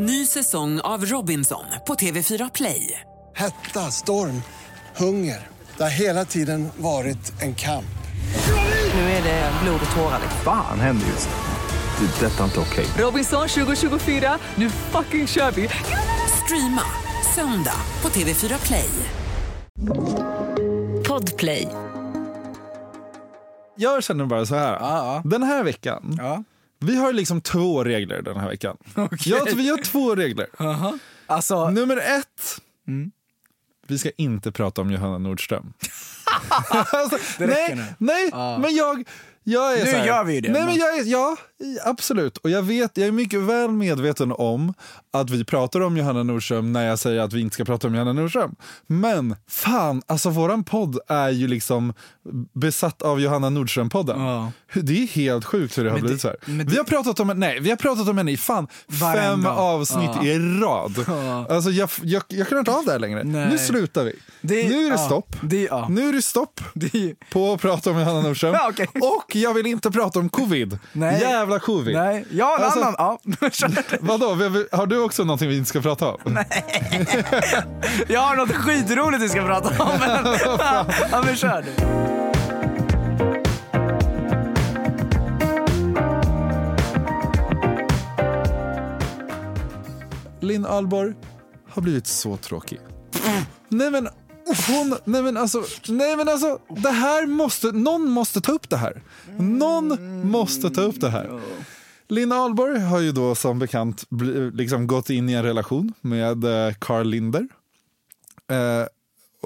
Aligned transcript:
Ny 0.00 0.26
säsong 0.26 0.80
av 0.80 1.04
Robinson 1.04 1.64
på 1.86 1.94
TV4 1.94 2.50
Play. 2.54 3.00
Hetta, 3.36 3.80
storm, 3.80 4.42
hunger. 4.96 5.46
Det 5.76 5.82
har 5.82 5.90
hela 5.90 6.24
tiden 6.24 6.68
varit 6.76 7.42
en 7.42 7.54
kamp. 7.54 7.84
Nu 8.94 9.00
är 9.00 9.22
det 9.22 9.52
blod 9.62 9.80
och 9.90 9.96
tårar. 9.96 10.20
Fan 10.44 10.80
händer 10.80 11.06
just 11.06 11.28
nu. 11.28 12.06
Det. 12.06 12.26
är 12.26 12.30
Detta 12.30 12.40
är 12.40 12.44
inte 12.44 12.60
okej. 12.60 12.86
Robinson 12.98 13.48
2024, 13.48 14.38
nu 14.54 14.70
fucking 14.70 15.26
kör 15.26 15.50
vi! 15.50 15.68
Streama 16.44 16.82
söndag 17.34 17.80
på 18.00 18.08
TV4 18.08 18.66
Play. 18.66 18.90
Podplay. 21.08 21.68
Jag 23.76 24.04
känner 24.04 24.24
bara 24.24 24.46
så 24.46 24.54
här. 24.54 24.72
Ja, 24.72 25.22
Den 25.24 25.42
här 25.42 25.64
veckan, 25.64 26.14
ja. 26.18 26.44
Vi 26.78 26.96
har 26.96 27.12
liksom 27.12 27.40
två 27.40 27.84
regler 27.84 28.22
den 28.22 28.36
här 28.36 28.48
veckan. 28.48 28.76
Okej. 28.94 29.18
Ja, 29.32 29.40
alltså, 29.40 29.56
vi 29.56 29.68
har 29.68 29.78
två 29.78 30.14
regler. 30.14 30.46
Alltså, 31.26 31.70
Nummer 31.70 31.96
ett. 31.96 32.60
Mm. 32.88 33.10
Vi 33.86 33.98
ska 33.98 34.10
inte 34.16 34.52
prata 34.52 34.80
om 34.80 34.90
Johanna 34.90 35.18
Nordström. 35.18 35.72
alltså, 36.70 37.18
nej, 37.38 37.74
nu. 37.74 37.84
nej 37.98 38.30
men 38.32 38.74
jag, 38.74 39.08
jag 39.44 39.78
är 39.78 39.84
Nu 39.84 40.06
gör 40.06 40.24
vi 40.24 40.34
ju 40.34 40.40
det, 40.40 40.52
Nej, 40.52 40.64
men- 40.64 40.76
jag 40.76 40.98
är, 40.98 41.04
ja, 41.04 41.36
absolut. 41.84 42.36
Och 42.36 42.50
jag, 42.50 42.62
vet, 42.62 42.96
jag 42.96 43.08
är 43.08 43.12
mycket 43.12 43.40
väl 43.40 43.70
medveten 43.70 44.32
om 44.32 44.74
att 45.12 45.30
vi 45.30 45.44
pratar 45.44 45.80
om 45.80 45.96
Johanna 45.96 46.22
Nordström 46.22 46.72
när 46.72 46.86
jag 46.88 46.98
säger 46.98 47.20
att 47.20 47.32
vi 47.32 47.40
inte 47.40 47.54
ska 47.54 47.64
prata 47.64 47.86
om 47.86 47.94
Johanna 47.94 48.12
Nordström. 48.12 48.54
Men 48.86 49.36
fan, 49.50 50.02
alltså 50.06 50.30
våran 50.30 50.64
podd 50.64 50.98
är 51.08 51.28
ju 51.30 51.46
liksom 51.48 51.94
besatt 52.54 53.02
av 53.02 53.20
Johanna 53.20 53.50
Nordström-podden. 53.50 54.20
Ja. 54.26 54.52
Det 54.82 55.02
är 55.02 55.06
helt 55.06 55.44
sjukt 55.44 55.78
hur 55.78 55.84
det 55.84 55.90
har 55.90 55.96
Men 55.96 56.02
blivit 56.06 56.22
det- 56.22 56.36
så 56.46 56.52
här. 56.52 56.64
Vi 56.64 56.76
har 56.76 56.84
pratat 56.84 57.20
om 57.20 57.32
nej, 57.36 57.60
vi 57.60 57.70
har 57.70 57.76
pratat 57.76 58.08
om 58.08 58.18
henne 58.18 58.32
i 58.32 58.36
fan 58.36 58.66
fem 58.88 58.98
Varenda. 59.00 59.50
avsnitt 59.50 60.10
Ja. 60.14 60.24
i 60.24 60.38
rad. 60.38 61.04
Ja. 61.06 61.46
Alltså 61.50 61.70
jag, 61.70 61.90
jag, 62.02 62.22
jag 62.28 62.46
klarar 62.48 62.58
inte 62.60 62.72
av 62.72 62.84
det 62.84 62.92
här 62.92 62.98
längre. 62.98 63.24
Nej. 63.24 63.48
Nu 63.50 63.58
slutar 63.58 64.04
vi. 64.04 64.12
Det- 64.40 64.68
nu 64.68 64.86
är 64.86 64.90
det 64.90 64.98
stopp. 64.98 65.36
Det-. 65.42 65.88
Nu 65.88 66.08
är 66.08 66.12
det 66.12 66.22
stopp 66.22 66.60
på 67.32 67.52
att 67.52 67.60
prata 67.60 67.90
om 67.90 67.98
Johanna 67.98 68.20
Nordström. 68.20 68.54
Ja, 68.54 68.68
okej. 68.70 68.88
Och 69.28 69.36
jag 69.36 69.54
vill 69.54 69.66
inte 69.66 69.90
prata 69.90 70.18
om 70.18 70.28
covid. 70.28 70.78
Nej. 70.92 71.20
Jävla 71.20 71.58
covid. 71.58 71.94
Nej, 71.94 72.24
ja 72.30 72.56
en 72.58 72.64
Alltså- 72.64 72.80
annan. 72.80 72.94
Ja. 72.98 73.18
Vadå, 74.00 74.26
har 74.72 74.86
du 74.86 74.98
också 75.02 75.24
någonting 75.24 75.48
vi 75.48 75.56
inte 75.56 75.68
ska 75.68 75.80
prata 75.80 76.08
om? 76.12 76.18
Jag 78.08 78.20
har 78.20 78.36
något 78.36 78.52
skitroligt 78.52 79.22
vi 79.22 79.28
ska 79.28 79.46
prata 79.46 79.82
om. 79.84 79.90
Men, 80.00 80.38
ja, 81.10 81.22
men 81.24 81.36
kör 81.36 81.62
du. 81.62 81.72
Linn 90.40 90.66
Ahlborg 90.66 91.14
har 91.70 91.82
blivit 91.82 92.06
så 92.06 92.36
tråkig. 92.36 92.80
Nej 93.68 93.90
men 93.90 94.08
hon, 94.68 94.96
nej 95.04 95.22
men 95.22 95.36
alltså, 95.36 95.64
nej 95.88 96.16
men 96.16 96.28
alltså, 96.28 96.58
det 96.68 96.90
här 96.90 97.26
måste, 97.26 97.72
någon 97.72 98.10
måste 98.10 98.40
ta 98.40 98.52
upp 98.52 98.70
det 98.70 98.76
här. 98.76 99.02
Någon 99.38 99.98
måste 100.30 100.70
ta 100.70 100.80
upp 100.80 101.00
det 101.00 101.10
här. 101.10 101.40
Linn 102.08 102.32
Ahlborg 102.32 102.80
har 102.80 103.00
ju 103.00 103.12
då 103.12 103.34
som 103.34 103.58
bekant 103.58 104.04
liksom 104.52 104.86
gått 104.86 105.10
in 105.10 105.28
i 105.28 105.32
en 105.32 105.42
relation 105.42 105.92
med 106.00 106.44
eh, 106.44 106.74
Carl 106.78 107.06
Linder. 107.06 107.48
Eh, 108.50 108.86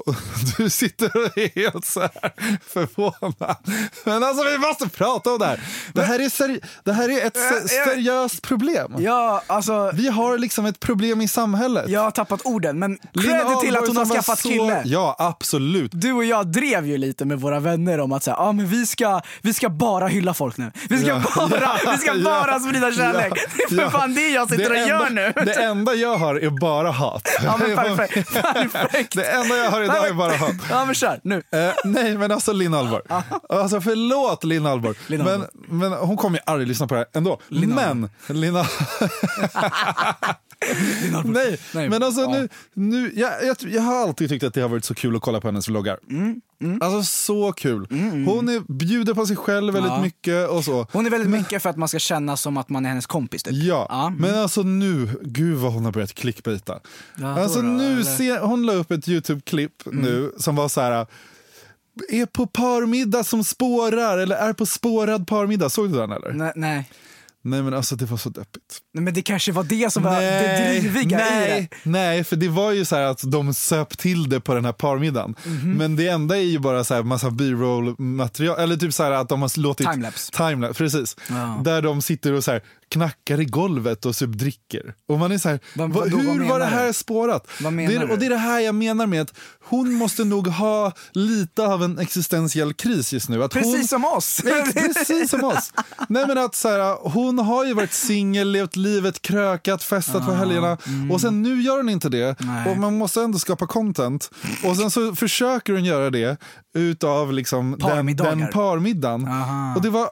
och 0.05 0.15
du 0.57 0.69
sitter 0.69 1.17
och 1.17 1.37
är 1.37 1.55
helt 1.55 1.85
så 1.85 1.99
här 2.01 2.31
förvånad. 2.67 3.55
Men 4.03 4.23
alltså 4.23 4.43
vi 4.43 4.57
måste 4.57 4.89
prata 4.89 5.31
om 5.31 5.39
det 5.39 5.45
här. 5.45 5.59
Det 5.93 6.03
här 6.03 6.19
är, 6.19 6.29
seri- 6.29 6.61
det 6.83 6.93
här 6.93 7.09
är 7.09 7.25
ett 7.27 7.37
se- 7.37 7.67
seriöst 7.67 8.41
problem. 8.41 8.95
Ja, 8.99 9.43
alltså. 9.47 9.91
Vi 9.93 10.07
har 10.09 10.37
liksom 10.37 10.65
ett 10.65 10.79
problem 10.79 11.21
i 11.21 11.27
samhället. 11.27 11.89
Jag 11.89 12.01
har 12.01 12.11
tappat 12.11 12.41
orden, 12.43 12.79
men 12.79 12.97
credit 13.13 13.59
till 13.61 13.77
att 13.77 13.87
hon 13.87 13.97
har 13.97 14.05
skaffat 14.05 14.39
så- 14.39 14.49
kille. 14.49 14.81
Ja, 14.85 15.15
absolut. 15.19 15.91
Du 15.93 16.11
och 16.13 16.25
jag 16.25 16.47
drev 16.47 16.87
ju 16.87 16.97
lite 16.97 17.25
med 17.25 17.39
våra 17.41 17.59
vänner 17.59 17.99
om 17.99 18.11
att 18.11 18.23
säga, 18.23 18.35
ah, 18.35 18.51
men 18.51 18.67
vi, 18.67 18.85
ska, 18.85 19.21
vi 19.41 19.53
ska 19.53 19.69
bara 19.69 20.07
hylla 20.07 20.33
folk 20.33 20.57
nu. 20.57 20.71
Vi 20.89 20.97
ska 20.99 21.07
Ja. 21.07 21.21
bara, 21.49 21.77
vi 21.91 21.97
ska 21.97 22.13
Ja. 22.13 22.23
bara 22.23 22.59
sprida 22.59 22.91
kärlek. 22.91 23.33
Ja. 23.35 23.41
Det 23.57 23.63
är 23.63 23.67
för 23.77 23.83
Ja. 23.83 23.91
fan 23.91 24.13
det 24.15 24.29
jag 24.29 24.49
sitter 24.49 24.69
och 24.69 24.75
enda, 24.77 24.89
gör 24.89 25.09
nu. 25.09 25.33
Det 25.45 25.53
enda 25.63 25.93
jag 25.93 26.17
har 26.17 26.35
är 26.35 26.49
bara 26.49 26.91
hat. 26.91 27.29
Ja, 27.43 27.57
men 27.57 27.75
perfekt. 27.97 28.33
perfekt. 28.73 29.15
Det 29.15 29.23
enda 29.25 29.57
jag 29.57 29.71
har 29.71 29.82
idag 29.83 30.07
är 30.07 30.13
bara 30.13 30.31
hat. 30.37 30.55
Ja 30.69 30.85
men 30.85 30.95
kör, 30.95 31.19
nu. 31.23 31.35
Eh, 31.51 31.73
nej, 31.83 32.17
men 32.17 32.31
alltså 32.31 32.53
Linn 32.53 32.73
Ahlborg. 32.73 33.03
Alltså 33.49 33.81
förlåt 33.81 34.43
Linn 34.43 34.65
Ahlborg. 34.65 34.95
Linn 35.07 35.23
Men, 35.23 35.45
men 35.53 35.91
hon 35.93 36.17
kommer 36.17 36.37
ju 36.37 36.43
aldrig 36.45 36.67
lyssna 36.67 36.87
på 36.87 36.93
det 36.93 36.99
här 36.99 37.07
ändå. 37.13 37.39
Linn 37.47 37.75
men, 37.75 38.09
Linn 38.27 38.55
Ahl- 38.57 38.65
Nej, 41.25 41.59
Nej, 41.73 41.89
men 41.89 42.03
alltså 42.03 42.21
ja. 42.21 42.31
nu, 42.31 42.49
nu 42.73 43.11
jag, 43.15 43.31
jag, 43.45 43.57
jag 43.61 43.81
har 43.81 43.95
alltid 43.95 44.29
tyckt 44.29 44.43
att 44.43 44.53
det 44.53 44.61
har 44.61 44.69
varit 44.69 44.85
så 44.85 44.93
kul 44.95 45.15
att 45.15 45.21
kolla 45.21 45.41
på 45.41 45.47
hennes 45.47 45.67
vloggar. 45.67 45.99
Mm, 46.09 46.41
Alltså 46.81 47.03
så 47.03 47.51
kul. 47.51 47.87
Hon 48.27 48.49
är, 48.49 48.73
bjuder 48.73 49.13
på 49.13 49.25
sig 49.25 49.35
själv 49.35 49.73
väldigt 49.73 49.91
Ja. 49.91 50.01
mycket 50.01 50.49
och 50.49 50.63
så. 50.65 50.87
Hon 50.91 51.05
är 51.05 51.09
väldigt 51.09 51.29
mycket 51.29 51.61
för 51.63 51.69
att 51.69 51.77
man 51.77 51.87
ska 51.89 51.99
känna 51.99 52.37
som 52.37 52.57
att 52.57 52.69
man 52.69 52.85
är 52.85 52.89
hennes 52.89 53.05
kompis. 53.05 53.43
Typ. 53.43 53.53
Ja, 53.53 53.87
Ja, 53.89 54.07
mm. 54.07 54.19
men 54.19 54.35
alltså 54.39 54.61
nu, 54.63 55.09
gud 55.21 55.57
vad 55.57 55.73
hon 55.73 55.85
har 55.85 55.91
börjat 55.91 56.13
clickbaita. 56.13 56.79
Ja, 57.15 57.41
alltså 57.41 57.61
då 57.61 57.67
nu 57.67 57.83
eller? 57.85 57.91
Mm. 58.01 58.17
ser, 58.17 58.39
hon 58.39 58.65
la 58.65 58.73
upp 58.73 58.91
ett 58.91 59.07
YouTube-klipp 59.07 59.83
nu 59.91 60.31
som 60.37 60.55
var 60.55 60.69
så 60.69 60.81
här. 60.81 61.07
Är 62.09 62.25
på 62.25 62.47
parmiddag 62.47 63.23
som 63.23 63.43
spårar 63.43 64.17
eller 64.17 64.35
är 64.35 64.53
på 64.53 64.65
spårad 64.65 65.27
parmiddag. 65.27 65.69
Såg 65.69 65.91
du 65.91 65.97
den 65.97 66.11
eller? 66.11 66.31
Nej, 66.33 66.51
nej. 66.55 66.89
Nej 67.45 67.61
men 67.63 67.73
alltså 67.73 67.95
det 67.95 68.05
var 68.05 68.17
så 68.17 68.29
deppigt. 68.29 68.79
Nej, 68.93 69.03
men 69.03 69.13
det 69.13 69.21
kanske 69.21 69.51
var 69.51 69.63
det 69.63 69.93
som 69.93 70.03
var 70.03 70.21
det 70.21 70.79
driviga 70.81 71.19
i 71.19 71.31
nej, 71.31 71.69
det. 71.71 71.89
nej, 71.89 72.23
för 72.23 72.35
det 72.35 72.47
var 72.47 72.71
ju 72.71 72.85
så 72.85 72.95
här 72.95 73.03
att 73.03 73.31
de 73.31 73.53
söp 73.53 73.97
till 73.97 74.29
det 74.29 74.39
på 74.39 74.53
den 74.53 74.65
här 74.65 74.71
parmiddagen. 74.71 75.35
Mhm. 75.45 75.73
Men 75.73 75.95
det 75.95 76.07
enda 76.07 76.37
är 76.37 76.41
ju 76.41 76.59
bara 76.59 76.83
så 76.83 76.93
här 76.93 77.03
massa 77.03 77.31
b-roll 77.31 77.95
material, 77.97 78.59
eller 78.59 78.75
typ 78.75 78.93
så 78.93 79.03
här 79.03 79.11
att 79.11 79.29
de 79.29 79.41
har 79.41 79.59
låtit 79.59 79.91
Timelapse. 79.91 80.31
Timelapse, 80.31 80.77
precis. 80.77 81.17
Ja. 81.29 81.61
Där 81.63 81.81
de 81.81 82.01
sitter 82.01 82.33
och 82.33 82.43
så 82.43 82.51
här 82.51 82.61
knackar 82.93 83.39
i 83.41 83.45
golvet 83.45 84.05
och 84.05 84.15
typ 84.15 84.29
dricker. 84.29 84.93
Och 85.09 85.19
man 85.19 85.31
är 85.31 85.37
så 85.37 85.49
här, 85.49 85.59
Vad- 85.75 85.89
vad, 85.93 86.09
hur 86.11 86.47
var 86.49 86.59
det 86.59 86.65
här 86.65 86.87
du? 86.87 86.93
spårat? 86.93 87.47
Det, 87.59 87.65
är- 87.95 88.11
och 88.11 88.19
det 88.19 88.25
är 88.25 88.29
det 88.29 88.37
här 88.37 88.59
jag 88.59 88.75
menar 88.75 89.07
med 89.07 89.21
att 89.21 89.33
hon 89.65 89.93
måste 89.93 90.23
nog 90.23 90.47
ha 90.47 90.91
lite 91.11 91.63
av 91.67 91.83
en 91.83 91.99
existentiell 91.99 92.73
kris 92.73 93.13
just 93.13 93.29
nu. 93.29 93.43
Att 93.43 93.51
Precis 93.53 93.75
hon, 93.75 93.87
som 93.87 94.05
oss. 94.05 94.41
Ex- 94.45 94.73
Precis 94.73 95.29
som 95.29 95.43
oss. 95.43 95.71
Nej, 96.09 96.27
men 96.27 96.37
att, 96.37 96.55
så 96.55 96.69
här, 96.69 97.09
hon 97.09 97.39
har 97.39 97.65
ju 97.65 97.73
varit 97.73 97.93
singel, 97.93 98.51
levt 98.51 98.75
livet, 98.75 99.21
krökat, 99.21 99.83
festat 99.83 100.25
på 100.25 100.31
helgerna 100.33 100.77
och 101.11 101.21
sen 101.21 101.41
nu 101.41 101.61
gör 101.61 101.77
hon 101.77 101.89
inte 101.89 102.09
det. 102.09 102.35
Nej. 102.39 102.71
Och 102.71 102.77
man 102.77 102.97
måste 102.97 103.21
ändå 103.21 103.39
skapa 103.39 103.67
content. 103.67 104.29
Och 104.65 104.77
sen 104.77 104.91
så 104.91 105.15
försöker 105.15 105.73
hon 105.73 105.85
göra 105.85 106.09
det 106.09 106.37
utav 106.75 107.33
liksom 107.33 107.75
den, 107.79 108.05
den 108.15 108.47
parmiddagen. 108.53 109.27
Aha. 109.27 109.75
Och 109.75 109.81
det 109.81 109.89
var 109.89 110.09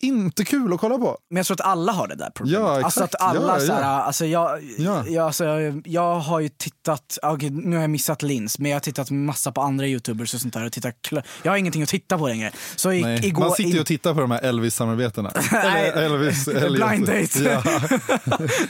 inte 0.00 0.44
kul 0.44 0.72
att 0.72 0.80
kolla 0.80 0.98
på. 0.98 1.18
Men 1.30 1.36
jag 1.36 1.46
tror 1.46 1.54
att 1.54 1.66
alla 1.66 1.92
har 1.92 2.08
det 2.08 2.14
där 2.14 2.30
problemet. 2.34 2.60
Ja, 2.62 2.84
alltså 2.84 3.04
att 3.04 3.14
alla 3.20 3.58
Ja, 3.60 3.66
så 3.66 3.72
här, 3.72 3.82
ja. 3.82 3.86
alltså 4.02 4.26
jag, 4.26 4.62
Ja. 4.78 5.04
jag, 5.06 5.26
alltså 5.26 5.44
jag, 5.84 6.14
har 6.14 6.40
ju 6.40 6.48
tittat, 6.48 7.18
okej 7.22 7.50
nu 7.50 7.76
har 7.76 7.82
jag 7.82 7.90
missat 7.90 8.22
Lins, 8.22 8.58
men 8.58 8.70
jag 8.70 8.76
har 8.76 8.80
tittat 8.80 9.10
massa 9.10 9.52
på 9.52 9.60
andra 9.60 9.86
youtubers 9.86 10.34
och 10.34 10.40
sånt 10.40 10.54
där 10.54 10.64
och 10.66 10.72
tittat, 10.72 10.94
jag 11.42 11.52
har 11.52 11.56
ingenting 11.56 11.82
att 11.82 11.88
titta 11.88 12.18
på 12.18 12.28
längre. 12.28 12.50
Så 12.76 12.92
i, 12.92 13.02
Nej. 13.02 13.26
igår, 13.26 13.40
Man 13.44 13.50
sitter 13.52 13.70
ju 13.70 13.80
och 13.80 13.86
tittar 13.86 14.14
på 14.14 14.20
de 14.20 14.30
här 14.30 14.40
Elvis-samarbetena. 14.42 15.30
Elvis, 15.94 16.48
Elliot. 16.48 16.88
Blind 16.88 17.06
date. 17.06 17.62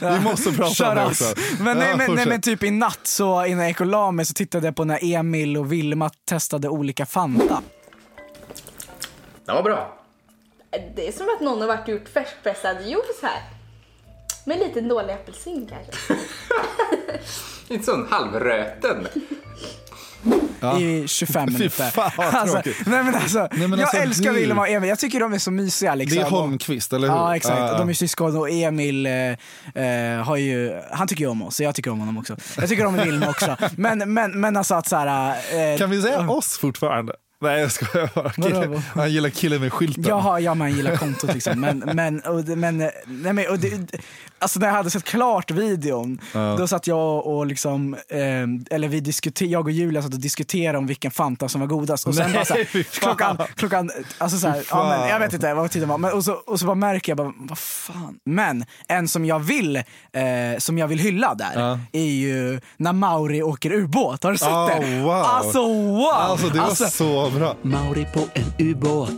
Ja. 0.01 0.13
Vi 0.13 0.19
måste 0.19 0.51
prata 0.51 0.63
om 0.63 0.73
Shut 0.73 0.95
det 0.95 1.05
också. 1.05 1.23
Men, 1.59 1.77
nej, 1.77 1.87
Ja, 1.89 1.97
men, 1.97 2.15
nej, 2.15 2.25
men 2.27 2.41
typ 2.41 2.63
i 2.63 2.71
natt 2.71 2.99
så 3.03 3.45
innan 3.45 3.59
jag 3.59 3.67
gick 3.67 3.79
och 3.81 3.85
la 3.85 4.11
mig 4.11 4.25
så 4.25 4.33
tittade 4.33 4.67
jag 4.67 4.75
på 4.75 4.83
när 4.85 4.99
Emil 5.15 5.57
och 5.57 5.71
Vilma 5.71 6.09
testade 6.29 6.69
olika 6.69 7.05
Fanta. 7.05 7.61
Den 9.45 9.55
var 9.55 9.63
bra. 9.63 9.97
Det 10.95 11.07
är 11.07 11.11
som 11.11 11.27
att 11.35 11.41
någon 11.41 11.61
har 11.61 11.67
varit 11.67 11.87
och 11.87 11.89
gjort 11.93 12.09
färskpressad 12.09 12.77
juice 12.81 13.21
här. 13.23 13.41
Med 14.45 14.59
lite 14.59 14.81
dålig 14.81 15.13
apelsin 15.13 15.69
kanske. 15.69 16.13
Inte 17.73 17.85
sån 17.85 18.07
halvröten. 18.09 19.07
i 20.79 21.07
25 21.07 21.47
Fy 21.47 21.53
minuter. 21.53 21.89
fan, 21.91 22.11
vad 22.17 22.35
alltså, 22.35 22.61
nej 22.65 23.03
men 23.03 23.15
alltså, 23.15 23.39
Nej, 23.51 23.67
men 23.67 23.71
jag 23.79 23.81
alltså, 23.81 23.97
älskar 23.97 24.31
du- 24.33 24.39
Vilma 24.39 24.61
och 24.61 24.67
Emil, 24.69 24.89
jag 24.89 24.99
tycker 24.99 25.19
de 25.19 25.33
är 25.33 25.37
så 25.37 25.51
mysiga. 25.51 25.95
Liksom. 25.95 26.19
Det 26.19 26.25
är 26.25 26.29
Holmqvist, 26.29 26.93
eller 26.93 27.07
hur? 27.07 27.15
Ja 27.15 27.35
exakt, 27.35 27.57
Ja, 27.59 27.67
ja. 27.67 27.77
de 27.77 27.89
är 27.89 27.93
syskon 27.93 28.37
och 28.37 28.49
Emil 28.49 29.05
eh, 29.05 29.13
eh, 29.85 30.23
har 30.23 30.35
ju, 30.37 30.79
han 30.91 31.07
tycker 31.07 31.23
ju 31.23 31.29
om 31.29 31.41
oss, 31.41 31.55
så 31.55 31.63
jag 31.63 31.75
tycker 31.75 31.91
om 31.91 31.99
honom 31.99 32.17
också. 32.17 32.37
Jag 32.57 32.69
tycker 32.69 32.85
om 32.85 32.97
Vilma 32.97 33.29
också. 33.29 33.57
Men, 33.77 34.13
men, 34.13 34.39
men 34.41 34.57
alltså 34.57 34.75
att 34.75 34.87
såhär... 34.87 35.35
Eh, 35.73 35.77
Kan 35.77 35.89
vi 35.89 36.01
säga 36.01 36.29
oss 36.29 36.57
fortfarande? 36.57 37.13
Nej 37.41 37.59
jag 37.61 37.71
skojar 37.71 38.09
bara. 38.15 38.29
Kille, 38.31 38.81
han 38.95 39.11
gillar 39.11 39.29
killen 39.29 39.61
med 39.61 39.73
skylten. 39.73 40.03
Jaha, 40.07 40.39
ja 40.39 40.53
man 40.53 40.75
gillar 40.75 40.95
kontot 40.95 41.33
liksom. 41.33 41.59
Men, 41.59 41.77
men, 41.79 42.19
och, 42.21 42.47
men, 42.47 42.77
nej, 43.05 43.33
men 43.33 43.49
och 43.49 43.59
det, 43.59 43.93
alltså 44.39 44.59
när 44.59 44.67
jag 44.67 44.73
hade 44.73 44.89
sett 44.89 45.03
klart 45.03 45.51
videon, 45.51 46.19
då 46.57 46.67
satt 46.67 46.87
jag 46.87 47.27
och 47.27 47.45
liksom, 47.45 47.93
eh, 47.93 48.75
eller 48.75 48.87
vi 48.87 48.99
diskuter, 48.99 49.45
jag 49.45 49.65
och 49.65 49.71
Julia 49.71 50.01
satt 50.01 50.13
och 50.13 50.19
diskuterade 50.19 50.77
om 50.77 50.87
vilken 50.87 51.11
Fanta 51.11 51.49
som 51.49 51.61
var 51.61 51.67
godast. 51.67 52.07
Och 52.07 52.15
sen 52.15 52.25
Nej, 52.25 52.33
bara 52.33 52.45
så 52.45 52.53
här, 52.53 52.83
klockan, 52.99 53.37
klockan, 53.55 53.91
alltså 54.17 54.37
så 54.37 54.47
här, 54.47 54.63
ja, 54.69 54.89
men, 54.89 55.09
jag 55.09 55.19
vet 55.19 55.33
inte 55.33 55.53
vad 55.53 55.71
tiden 55.71 55.89
var. 55.89 55.97
Men, 55.97 56.13
och, 56.13 56.23
så, 56.23 56.33
och 56.33 56.59
så 56.59 56.65
bara 56.65 56.75
märker 56.75 57.11
jag 57.11 57.17
bara, 57.17 57.33
vad 57.37 57.57
fan. 57.57 58.19
Men 58.25 58.65
en 58.87 59.07
som 59.07 59.25
jag 59.25 59.39
vill, 59.39 59.75
eh, 59.75 59.83
som 60.57 60.77
jag 60.77 60.87
vill 60.87 60.99
hylla 60.99 61.35
där 61.35 61.51
Ja. 61.55 61.79
är 61.91 62.03
ju 62.11 62.61
när 62.77 62.93
Mauri 62.93 63.41
åker 63.43 63.71
ubåt. 63.73 64.23
Har 64.23 64.31
du 64.31 64.37
sett 64.37 64.47
Oh, 64.47 64.79
det? 64.79 65.01
wow. 65.01 65.11
Alltså 65.11 65.67
wow! 65.67 66.05
Alltså 66.11 66.47
det 66.49 66.59
var 66.59 66.75
så 66.89 67.30
bra. 67.35 67.55
Mauri 67.61 68.07
på 68.13 68.27
en 68.33 68.67
ubåt. 68.67 69.11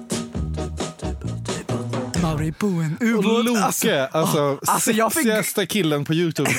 Mauri 2.21 2.51
på 2.51 2.68
en 2.68 2.98
ubåt. 3.01 3.45
Loke, 3.45 3.60
Alltså, 3.63 4.07
alltså, 4.12 4.60
alltså, 4.68 4.92
jag 4.92 5.13
fick- 5.13 5.24
sexigaste 5.24 5.65
killen 5.65 6.06
på 6.06 6.13
Youtube 6.13 6.50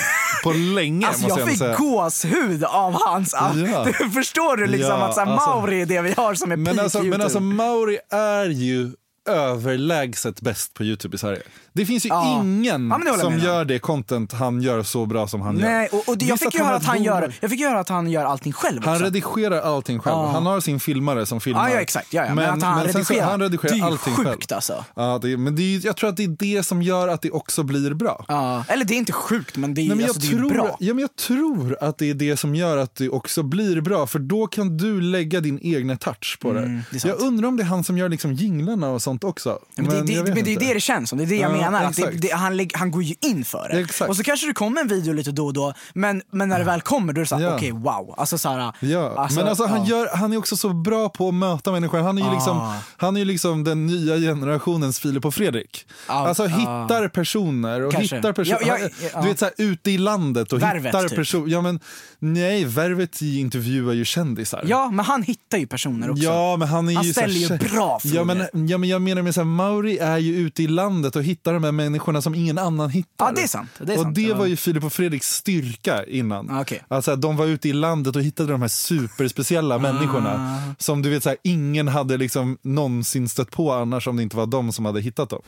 på 0.44 0.52
länge 0.52 1.06
Alltså 1.06 1.22
måste 1.22 1.40
jag 1.40 1.46
jag 1.48 1.50
fick 1.50 1.58
säga. 1.58 1.76
gåshud 1.76 2.64
av 2.64 2.92
hans... 3.06 3.34
Ja. 3.38 3.86
Du 3.98 4.10
förstår 4.14 4.56
du 4.56 4.66
liksom 4.66 4.90
Ja, 4.90 5.08
att 5.08 5.14
så 5.14 5.20
här, 5.20 5.26
alltså- 5.32 5.50
Mauri 5.50 5.80
är 5.82 5.86
det 5.86 6.00
vi 6.00 6.12
har 6.16 6.34
som 6.34 6.52
är 6.52 6.56
Men 6.56 6.74
peak 6.76 6.84
alltså, 6.84 6.98
men 6.98 7.06
YouTube. 7.06 7.24
alltså 7.24 7.40
Mauri 7.40 7.98
är 8.12 8.44
ju 8.46 8.90
överlägset 9.28 10.40
bäst 10.40 10.74
på 10.74 10.84
Youtube 10.84 11.14
i 11.14 11.18
Sverige. 11.18 11.42
Det 11.76 11.86
finns 11.86 12.04
ju 12.04 12.08
Ja. 12.08 12.40
ingen 12.42 12.88
Ja, 12.90 12.98
men 12.98 13.18
som 13.20 13.34
om. 13.34 13.38
gör 13.38 13.64
det 13.64 13.78
content 13.78 14.32
han 14.32 14.62
gör 14.62 14.82
så 14.82 15.06
bra 15.06 15.28
som 15.28 15.40
han 15.40 15.54
Nej, 15.54 15.88
gör. 15.92 15.98
och, 16.00 16.08
och 16.08 16.18
det, 16.18 16.24
jag 16.26 16.38
fick 16.38 16.54
ju 16.54 16.60
höra 16.62 16.76
att 16.76 16.84
han 16.84 17.02
gör, 17.02 17.32
jag 17.40 17.50
fick 17.50 17.60
höra 17.60 17.80
att 17.80 17.88
han 17.88 18.10
gör 18.10 18.24
allting 18.24 18.52
själv 18.52 18.84
Han 18.84 18.94
också. 18.94 19.04
redigerar 19.04 19.60
allting 19.60 19.98
själv. 19.98 20.14
Ja. 20.16 20.30
Han 20.32 20.46
har 20.46 20.60
sin 20.60 20.80
filmare 20.80 21.26
som 21.26 21.40
filmar. 21.40 21.68
Ja, 21.68 21.74
exakt. 21.80 22.12
Ja, 22.14 22.26
ja. 22.26 22.34
Men, 22.34 22.50
att 22.50 22.62
han, 22.62 22.80
så- 22.80 22.98
redigerar, 22.98 23.30
han 23.30 23.40
redigerar 23.40 23.74
det 23.74 23.80
är 23.80 23.84
allting 23.86 24.14
sjukt 24.14 24.28
själv. 24.28 24.38
alltså. 24.54 24.84
Ja, 24.96 25.18
det, 25.22 25.36
men 25.36 25.56
det 25.56 25.62
är, 25.62 25.86
jag 25.86 25.96
tror 25.96 26.08
att 26.10 26.16
det 26.16 26.24
är 26.24 26.28
det 26.56 26.62
som 26.62 26.82
gör 26.82 27.08
att 27.08 27.22
det 27.22 27.30
också 27.30 27.62
blir 27.62 27.94
bra. 27.94 28.24
Ja. 28.28 28.64
Eller 28.68 28.84
det 28.84 28.94
är 28.94 28.98
inte 28.98 29.12
sjukt 29.12 29.56
men 29.56 29.74
det 29.74 29.80
är, 29.80 29.88
Nej, 29.88 29.96
men 29.96 30.06
alltså, 30.06 30.20
det 30.20 30.36
är 30.36 30.48
bra. 30.48 30.76
ja, 30.80 30.94
men 30.94 31.00
jag 31.02 31.16
tror 31.16 31.76
att 31.80 31.98
det 31.98 32.10
är 32.10 32.14
det 32.14 32.36
som 32.36 32.54
gör 32.54 32.78
att 32.78 32.94
det 32.94 33.08
också 33.08 33.42
blir 33.42 33.80
bra, 33.80 34.06
för 34.06 34.18
då 34.18 34.46
kan 34.46 34.76
du 34.76 35.00
lägga 35.00 35.40
din 35.40 35.58
egna 35.62 35.96
touch 35.96 36.38
på 36.40 36.50
Mm, 36.50 36.80
det. 36.90 37.04
Jag 37.04 37.20
undrar 37.20 37.48
om 37.48 37.56
det 37.56 37.62
är 37.62 37.66
han 37.66 37.84
som 37.84 37.98
gör 37.98 38.08
liksom 38.08 38.32
jinglarna 38.32 38.88
och 38.90 39.02
sånt 39.02 39.24
också. 39.24 39.58
Men, 39.76 39.84
det, 39.86 39.94
jag 39.96 40.06
det, 40.06 40.12
vet 40.22 40.34
men 40.34 40.44
det 40.44 40.54
är 40.54 40.58
det 40.60 40.74
det 40.74 40.80
känns 40.80 41.08
som, 41.08 41.18
det 41.18 41.24
är 41.24 41.28
det 41.28 41.36
jag 41.36 41.56
Ja, 41.63 41.63
menar. 41.72 41.86
Att 41.86 41.96
det, 41.96 42.10
det, 42.10 42.30
han, 42.30 42.68
han 42.74 42.90
går 42.90 43.02
ju 43.02 43.14
in 43.20 43.44
för 43.44 43.68
det. 43.68 43.80
Exakt. 43.80 44.08
Och 44.08 44.16
så 44.16 44.22
kanske 44.22 44.46
det 44.46 44.52
kommer 44.52 44.80
en 44.80 44.88
video 44.88 45.12
lite 45.12 45.30
då 45.32 45.46
och 45.46 45.52
då, 45.52 45.72
men, 45.94 46.22
men 46.32 46.48
när 46.48 46.58
det 46.58 46.64
väl 46.64 46.80
kommer 46.80 47.12
då 47.12 47.18
är 47.20 47.22
det 47.24 47.28
såhär, 47.28 47.42
Ja. 47.44 47.54
okej 47.56 47.70
wow. 47.72 48.14
Alltså, 48.16 48.38
så 48.38 48.48
här, 48.48 48.72
Ja, 48.80 49.28
men 49.36 49.48
alltså, 49.48 49.66
han, 49.66 49.84
ja. 49.84 49.86
gör, 49.90 50.08
han 50.16 50.32
är 50.32 50.36
också 50.36 50.56
så 50.56 50.68
bra 50.68 51.08
på 51.08 51.28
att 51.28 51.34
möta 51.34 51.72
människor. 51.72 51.98
Han 51.98 52.18
är 52.18 52.22
ju, 52.22 52.28
Ah. 52.28 52.32
liksom, 52.34 52.74
han 52.96 53.16
är 53.16 53.20
ju 53.20 53.24
liksom 53.24 53.64
den 53.64 53.86
nya 53.86 54.16
generationens 54.16 55.00
Filip 55.00 55.24
och 55.24 55.34
Fredrik. 55.34 55.86
Ja, 56.08 56.14
alltså 56.28 56.46
hittar 56.46 57.08
personer 57.08 57.80
och 57.82 57.92
Kanske. 57.92 58.16
hittar 58.16 58.32
personer. 58.32 58.58
Ja, 58.66 58.78
ja. 59.14 59.20
Du 59.22 59.28
vet 59.28 59.38
så 59.38 59.44
här, 59.44 59.54
ute 59.58 59.90
i 59.90 59.98
landet 59.98 60.52
och 60.52 60.62
Värvet, 60.62 60.86
hittar 60.86 61.08
typ. 61.08 61.16
personer. 61.18 61.48
Ja, 61.52 61.60
men, 61.60 61.80
nej, 62.18 62.64
Värvet 62.64 63.22
intervjuar 63.22 63.92
ju 63.92 64.04
kändisar. 64.04 64.64
ja, 64.66 64.90
men 64.90 65.04
han 65.04 65.22
hittar 65.22 65.58
ju 65.58 65.66
personer 65.66 66.10
också. 66.10 66.22
Ja, 66.24 66.56
men 66.56 66.68
han 66.68 66.88
är 66.88 66.94
Han 66.94 67.04
ju 67.04 67.12
ställer 67.12 67.34
ju 67.34 67.48
bra 67.48 67.98
frågor. 68.00 68.16
ja 68.16 68.24
men, 68.24 68.68
ja, 68.68 68.78
men 68.78 68.88
jag 68.88 69.02
menar 69.02 69.22
med 69.22 69.34
så 69.34 69.40
här, 69.40 69.44
Mauri 69.46 69.98
är 69.98 70.18
ju 70.18 70.36
ute 70.36 70.62
i 70.62 70.66
landet 70.66 71.16
och 71.16 71.22
hittar 71.22 71.53
de 71.54 71.64
här 71.64 71.72
människorna 71.72 72.22
som 72.22 72.34
ingen 72.34 72.58
annan 72.58 72.90
hittar. 72.90 73.26
Ja, 73.26 73.32
det 73.32 73.42
är 73.42 73.46
sant. 73.48 73.70
Det 73.78 73.92
är 73.92 73.96
och 73.96 74.02
sant. 74.02 74.14
det 74.14 74.22
Ja. 74.22 74.34
var 74.36 74.46
ju 74.46 74.56
Filip 74.56 74.84
och 74.84 74.92
Fredriks 74.92 75.34
styrka 75.34 76.04
innan. 76.04 76.48
Ja, 76.50 76.60
okej. 76.60 76.82
Alltså, 76.88 77.16
de 77.16 77.36
var 77.36 77.46
ute 77.46 77.68
i 77.68 77.72
landet 77.72 78.16
och 78.16 78.22
hittade 78.22 78.52
de 78.52 78.60
här 78.62 78.68
superspeciella 78.68 79.78
människorna 79.78 80.62
som 80.78 81.02
du 81.02 81.10
vet 81.10 81.22
så 81.22 81.28
här, 81.28 81.38
ingen 81.42 81.88
hade 81.88 82.16
liksom 82.16 82.58
någonsin 82.62 83.28
stött 83.28 83.50
på 83.50 83.72
annars 83.72 84.06
om 84.08 84.16
det 84.16 84.22
inte 84.22 84.36
var 84.36 84.46
de 84.46 84.72
som 84.72 84.84
hade 84.84 85.00
hittat 85.00 85.28
dem. 85.30 85.42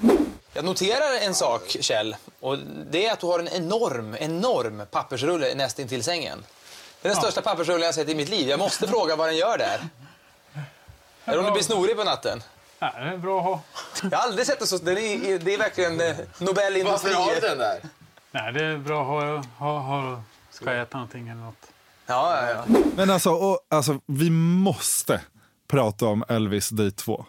Jag 0.54 0.64
noterar 0.64 1.26
en 1.26 1.34
sak, 1.34 1.76
Kjell, 1.80 2.16
och 2.40 2.58
det 2.90 3.06
är 3.06 3.12
att 3.12 3.20
du 3.20 3.26
har 3.26 3.38
en 3.38 3.48
enorm, 3.48 4.16
enorm 4.20 4.82
pappersrulle 4.90 5.54
näst 5.54 5.78
intill 5.78 6.02
sängen. 6.02 6.38
Det 7.02 7.08
är 7.08 7.12
den 7.12 7.22
största 7.22 7.42
pappersrullen 7.42 7.82
jag 7.82 7.94
sett 7.94 8.08
i 8.08 8.14
mitt 8.14 8.28
liv. 8.28 8.48
Jag 8.48 8.58
måste 8.58 8.86
fråga 8.88 9.16
vad 9.16 9.28
den 9.28 9.36
gör 9.36 9.58
där. 9.58 9.80
Är 11.24 11.32
det 11.32 11.38
om 11.38 11.44
du 11.44 11.52
blir 11.52 11.62
snorig 11.62 11.96
på 11.96 12.04
natten? 12.04 12.42
Ja, 12.78 12.92
det 12.98 13.08
är 13.08 13.18
bra 13.18 13.38
att 13.38 13.44
ha. 13.44 13.60
Jag 14.10 14.18
har 14.18 14.24
aldrig 14.28 14.46
sett 14.46 14.60
det 14.60 14.66
så. 14.66 14.78
Den 14.78 14.98
är, 14.98 15.38
det 15.38 15.54
är 15.54 15.58
verkligen 15.58 16.00
eh, 16.00 16.16
Nobel 16.38 16.76
industri. 16.76 17.12
Varför 17.12 17.14
har 17.14 17.34
du 17.34 17.40
den 17.40 17.58
där? 17.58 17.80
Nej, 18.30 18.52
det 18.52 18.64
är 18.64 18.78
bra 18.78 19.00
att 19.00 19.06
ha, 19.06 19.42
ha, 19.58 19.78
ha 19.78 20.22
ska 20.50 20.72
jag 20.72 20.82
äta 20.82 20.98
någonting 20.98 21.28
eller 21.28 21.40
något. 21.40 21.66
Ja, 22.06 22.38
ja, 22.40 22.48
ja. 22.50 22.76
Men 22.96 23.10
alltså, 23.10 23.30
och, 23.30 23.60
alltså, 23.70 24.00
vi 24.06 24.30
måste 24.30 25.20
prata 25.68 26.06
om 26.06 26.24
Elvis 26.28 26.68
Date 26.68 26.96
2. 26.96 27.26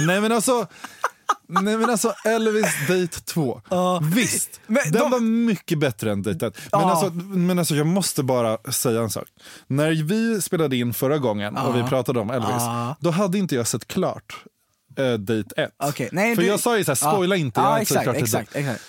Nej 0.00 0.20
men 0.20 0.32
alltså, 0.32 0.66
nej 1.50 1.76
men 1.76 1.90
alltså 1.90 2.12
Elvis 2.24 2.74
Date 2.88 3.20
2. 3.20 3.60
Visst, 4.14 4.60
Men 4.66 4.82
den 4.84 4.92
de- 5.02 5.10
var 5.10 5.20
mycket 5.20 5.78
bättre 5.78 6.12
än 6.12 6.22
Date 6.22 6.46
1. 6.46 6.54
Men, 6.72 6.80
Ja. 6.80 6.90
alltså, 6.90 7.10
men 7.14 7.58
alltså 7.58 7.74
jag 7.74 7.86
måste 7.86 8.22
bara 8.22 8.58
säga 8.72 9.00
en 9.00 9.10
sak. 9.10 9.28
När 9.66 9.90
vi 10.04 10.42
spelade 10.42 10.76
in 10.76 10.94
förra 10.94 11.18
gången 11.18 11.56
och 11.56 11.76
vi 11.76 11.82
pratade 11.82 12.20
om 12.20 12.30
Elvis, 12.30 12.62
då 13.00 13.10
hade 13.10 13.38
inte 13.38 13.54
jag 13.54 13.66
sett 13.66 13.88
klart 13.88 14.44
äh, 14.96 15.12
Date 15.12 15.54
1. 15.62 15.70
Okej, 15.82 16.08
nej, 16.12 16.34
För 16.34 16.42
du- 16.42 16.48
jag 16.48 16.60
sa 16.60 16.78
ju 16.78 16.84
så 16.84 16.90
här, 16.90 16.94
spoila 16.96 17.36
inte, 17.36 17.60
jag 17.60 17.66
har 17.66 17.78
inte 17.78 17.92
sett 17.92 17.96
exakt, 18.00 18.04
klart 18.04 18.14
Date 18.32 18.38
1. 18.38 18.42
exakt, 18.42 18.56
exakt. 18.56 18.82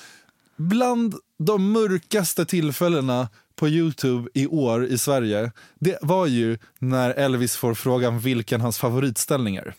Bland 0.57 1.15
de 1.39 1.71
mörkaste 1.71 2.45
tillfällena 2.45 3.29
på 3.55 3.67
Youtube 3.67 4.29
i 4.33 4.47
år 4.47 4.85
i 4.85 4.97
Sverige, 4.97 5.51
det 5.79 5.97
var 6.01 6.25
ju 6.25 6.57
när 6.79 7.09
Elvis 7.09 7.55
får 7.55 7.73
frågan 7.73 8.19
vilken 8.19 8.61
hans 8.61 8.77
favoritställning 8.77 9.55
är. 9.55 9.73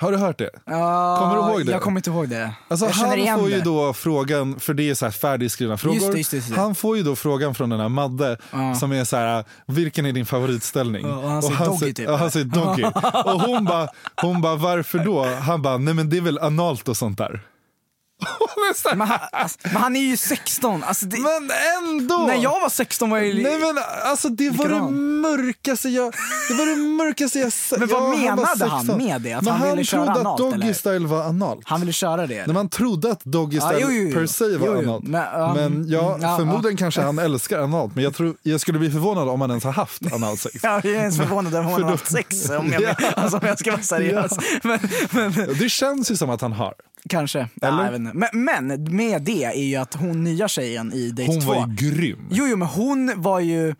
Har 0.00 0.12
du 0.12 0.18
hört 0.18 0.38
det? 0.38 0.50
Ja, 0.66 1.16
Kommer 1.20 1.34
du 1.36 1.40
ihåg 1.52 1.66
det? 1.66 1.72
Jag 1.72 1.82
kommer 1.82 1.98
inte 1.98 2.10
ihåg 2.10 2.28
det. 2.28 2.50
Alltså 2.68 2.86
han 2.86 3.10
får 3.38 3.50
ju 3.50 3.56
det. 3.58 3.64
då 3.64 3.92
frågan, 3.92 4.60
för 4.60 4.74
det 4.74 4.90
är 4.90 4.94
så 4.94 5.06
här 5.06 5.10
färdigskrivna 5.12 5.76
frågor. 5.76 5.96
Just 5.96 6.12
det, 6.12 6.18
just 6.18 6.30
det, 6.30 6.36
just. 6.36 6.54
Han 6.56 6.74
får 6.74 6.96
ju 6.96 7.02
då 7.02 7.16
frågan 7.16 7.54
från 7.54 7.70
den 7.70 7.80
här 7.80 7.88
Madde 7.88 8.36
Ja. 8.52 8.74
som 8.74 8.92
är 8.92 9.04
så 9.04 9.16
här, 9.16 9.44
vilken 9.66 10.06
är 10.06 10.12
din 10.12 10.26
favoritställning? 10.26 11.06
Ja, 11.08 11.16
och 11.16 11.30
han 11.30 11.42
säger 11.42 11.64
Doggy, 11.66 11.94
typ. 11.94 12.08
Han 12.08 12.30
säger 12.30 12.46
Doggy. 12.46 12.82
och 13.24 13.40
hon 13.40 13.64
bara, 13.64 13.88
hon 14.22 14.40
bara, 14.40 14.56
varför 14.56 14.98
då? 14.98 15.24
Han 15.24 15.62
bara, 15.62 15.78
nej 15.78 15.94
men 15.94 16.10
det 16.10 16.16
är 16.16 16.20
väl 16.20 16.38
analt 16.38 16.88
och 16.88 16.96
sånt 16.96 17.18
där. 17.18 17.40
Men 18.96 19.08
han, 19.08 19.18
alltså, 19.32 19.58
men 19.62 19.76
han 19.76 19.96
är 19.96 20.00
ju 20.00 20.16
16. 20.16 20.84
Alltså 20.84 21.06
det, 21.06 21.18
men 21.18 21.50
ändå! 21.84 22.26
när 22.26 22.34
jag 22.42 22.60
var 22.60 22.68
16 22.68 23.10
var 23.10 23.18
jag 23.18 23.26
ju... 23.26 23.42
Nej 23.42 23.58
men 23.58 23.78
alltså 24.04 24.28
det 24.28 24.50
var 24.50 24.68
det 24.68 24.90
mörkaste 24.90 25.88
jag, 25.88 26.14
det 26.48 26.54
var 26.54 26.66
det 26.66 26.76
mörkaste 26.76 27.38
jag 27.38 27.52
sett. 27.52 27.78
Men 27.78 27.88
vad 27.88 28.00
Ja, 28.00 28.04
var 28.04 28.16
menade 28.16 28.66
han 28.66 28.80
16. 28.80 28.98
med 28.98 29.20
det? 29.20 29.32
Att 29.32 29.44
Men 29.44 29.52
han 29.54 29.70
ville 29.70 29.84
köra 29.84 30.04
trodde 30.04 30.20
analt, 30.20 30.40
att 30.40 30.50
Doggy 30.50 30.62
eller? 30.64 30.72
Style 30.74 31.06
var 31.06 31.22
analt. 31.24 31.60
Han 31.64 31.80
ville 31.80 31.92
köra 31.92 32.26
det. 32.26 32.46
När 32.46 32.54
man 32.54 32.68
trodde 32.68 33.10
att 33.10 33.24
Doggy 33.24 33.56
Ja, 33.56 33.62
Style 33.68 33.80
jo, 33.82 33.88
jo, 33.90 34.08
jo. 34.08 34.14
per 34.14 34.26
se 34.26 34.56
var 34.56 34.76
analt. 34.76 35.04
Men, 35.04 35.22
ja, 35.32 35.54
Men 35.54 35.88
ja, 35.88 36.08
mm, 36.14 36.22
ja, 36.22 36.36
förmodligen 36.36 36.76
kanske 36.76 37.00
han 37.02 37.18
älskar 37.18 37.58
analt. 37.58 37.94
Men 37.94 38.04
jag, 38.04 38.14
tror, 38.14 38.34
jag 38.42 38.60
skulle 38.60 38.78
bli 38.78 38.90
förvånad 38.90 39.28
om 39.28 39.40
han 39.40 39.50
ens 39.50 39.64
har 39.64 39.72
haft 39.72 40.12
analsex. 40.12 40.54
Jag 40.62 40.84
är 40.84 40.94
ens 40.94 41.16
förvånad 41.16 41.54
om 41.54 41.66
han 41.66 41.82
har 41.82 41.90
haft 41.90 42.12
sex, 42.12 42.50
om 42.50 42.72
jag, 42.72 42.82
Ja. 43.00 43.10
alltså, 43.16 43.36
om 43.38 43.46
jag 43.46 43.58
ska 43.58 43.70
vara 43.70 43.82
seriös. 43.82 44.32
Men, 44.62 44.78
men, 45.10 45.32
Det 45.58 45.68
känns 45.68 46.10
ju 46.10 46.16
som 46.16 46.30
att 46.30 46.40
han 46.40 46.52
har. 46.52 46.74
kanske. 47.08 47.38
Eller? 47.62 47.78
Ja, 47.78 47.84
jag 47.84 47.90
vet 47.92 48.00
inte. 48.00 48.12
Men, 48.16 48.43
men 48.44 48.96
med 48.96 49.22
det 49.22 49.44
är 49.44 49.62
ju 49.64 49.76
att 49.76 49.94
hon 49.94 50.24
nya 50.24 50.48
tjejen 50.48 50.92
i 50.92 51.10
Date 51.10 51.32
Hon 51.32 51.40
2. 51.40 51.48
var 51.48 51.66
ju 51.66 51.74
grym. 51.90 52.28
Jo, 52.30 52.46
jo, 52.46 52.56
men 52.56 52.68
hon 52.68 53.12
var 53.16 53.40
ju 53.40 53.74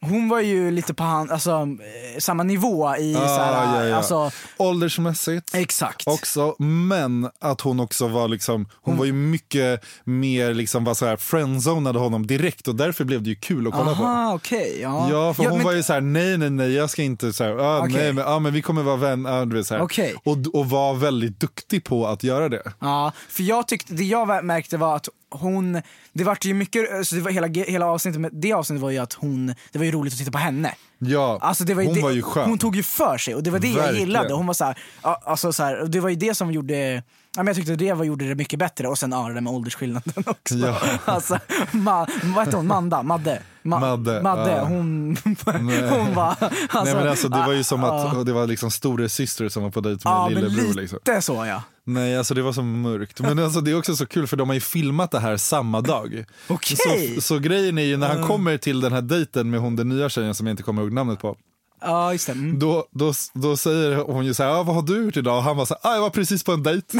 hon 0.00 0.28
var 0.28 0.40
ju 0.40 0.70
lite 0.70 0.94
på 0.94 1.02
han, 1.04 1.30
alltså, 1.30 1.50
eh, 1.50 2.18
samma 2.18 2.42
nivå 2.42 2.96
i 2.96 3.14
Ah, 3.16 3.28
såhär, 3.28 3.76
ja, 3.82 3.84
ja. 3.88 3.96
alltså, 3.96 4.30
Åldersmässigt. 4.56 5.54
exakt. 5.54 6.08
Också, 6.08 6.54
men 6.58 7.30
att 7.40 7.60
hon 7.60 7.80
också 7.80 8.08
var 8.08 8.28
liksom, 8.28 8.66
hon 8.82 8.96
var 8.96 9.04
ju 9.04 9.12
mycket 9.12 9.84
mer 10.04 10.54
liksom 10.54 10.84
var 10.84 10.94
så 10.94 11.06
här 11.06 11.16
friendzonade 11.16 11.98
honom 11.98 12.26
direkt 12.26 12.68
och 12.68 12.74
därför 12.74 13.04
blev 13.04 13.22
det 13.22 13.28
ju 13.30 13.36
kul 13.36 13.66
att 13.66 13.72
kolla 13.72 13.94
på. 13.94 14.02
Aha, 14.02 14.34
okej. 14.34 14.78
ja. 14.82 15.08
Ja, 15.10 15.34
för 15.34 15.44
hon 15.44 15.56
men- 15.56 15.64
var 15.66 15.72
ju 15.72 15.82
så 15.82 15.92
här: 15.92 16.00
nej 16.00 16.38
nej 16.38 16.50
nej 16.50 16.72
jag 16.72 16.90
ska 16.90 17.02
inte 17.02 17.32
så 17.32 17.44
här, 17.44 17.58
ah, 17.58 17.78
Okej. 17.78 17.92
nej 17.92 18.12
men, 18.12 18.24
ah, 18.26 18.38
men 18.38 18.52
vi 18.52 18.62
kommer 18.62 18.82
vara 18.82 18.96
vänner, 18.96 19.30
ah, 19.42 19.44
du 19.44 19.56
vet. 19.56 19.70
Okej. 19.70 20.14
och, 20.24 20.36
och 20.54 20.70
var 20.70 20.94
väldigt 20.94 21.40
duktig 21.40 21.84
på 21.84 22.06
att 22.06 22.22
göra 22.22 22.48
det. 22.48 22.62
Ja, 22.80 23.12
för 23.28 23.42
jag 23.42 23.68
tyckte, 23.68 23.94
det 23.94 24.04
jag 24.04 24.44
märkte 24.44 24.76
var 24.76 24.96
att 24.96 25.08
hon, 25.30 25.82
det 26.12 26.24
var 26.24 26.38
ju 26.40 26.54
mycket, 26.54 26.94
alltså 26.94 27.14
det 27.14 27.20
var 27.22 27.30
hela, 27.30 27.46
hela 27.46 27.86
avsnittet, 27.86 28.20
men 28.20 28.30
det 28.40 28.52
avsnittet 28.52 28.82
var 28.82 28.90
ju 28.90 28.98
att 28.98 29.12
hon, 29.12 29.46
det 29.72 29.78
var 29.78 29.84
ju 29.84 29.90
roligt 29.92 30.12
att 30.12 30.18
titta 30.18 30.30
på 30.30 30.38
henne. 30.38 30.74
Ja, 30.98 31.38
Alltså 31.42 31.64
det 31.64 31.74
var 31.74 31.82
hon 31.82 31.94
det, 31.94 32.00
var 32.00 32.10
ju 32.10 32.22
skön. 32.22 32.48
Hon 32.48 32.58
tog 32.58 32.76
ju 32.76 32.82
för 32.82 33.18
sig 33.18 33.34
och 33.34 33.42
det 33.42 33.50
var 33.50 33.58
det 33.58 33.68
jag 33.68 33.74
Verkligen. 33.76 34.00
gillade. 34.06 34.34
Hon 34.34 34.46
var 34.46 34.54
så 34.54 34.64
här, 34.64 34.78
ja, 35.02 35.22
alltså 35.24 35.52
så 35.52 35.62
här, 35.62 35.86
det 35.86 36.00
var 36.00 36.08
ju 36.08 36.16
det 36.16 36.34
som 36.34 36.52
gjorde, 36.52 36.94
ja, 36.94 37.02
men 37.36 37.46
jag 37.46 37.56
tyckte 37.56 37.76
det 37.76 37.92
var, 37.92 38.04
gjorde 38.04 38.28
det 38.28 38.34
mycket 38.34 38.58
bättre 38.58 38.88
och 38.88 38.98
sen 38.98 39.12
ja, 39.12 39.28
det 39.28 39.34
där 39.34 39.40
med 39.40 39.52
åldersskillnaden 39.52 40.12
också. 40.26 40.54
Ja. 40.54 40.78
Alltså, 41.04 41.38
ma, 41.72 42.06
vad 42.22 42.44
hette 42.44 42.56
hon, 42.56 42.66
Manda? 42.66 43.02
Madde? 43.02 43.42
Ma, 43.62 43.78
Madde, 43.80 44.22
Madde 44.22 44.50
ja. 44.50 44.64
hon, 44.64 45.16
hon 45.90 46.14
var... 46.14 46.26
Alltså, 46.40 46.84
nej 46.84 46.94
men 46.94 47.08
alltså 47.08 47.28
det 47.28 47.38
var 47.46 47.52
ju 47.52 47.64
som 47.64 47.80
ja, 47.80 48.20
att 48.20 48.26
det 48.26 48.32
var 48.32 48.46
liksom 48.46 48.70
store 48.70 49.08
syster 49.08 49.48
som 49.48 49.62
var 49.62 49.70
på 49.70 49.80
dejt 49.80 50.08
med 50.08 50.12
Ja, 50.12 50.28
men 50.28 50.34
lillebror. 50.44 50.68
lite 50.74 50.80
Liksom. 50.80 51.22
så 51.22 51.46
ja. 51.46 51.62
Nej 51.88 52.18
alltså 52.18 52.34
det 52.34 52.42
var 52.42 52.52
så 52.52 52.62
mörkt. 52.62 53.20
Men 53.20 53.38
alltså, 53.38 53.60
det 53.60 53.70
är 53.70 53.78
också 53.78 53.96
så 53.96 54.06
kul 54.06 54.26
för 54.26 54.36
de 54.36 54.48
har 54.48 54.54
ju 54.54 54.60
filmat 54.60 55.10
det 55.10 55.18
här 55.18 55.36
samma 55.36 55.80
dag. 55.80 56.24
Okej. 56.48 56.76
Så, 57.14 57.20
så 57.20 57.38
grejen 57.38 57.78
är 57.78 57.82
ju 57.82 57.96
när 57.96 58.08
han 58.08 58.26
kommer 58.26 58.58
till 58.58 58.80
den 58.80 58.92
här 58.92 59.02
dejten 59.02 59.50
med 59.50 59.60
hon 59.60 59.76
den 59.76 59.88
nya 59.88 60.08
tjejen 60.08 60.34
som 60.34 60.46
jag 60.46 60.52
inte 60.52 60.62
kommer 60.62 60.82
ihåg 60.82 60.92
namnet 60.92 61.20
på. 61.20 61.36
Ja, 61.80 62.12
just 62.12 62.26
det. 62.26 62.32
Mm. 62.32 62.58
Då, 62.58 62.86
då, 62.90 63.12
då 63.34 63.56
säger 63.56 63.96
hon 63.96 64.26
ju 64.26 64.34
så 64.34 64.42
här, 64.42 64.50
ah, 64.50 64.62
vad 64.62 64.74
har 64.74 64.82
du 64.82 65.04
gjort 65.04 65.16
idag? 65.16 65.36
Och 65.36 65.42
han 65.42 65.56
var 65.56 65.66
så 65.66 65.76
här, 65.82 65.90
ah, 65.90 65.94
jag 65.94 66.00
var 66.00 66.10
precis 66.10 66.44
på 66.44 66.52
en 66.52 66.62
dejt. 66.62 66.86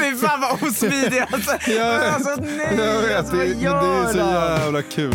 Fy 0.00 0.16
fan 0.16 0.40
vad 0.40 0.62
osmidig 0.62 1.18
alltså. 1.18 1.70
Jag 1.70 1.98
vet. 1.98 2.14
alltså 2.14 2.36
nej, 2.40 2.76
jag 2.78 3.02
vet, 3.02 3.18
alltså, 3.18 3.36
det, 3.36 3.54
det 3.54 3.66
är 3.66 4.12
så 4.12 4.18
jävla 4.18 4.82
kul. 4.82 5.14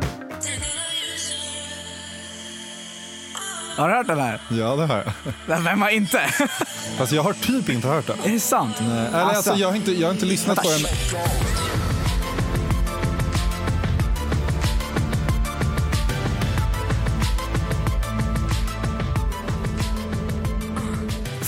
Har 3.81 3.89
du 3.89 3.95
hört 3.95 4.07
den 4.07 4.19
här? 4.19 4.39
Ja, 4.49 4.75
det 4.75 4.85
har 4.85 5.03
jag. 5.47 5.59
Vem 5.59 5.81
har 5.81 5.89
inte? 5.89 6.19
Fast 6.97 7.11
jag 7.11 7.23
har 7.23 7.33
typ 7.33 7.69
inte 7.69 7.87
hört 7.87 8.07
den. 8.07 8.17
Är 8.23 8.29
det 8.29 8.39
sant? 8.39 8.75
Nej, 8.79 9.07
eller 9.07 9.19
alltså, 9.19 9.35
Alltså. 9.35 9.55
jag, 9.55 9.67
har 9.67 9.75
inte, 9.75 9.91
jag 9.91 10.07
har 10.07 10.13
inte 10.13 10.25
lyssnat 10.25 10.57
på 10.57 10.69
den. 10.69 10.81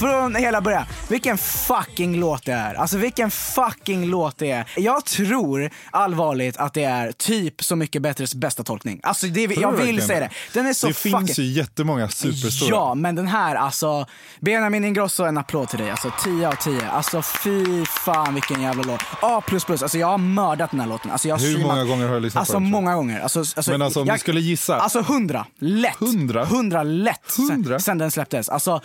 Från 0.04 0.36
hela 0.36 0.62
början. 0.62 0.86
Vilken 1.10 1.38
fucking 1.38 2.20
låt 2.20 2.46
det 2.46 2.52
är. 2.52 2.74
Alltså 2.74 2.98
vilken 2.98 3.32
fucking 3.32 4.06
låt 4.06 4.38
det 4.38 4.52
är. 4.52 4.66
Jag 4.78 5.06
tror 5.06 5.70
allvarligt 5.92 6.58
att 6.58 6.74
det 6.74 6.84
är 6.84 7.12
typ 7.12 7.64
Så 7.64 7.76
mycket 7.76 8.02
bättres 8.02 8.36
bästa 8.36 8.64
tolkning. 8.64 9.00
Alltså 9.04 9.28
det, 9.28 9.42
jag 9.42 9.48
vill 9.50 9.62
verkligen 9.62 10.08
säga 10.08 10.20
det? 10.20 10.26
det. 10.26 10.60
Den 10.60 10.68
är 10.68 10.74
så 10.74 10.88
det 10.88 10.94
fucking... 10.94 11.18
finns 11.28 11.40
ju 11.40 11.44
jättemånga 11.44 12.10
superstora. 12.10 12.70
Ja, 12.70 12.96
men 12.96 13.16
den 13.16 13.28
här 13.28 13.56
alltså. 13.56 14.06
Benjamin 14.40 14.86
Ingrosso, 14.86 15.24
en 15.24 15.38
applåd 15.38 15.70
till 15.70 15.80
dig. 15.80 15.92
Alltså 15.92 16.12
10 16.24 16.48
av 16.48 16.56
10. 16.56 16.90
Alltså 16.90 17.22
fy 17.22 17.86
fan 17.86 18.34
vilken 18.34 18.62
jävla 18.62 18.84
låt. 18.84 19.02
A++. 19.22 19.42
Alltså 19.68 19.98
jag 19.98 20.08
har 20.08 20.18
mördat 20.18 20.72
den 20.72 20.80
här 20.80 20.88
låten. 20.88 21.12
Alltså, 21.12 21.28
jag 21.28 21.38
Hur 21.38 21.60
många 21.60 21.84
gånger 21.84 22.08
har 22.08 22.14
du 22.14 22.20
lyssnat 22.20 22.42
alltså, 22.42 22.54
på 22.54 22.60
den, 22.60 22.66
du? 22.66 22.72
många 22.72 22.96
gånger. 22.96 23.20
Alltså, 23.20 23.40
alltså, 23.40 23.72
Men 23.72 23.82
alltså, 23.82 24.02
om 24.02 24.08
du 24.08 24.18
skulle 24.20 24.42
gissa? 24.42 24.76
Alltså 24.80 25.00
100. 25.00 25.46
Lätt. 25.60 26.02
100? 26.02 26.44
100 26.44 26.84
lätt. 26.84 27.38
100? 27.50 27.70
Sen, 27.70 27.80
sen 27.80 27.98
den 27.98 28.12
släpptes. 28.12 28.50
Alltså 28.50 28.82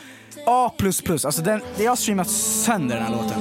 A++. 0.46 0.72
Alltså 1.11 1.43
den, 1.43 1.61
jag 1.79 1.91
har 1.91 1.97
streamat 1.97 2.31
sönder 2.31 2.95
den 2.97 3.05
här 3.05 3.12
låten. 3.12 3.41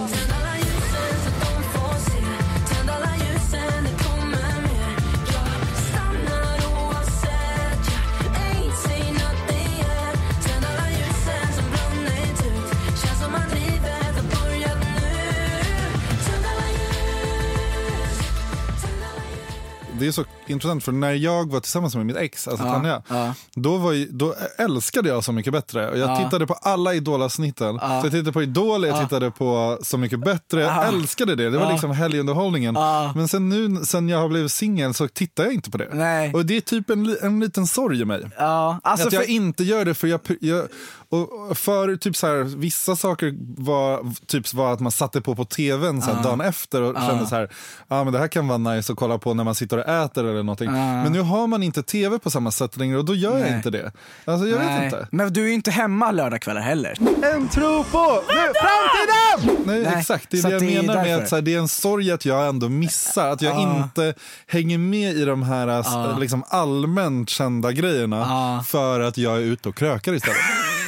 Det 19.99 20.07
är 20.07 20.11
så 20.11 20.23
intressant 20.47 20.83
för 20.83 20.91
när 20.91 21.11
jag 21.13 21.51
var 21.51 21.59
tillsammans 21.59 21.95
med 21.95 22.05
mitt 22.05 22.15
ex, 22.17 22.47
alltså 22.47 22.65
Ja, 22.65 22.73
Tanja, 22.73 23.01
ja. 23.07 23.33
då, 23.55 23.77
var 23.77 23.91
ju, 23.91 24.07
då 24.11 24.35
älskade 24.57 25.09
jag 25.09 25.23
Så 25.23 25.31
mycket 25.31 25.53
bättre. 25.53 25.89
Och 25.91 25.97
jag 25.97 26.09
Ja. 26.09 26.17
tittade 26.23 26.47
på 26.47 26.53
alla 26.53 26.93
Idol-avsnitten. 26.93 27.79
Ja. 27.81 27.87
Så 28.01 28.05
jag 28.05 28.11
tittade 28.11 28.31
på 28.31 28.43
Idol, 28.43 28.85
jag 28.87 28.97
Ja. 28.97 29.01
tittade 29.03 29.31
på 29.31 29.77
Så 29.81 29.97
mycket 29.97 30.19
bättre. 30.19 30.61
Jag 30.61 30.71
Ja. 30.71 30.83
älskade 30.83 31.35
det, 31.35 31.49
det 31.49 31.57
var 31.57 31.71
liksom 31.71 31.91
helgunderhållningen. 31.91 32.73
Men 33.15 33.27
sen 33.27 33.49
nu, 33.49 33.85
sen 33.85 34.09
jag 34.09 34.17
har 34.19 34.29
blivit 34.29 34.51
singel 34.51 34.93
så 34.93 35.07
tittar 35.07 35.43
jag 35.43 35.53
inte 35.53 35.71
på 35.71 35.77
det. 35.77 35.89
Nej. 35.93 36.33
Och 36.33 36.45
det 36.45 36.57
är 36.57 36.61
typ 36.61 36.89
en, 36.89 37.17
en 37.21 37.39
liten 37.39 37.67
sorg 37.67 38.01
i 38.01 38.05
mig. 38.05 38.23
Ja, 38.37 38.79
alltså 38.83 39.07
att 39.07 39.13
jag 39.13 39.23
för- 39.23 39.31
inte 39.31 39.63
gör 39.63 39.85
det 39.85 39.93
för 39.93 40.07
jag, 40.07 40.19
jag 40.41 40.67
och 41.09 41.57
för 41.57 41.95
typ 41.95 42.15
så 42.15 42.27
här, 42.27 42.43
vissa 42.43 42.95
saker 42.95 43.33
var 43.57 44.13
typ 44.27 44.53
var 44.53 44.73
att 44.73 44.79
man 44.79 44.91
satte 44.91 45.21
på 45.21 45.35
på 45.35 45.45
tvn 45.45 46.01
så 46.01 46.07
här, 46.11 46.17
Ja. 46.17 46.23
dagen 46.29 46.41
efter 46.41 46.81
och 46.81 46.95
Ja. 46.95 47.07
kände 47.07 47.27
så 47.27 47.35
här, 47.35 47.49
ja 47.87 48.03
men 48.03 48.13
det 48.13 48.19
här 48.19 48.27
kan 48.27 48.47
vara 48.47 48.57
nice 48.57 48.93
att 48.93 48.99
kolla 48.99 49.17
på 49.17 49.33
när 49.33 49.43
man 49.43 49.55
sitter 49.55 49.77
och 49.77 49.87
äter 49.89 50.23
eller 50.25 50.43
någonting. 50.43 50.67
Ja. 50.67 51.03
Men 51.03 51.11
nu 51.11 51.21
har 51.21 51.47
man 51.47 51.63
inte 51.63 51.83
tv 51.83 52.19
på 52.19 52.29
samma 52.29 52.51
sätt 52.51 52.77
längre 52.77 52.97
och 52.97 53.05
då 53.05 53.15
gör 53.15 53.31
jag 53.37 53.41
Nej. 53.41 53.55
inte 53.55 53.69
det. 53.69 53.91
Alltså 54.25 54.47
jag 54.47 54.57
vet 54.57 54.67
Nej. 54.67 54.85
inte. 54.85 55.07
Men 55.11 55.33
du 55.33 55.43
är 55.43 55.47
ju 55.47 55.53
inte 55.53 55.71
hemma 55.71 56.11
lördagskvällar 56.11 56.61
heller. 56.61 56.97
En 57.33 57.47
tro 57.49 57.83
på 57.83 58.21
framtiden! 58.29 59.63
Nej, 59.65 59.81
Nej, 59.83 59.93
exakt, 59.99 60.27
det 60.31 60.37
är 60.37 60.43
det 60.43 60.49
jag 60.49 60.61
det 60.61 60.65
menar 60.65 60.95
med 60.95 61.05
därför. 61.05 61.23
att 61.23 61.29
så 61.29 61.35
här, 61.35 61.41
det 61.41 61.53
är 61.53 61.59
en 61.59 61.67
sorg 61.67 62.11
att 62.11 62.25
jag 62.25 62.47
ändå 62.47 62.69
missar. 62.69 63.29
Att 63.29 63.41
jag 63.41 63.55
Ja. 63.55 63.77
inte 63.83 64.13
hänger 64.47 64.77
med 64.77 65.15
i 65.15 65.25
de 65.25 65.43
här 65.43 66.19
liksom, 66.19 66.43
allmänt 66.49 67.29
kända 67.29 67.71
grejerna 67.71 68.63
för 68.67 68.99
att 68.99 69.17
jag 69.17 69.37
är 69.37 69.41
ute 69.41 69.69
och 69.69 69.75
krökar 69.75 70.13
istället. 70.13 70.37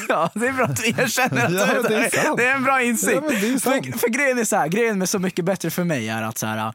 Ja, 0.10 0.30
det 0.34 0.48
är 0.48 0.52
bra 0.52 0.66
att 0.66 0.76
du 0.76 0.88
erkänner 0.88 1.46
att 1.46 1.52
Ja, 1.52 1.82
det 1.90 1.96
är 1.96 2.24
sant. 2.24 2.38
Det 2.38 2.46
är 2.46 2.56
en 2.56 2.64
bra 2.64 2.82
insikt. 2.82 3.14
Ja, 3.16 3.22
för, 3.60 3.98
för 3.98 4.08
grejen 4.08 4.38
är 4.40 4.44
så 4.44 4.56
här, 4.56 4.68
grejen 4.68 5.00
med 5.00 5.10
Så 5.10 5.20
mycket 5.20 5.46
bättre 5.46 5.70
för 5.70 5.84
mig 5.84 6.10
är 6.10 6.22
att 6.24 6.38
så 6.38 6.46
här, 6.46 6.74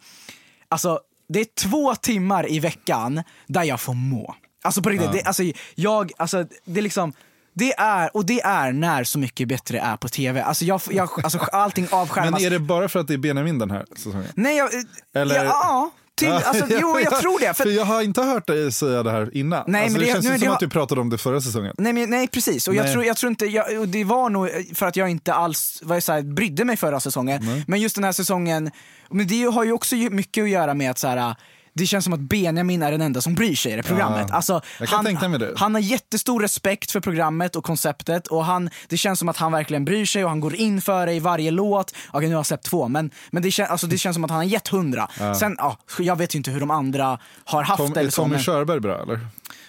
alltså 0.69 1.00
det 1.29 1.41
är 1.41 1.47
två 1.69 1.95
timmar 1.95 2.50
i 2.53 2.61
veckan 2.61 3.23
där 3.47 3.62
jag 3.64 3.81
får 3.81 3.95
må. 3.95 4.35
Alltså 4.64 4.83
på 4.83 4.88
riktigt, 4.91 5.07
Ja. 5.12 5.12
det, 5.12 5.23
alltså, 5.23 5.43
jag, 5.75 6.12
alltså, 6.17 6.45
det 6.64 6.81
är 6.81 6.83
liksom 6.83 7.12
det 7.57 7.73
är, 7.79 8.17
och 8.17 8.26
det 8.26 8.41
är 8.41 8.73
när 8.73 9.05
Så 9.05 9.19
mycket 9.19 9.49
bättre 9.49 9.79
är 9.81 9.97
på 9.97 10.09
tv. 10.09 10.43
Alltså, 10.43 10.64
jag, 10.64 10.81
jag, 10.91 11.09
alltså 11.25 11.38
allting 11.38 11.88
avskärmas. 11.91 12.31
Men 12.33 12.43
är 12.43 12.50
det 12.50 12.59
bara 12.59 12.88
för 12.88 13.00
att 13.00 13.09
det 13.09 13.14
är 13.14 13.19
Benjamin 13.19 13.59
den 13.59 13.71
här 13.71 13.85
säsongen? 13.97 14.26
Nej, 14.35 14.57
jag, 14.57 14.71
Eller- 15.14 15.45
ja, 15.45 15.91
till, 16.16 16.33
alltså, 16.33 16.66
jo 16.71 16.99
jag 17.00 17.18
tror 17.21 17.40
det. 17.40 17.54
För 17.54 17.64
För, 17.64 17.71
jag 17.71 17.85
har 17.85 18.02
inte 18.02 18.23
hört 18.23 18.47
dig 18.47 18.73
säga 18.73 19.02
det 19.02 19.11
här 19.11 19.37
innan. 19.37 19.64
Nej, 19.66 19.83
alltså, 19.85 19.99
men 19.99 20.00
det, 20.00 20.06
det- 20.06 20.12
känns 20.12 20.25
nu 20.26 20.38
som 20.38 20.49
det- 20.49 20.54
att 20.54 20.61
du 20.61 20.68
pratade 20.68 21.00
om 21.00 21.11
det 21.11 21.18
förra 21.18 21.40
säsongen. 21.40 21.75
Nej, 21.78 21.92
men, 21.92 22.11
nej 22.11 22.28
precis, 22.28 22.68
och 22.68 22.75
jag 22.75 22.83
Nej. 22.85 22.92
tror, 22.92 23.04
jag 23.04 23.16
tror 23.16 23.30
inte, 23.30 23.47
jag, 23.47 23.88
det 23.88 24.04
var 24.04 24.30
nog 24.30 24.49
för 24.75 24.87
att 24.87 24.97
jag 24.97 25.09
inte 25.11 25.35
alls 25.35 25.80
var 25.83 26.00
så 26.00 26.12
här, 26.12 26.23
brydde 26.23 26.64
mig 26.64 26.76
förra 26.76 27.00
säsongen. 27.00 27.64
Men 27.66 27.80
just 27.80 27.94
den 27.94 28.04
här 28.04 28.12
säsongen, 28.12 28.71
men 29.11 29.26
det 29.26 29.42
har 29.44 29.64
ju 29.64 29.73
också 29.73 29.94
mycket 29.97 30.44
att 30.44 30.50
göra 30.50 30.75
med 30.75 30.90
att 30.90 30.99
så 30.99 31.09
här, 31.09 31.37
det 31.75 31.87
känns 31.87 32.04
som 32.04 32.12
att 32.14 32.21
Benjamin 32.21 32.83
är 32.83 32.90
den 32.90 33.00
enda 33.00 33.21
som 33.21 33.35
bryr 33.35 33.54
sig 33.57 33.73
i 33.73 33.76
det 33.76 33.83
programmet. 33.83 34.26
Ja, 34.28 34.35
alltså, 34.35 34.61
han, 34.88 35.16
han 35.57 35.75
har 35.75 35.81
jättestor 35.81 36.40
respekt 36.40 36.90
för 36.90 37.00
programmet 37.00 37.57
och 37.57 37.64
konceptet 37.64 38.26
och 38.26 38.45
han, 38.45 38.71
det 38.88 38.97
känns 38.97 39.19
som 39.19 39.28
att 39.28 39.37
han 39.37 39.52
verkligen 39.52 39.85
bryr 39.85 40.07
sig 40.07 40.25
och 40.25 40.31
han 40.31 40.40
går 40.40 40.54
in 40.54 40.81
för 40.83 41.07
det 41.07 41.12
i 41.12 41.19
varje 41.21 41.50
låt. 41.50 41.95
Okej 42.11 42.28
nu 42.28 42.35
har 42.35 42.38
jag 42.38 42.47
släppt 42.47 42.64
två 42.64 42.88
men, 42.88 43.11
men 43.31 43.43
det, 43.43 43.50
kän, 43.50 43.66
alltså, 43.71 43.87
det 43.87 43.99
känns 43.99 44.14
som 44.14 44.25
att 44.25 44.31
han 44.31 44.38
har 44.38 44.45
gett 44.45 44.69
hundra. 44.69 45.09
Ja. 45.19 45.35
Sen, 45.35 45.54
ja, 45.59 45.76
jag 45.99 46.16
vet 46.16 46.35
ju 46.35 46.37
inte 46.37 46.50
hur 46.50 46.61
de 46.61 46.71
andra 46.71 47.19
har 47.45 47.62
haft 47.62 47.78
Tom, 47.78 47.93
det. 47.93 47.99
är 47.99 48.00
eller 48.00 48.11
så, 48.11 48.23
Tommy 48.23 48.38
Körberg 48.38 48.81
bra 48.81 49.02
eller? 49.02 49.21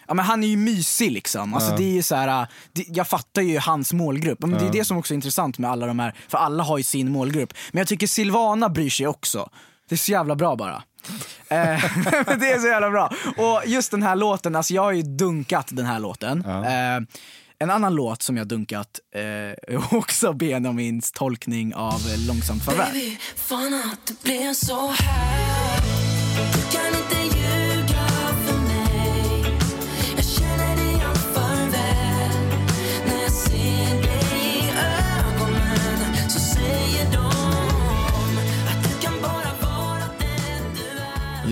Ja, 0.08 0.14
men 0.14 0.26
han 0.26 0.44
är 0.44 0.48
ju 0.48 0.58
mysig 0.58 1.12
liksom. 1.12 1.54
Alltså, 1.54 1.72
Ja. 1.72 1.78
det 1.78 1.98
är 1.98 2.02
så 2.02 2.16
här, 2.16 2.42
äh, 2.42 2.48
det, 2.74 2.86
jag 2.88 3.08
fattar 3.08 3.42
ju 3.42 3.60
hans 3.60 3.94
målgrupp. 3.94 4.40
Men 4.42 4.52
Det 4.52 4.66
är 4.68 4.72
det 4.72 4.86
som 4.86 4.98
också 4.98 5.14
är 5.14 5.16
intressant 5.16 5.58
med 5.58 5.70
alla 5.72 5.86
de 5.88 6.00
här, 6.00 6.14
för 6.28 6.38
alla 6.38 6.64
har 6.64 6.78
ju 6.78 6.84
sin 6.84 7.12
målgrupp. 7.12 7.54
Men 7.72 7.80
jag 7.80 7.88
tycker 7.88 8.08
Silvana 8.08 8.70
bryr 8.70 8.90
sig 8.90 9.08
också. 9.08 9.50
Det 9.90 9.96
är 9.96 9.98
så 9.98 10.12
jävla 10.12 10.36
bra 10.36 10.56
bara. 10.56 10.84
Eh, 11.48 11.58
det 12.40 12.52
är 12.52 12.60
så 12.60 12.68
jävla 12.68 12.90
bra. 12.90 13.12
Och 13.38 13.62
just 13.66 13.92
den 13.92 14.04
här 14.04 14.16
låten, 14.16 14.56
alltså 14.56 14.74
jag 14.74 14.82
har 14.82 14.92
ju 14.92 15.02
dunkat 15.02 15.68
den 15.72 15.86
här 15.86 16.00
låten. 16.00 16.46
Eh, 16.46 17.08
en 17.60 17.70
annan 17.70 17.96
låt 17.96 18.22
som 18.22 18.38
jag 18.38 18.48
dunkat 18.48 19.00
eh, 19.16 19.22
är 19.24 19.96
också 19.96 20.34
Benjamins 20.34 21.12
tolkning 21.12 21.76
av 21.76 22.02
Långsamt 22.28 22.66
farväl. 22.66 22.88
Baby, 22.94 23.18
fan 23.36 23.74
att 23.74 24.08
det 24.08 24.24
blev 24.24 24.54
så 24.54 24.88
här 24.88 25.82
kan 26.72 26.88
inte 26.88 27.45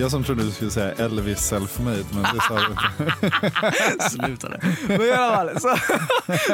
Jag 0.03 0.12
som 0.12 0.24
trodde 0.24 0.43
du 0.43 0.51
skulle 0.51 0.72
säga 0.72 0.91
Elvis 0.91 1.51
self-made, 1.53 2.05
men 2.13 2.24
det 2.24 2.41
sa 2.41 2.60
du 2.60 2.72
inte. 2.72 4.10
Sluta 4.10 4.50
det. 4.50 4.62
Men 4.88 5.01
i 5.01 5.12
alla 5.12 5.36
fall, 5.36 5.60
så, 5.60 5.77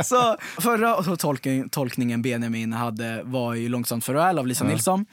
så 0.03 0.37
förra 0.61 1.03
så 1.03 1.15
tolkning, 1.15 1.69
tolkningen 1.69 2.21
Benjamin 2.21 2.73
hade 2.73 3.21
var 3.23 3.53
ju 3.53 3.69
Långsamt 3.69 4.05
farväl 4.05 4.39
av 4.39 4.47
Lisa 4.47 4.65
Ja. 4.65 4.71
Nilsson. 4.71 5.05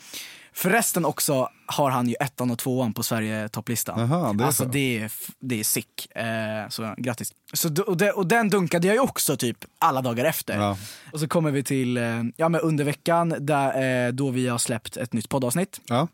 Förresten 0.52 1.04
också 1.04 1.48
har 1.66 1.90
han 1.90 2.08
ju 2.08 2.14
ettan 2.20 2.50
och 2.50 2.58
tvåan 2.58 2.94
på 2.94 3.02
Sverige-topplistan. 3.02 3.98
Det 4.38 4.42
är 4.44 4.46
alltså 4.46 4.64
så. 4.64 4.70
det 4.70 4.98
är, 4.98 5.12
det 5.40 5.60
är 5.60 5.64
sick. 5.64 6.16
Eh, 6.16 6.68
så 6.68 6.94
grattis. 6.98 7.32
Så, 7.52 7.82
och, 7.82 7.96
det, 7.96 8.12
och 8.12 8.26
den 8.26 8.50
dunkade 8.50 8.86
jag 8.86 8.94
ju 8.94 9.00
också 9.00 9.36
typ 9.36 9.58
alla 9.78 10.02
dagar 10.02 10.24
efter. 10.24 10.58
Ja. 10.58 10.78
Och 11.12 11.20
så 11.20 11.28
kommer 11.28 11.50
vi 11.50 11.62
till 11.62 11.96
eh, 11.96 12.22
ja, 12.36 12.48
men 12.48 12.60
under 12.60 12.84
veckan 12.84 13.34
där, 13.40 14.06
eh, 14.06 14.12
då 14.12 14.30
vi 14.30 14.48
har 14.48 14.58
släppt 14.58 14.96
ett 14.96 15.12
nytt 15.12 15.28
poddavsnitt. 15.28 15.80
Ja. 15.86 16.08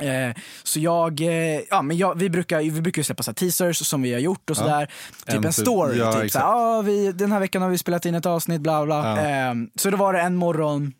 Eh, 0.00 0.36
så 0.62 0.80
jag, 0.80 1.20
eh, 1.20 1.60
ja 1.70 1.82
men 1.82 1.96
jag, 1.96 2.18
vi 2.18 2.30
brukar 2.30 2.58
vi 2.60 2.80
brukar 2.80 3.02
släppa 3.02 3.22
så 3.22 3.30
här 3.30 3.34
teasers 3.34 3.86
som 3.86 4.02
vi 4.02 4.12
har 4.12 4.20
gjort 4.20 4.50
och 4.50 4.56
Ja. 4.56 4.60
sådär. 4.60 4.86
Typ 4.86 5.28
en, 5.28 5.36
En 5.36 5.42
typ- 5.42 5.54
story. 5.54 5.98
ja, 5.98 6.12
typ 6.12 6.30
såhär, 6.32 6.46
ah, 6.78 6.82
vi, 6.82 7.12
den 7.12 7.32
här 7.32 7.40
veckan 7.40 7.62
har 7.62 7.68
vi 7.68 7.78
spelat 7.78 8.06
in 8.06 8.14
ett 8.14 8.26
avsnitt, 8.26 8.60
bla 8.60 8.84
bla. 8.84 8.96
Ja. 9.24 9.28
Eh, 9.50 9.54
så 9.76 9.90
då 9.90 9.96
var 9.96 10.12
det 10.12 10.20
en 10.20 10.36
morgon 10.36 10.92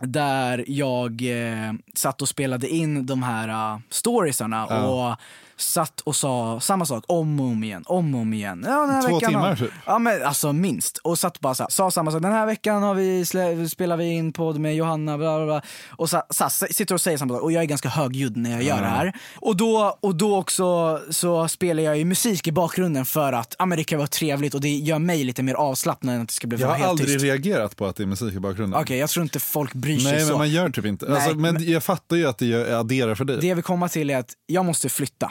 där 0.00 0.64
jag 0.68 1.22
eh, 1.22 1.72
satt 1.94 2.22
och 2.22 2.28
spelade 2.28 2.68
in 2.68 3.06
de 3.06 3.22
här 3.22 3.48
uh, 3.74 3.80
storiesarna 3.90 4.66
Ja. 4.70 4.82
och 4.86 5.16
satt 5.56 6.00
och 6.00 6.16
sa 6.16 6.60
samma 6.60 6.86
sak 6.86 7.04
om 7.08 7.40
och 7.40 7.46
om 7.46 7.64
igen, 7.64 7.82
om 7.86 8.14
och 8.14 8.20
om 8.20 8.34
igen. 8.34 8.64
Ja, 8.66 8.80
den 8.80 8.90
här 8.90 9.02
Två 9.02 9.14
veckan 9.14 9.30
timmar 9.30 9.48
har, 9.48 9.56
typ? 9.56 9.70
Ja 9.86 9.98
men 9.98 10.22
alltså 10.22 10.52
minst. 10.52 10.98
Och 10.98 11.18
satt 11.18 11.40
bara 11.40 11.54
så 11.54 11.66
sa 11.70 11.90
samma 11.90 12.10
sak. 12.10 12.22
Den 12.22 12.32
här 12.32 12.46
veckan 12.46 12.82
har 12.82 12.94
vi 12.94 13.24
slä, 13.24 13.68
spelar 13.68 13.96
vi 13.96 14.04
in 14.04 14.32
podd 14.32 14.58
med 14.58 14.76
Johanna, 14.76 15.18
bla 15.18 15.36
bla 15.36 15.46
bla. 15.46 15.62
Och 15.90 16.10
så, 16.10 16.22
så, 16.30 16.48
sitter 16.50 16.94
och 16.94 17.00
säger 17.00 17.18
samma 17.18 17.34
sak. 17.34 17.42
Och 17.42 17.52
jag 17.52 17.62
är 17.62 17.66
ganska 17.66 17.88
högljudd 17.88 18.36
när 18.36 18.50
jag 18.50 18.62
gör 18.62 18.80
det 18.80 18.86
här. 18.88 19.12
Och 19.36 19.56
då, 19.56 19.98
och 20.00 20.14
då 20.14 20.36
också 20.36 21.00
så 21.10 21.48
spelar 21.48 21.82
jag 21.82 21.98
ju 21.98 22.04
musik 22.04 22.46
i 22.46 22.52
bakgrunden 22.52 23.04
för 23.04 23.32
att 23.32 23.56
ja, 23.58 23.66
men 23.66 23.78
det 23.78 23.84
kan 23.84 23.98
vara 23.98 24.08
trevligt 24.08 24.54
och 24.54 24.60
det 24.60 24.68
gör 24.68 24.98
mig 24.98 25.24
lite 25.24 25.42
mer 25.42 25.54
avslappnad 25.54 26.14
än 26.14 26.20
att 26.22 26.28
det 26.28 26.34
ska 26.34 26.46
bli 26.46 26.58
Jag 26.60 26.68
har 26.68 26.74
helt 26.74 26.88
aldrig 26.88 27.08
tyst. 27.08 27.24
reagerat 27.24 27.76
på 27.76 27.86
att 27.86 27.96
det 27.96 28.02
är 28.02 28.06
musik 28.06 28.34
i 28.34 28.40
bakgrunden. 28.40 28.80
Okej, 28.80 28.98
jag 28.98 29.10
tror 29.10 29.22
inte 29.22 29.40
folk 29.40 29.72
bryr 29.74 29.98
sig 29.98 30.12
Nej, 30.12 30.20
så. 30.20 30.28
men 30.28 30.38
man 30.38 30.50
gör 30.50 30.70
typ 30.70 30.84
inte. 30.84 31.06
Nej, 31.06 31.14
alltså, 31.14 31.36
men, 31.38 31.54
men- 31.54 31.70
jag 31.70 31.84
fattar 31.84 32.16
ju 32.16 32.26
att 32.26 32.38
det 32.38 32.74
adderar 32.78 33.14
för 33.14 33.24
dig. 33.24 33.38
Det 33.40 33.46
jag 33.46 33.54
vill 33.54 33.64
komma 33.64 33.88
till 33.88 34.10
är 34.10 34.16
att 34.18 34.30
jag 34.46 34.64
måste 34.64 34.88
flytta. 34.88 35.30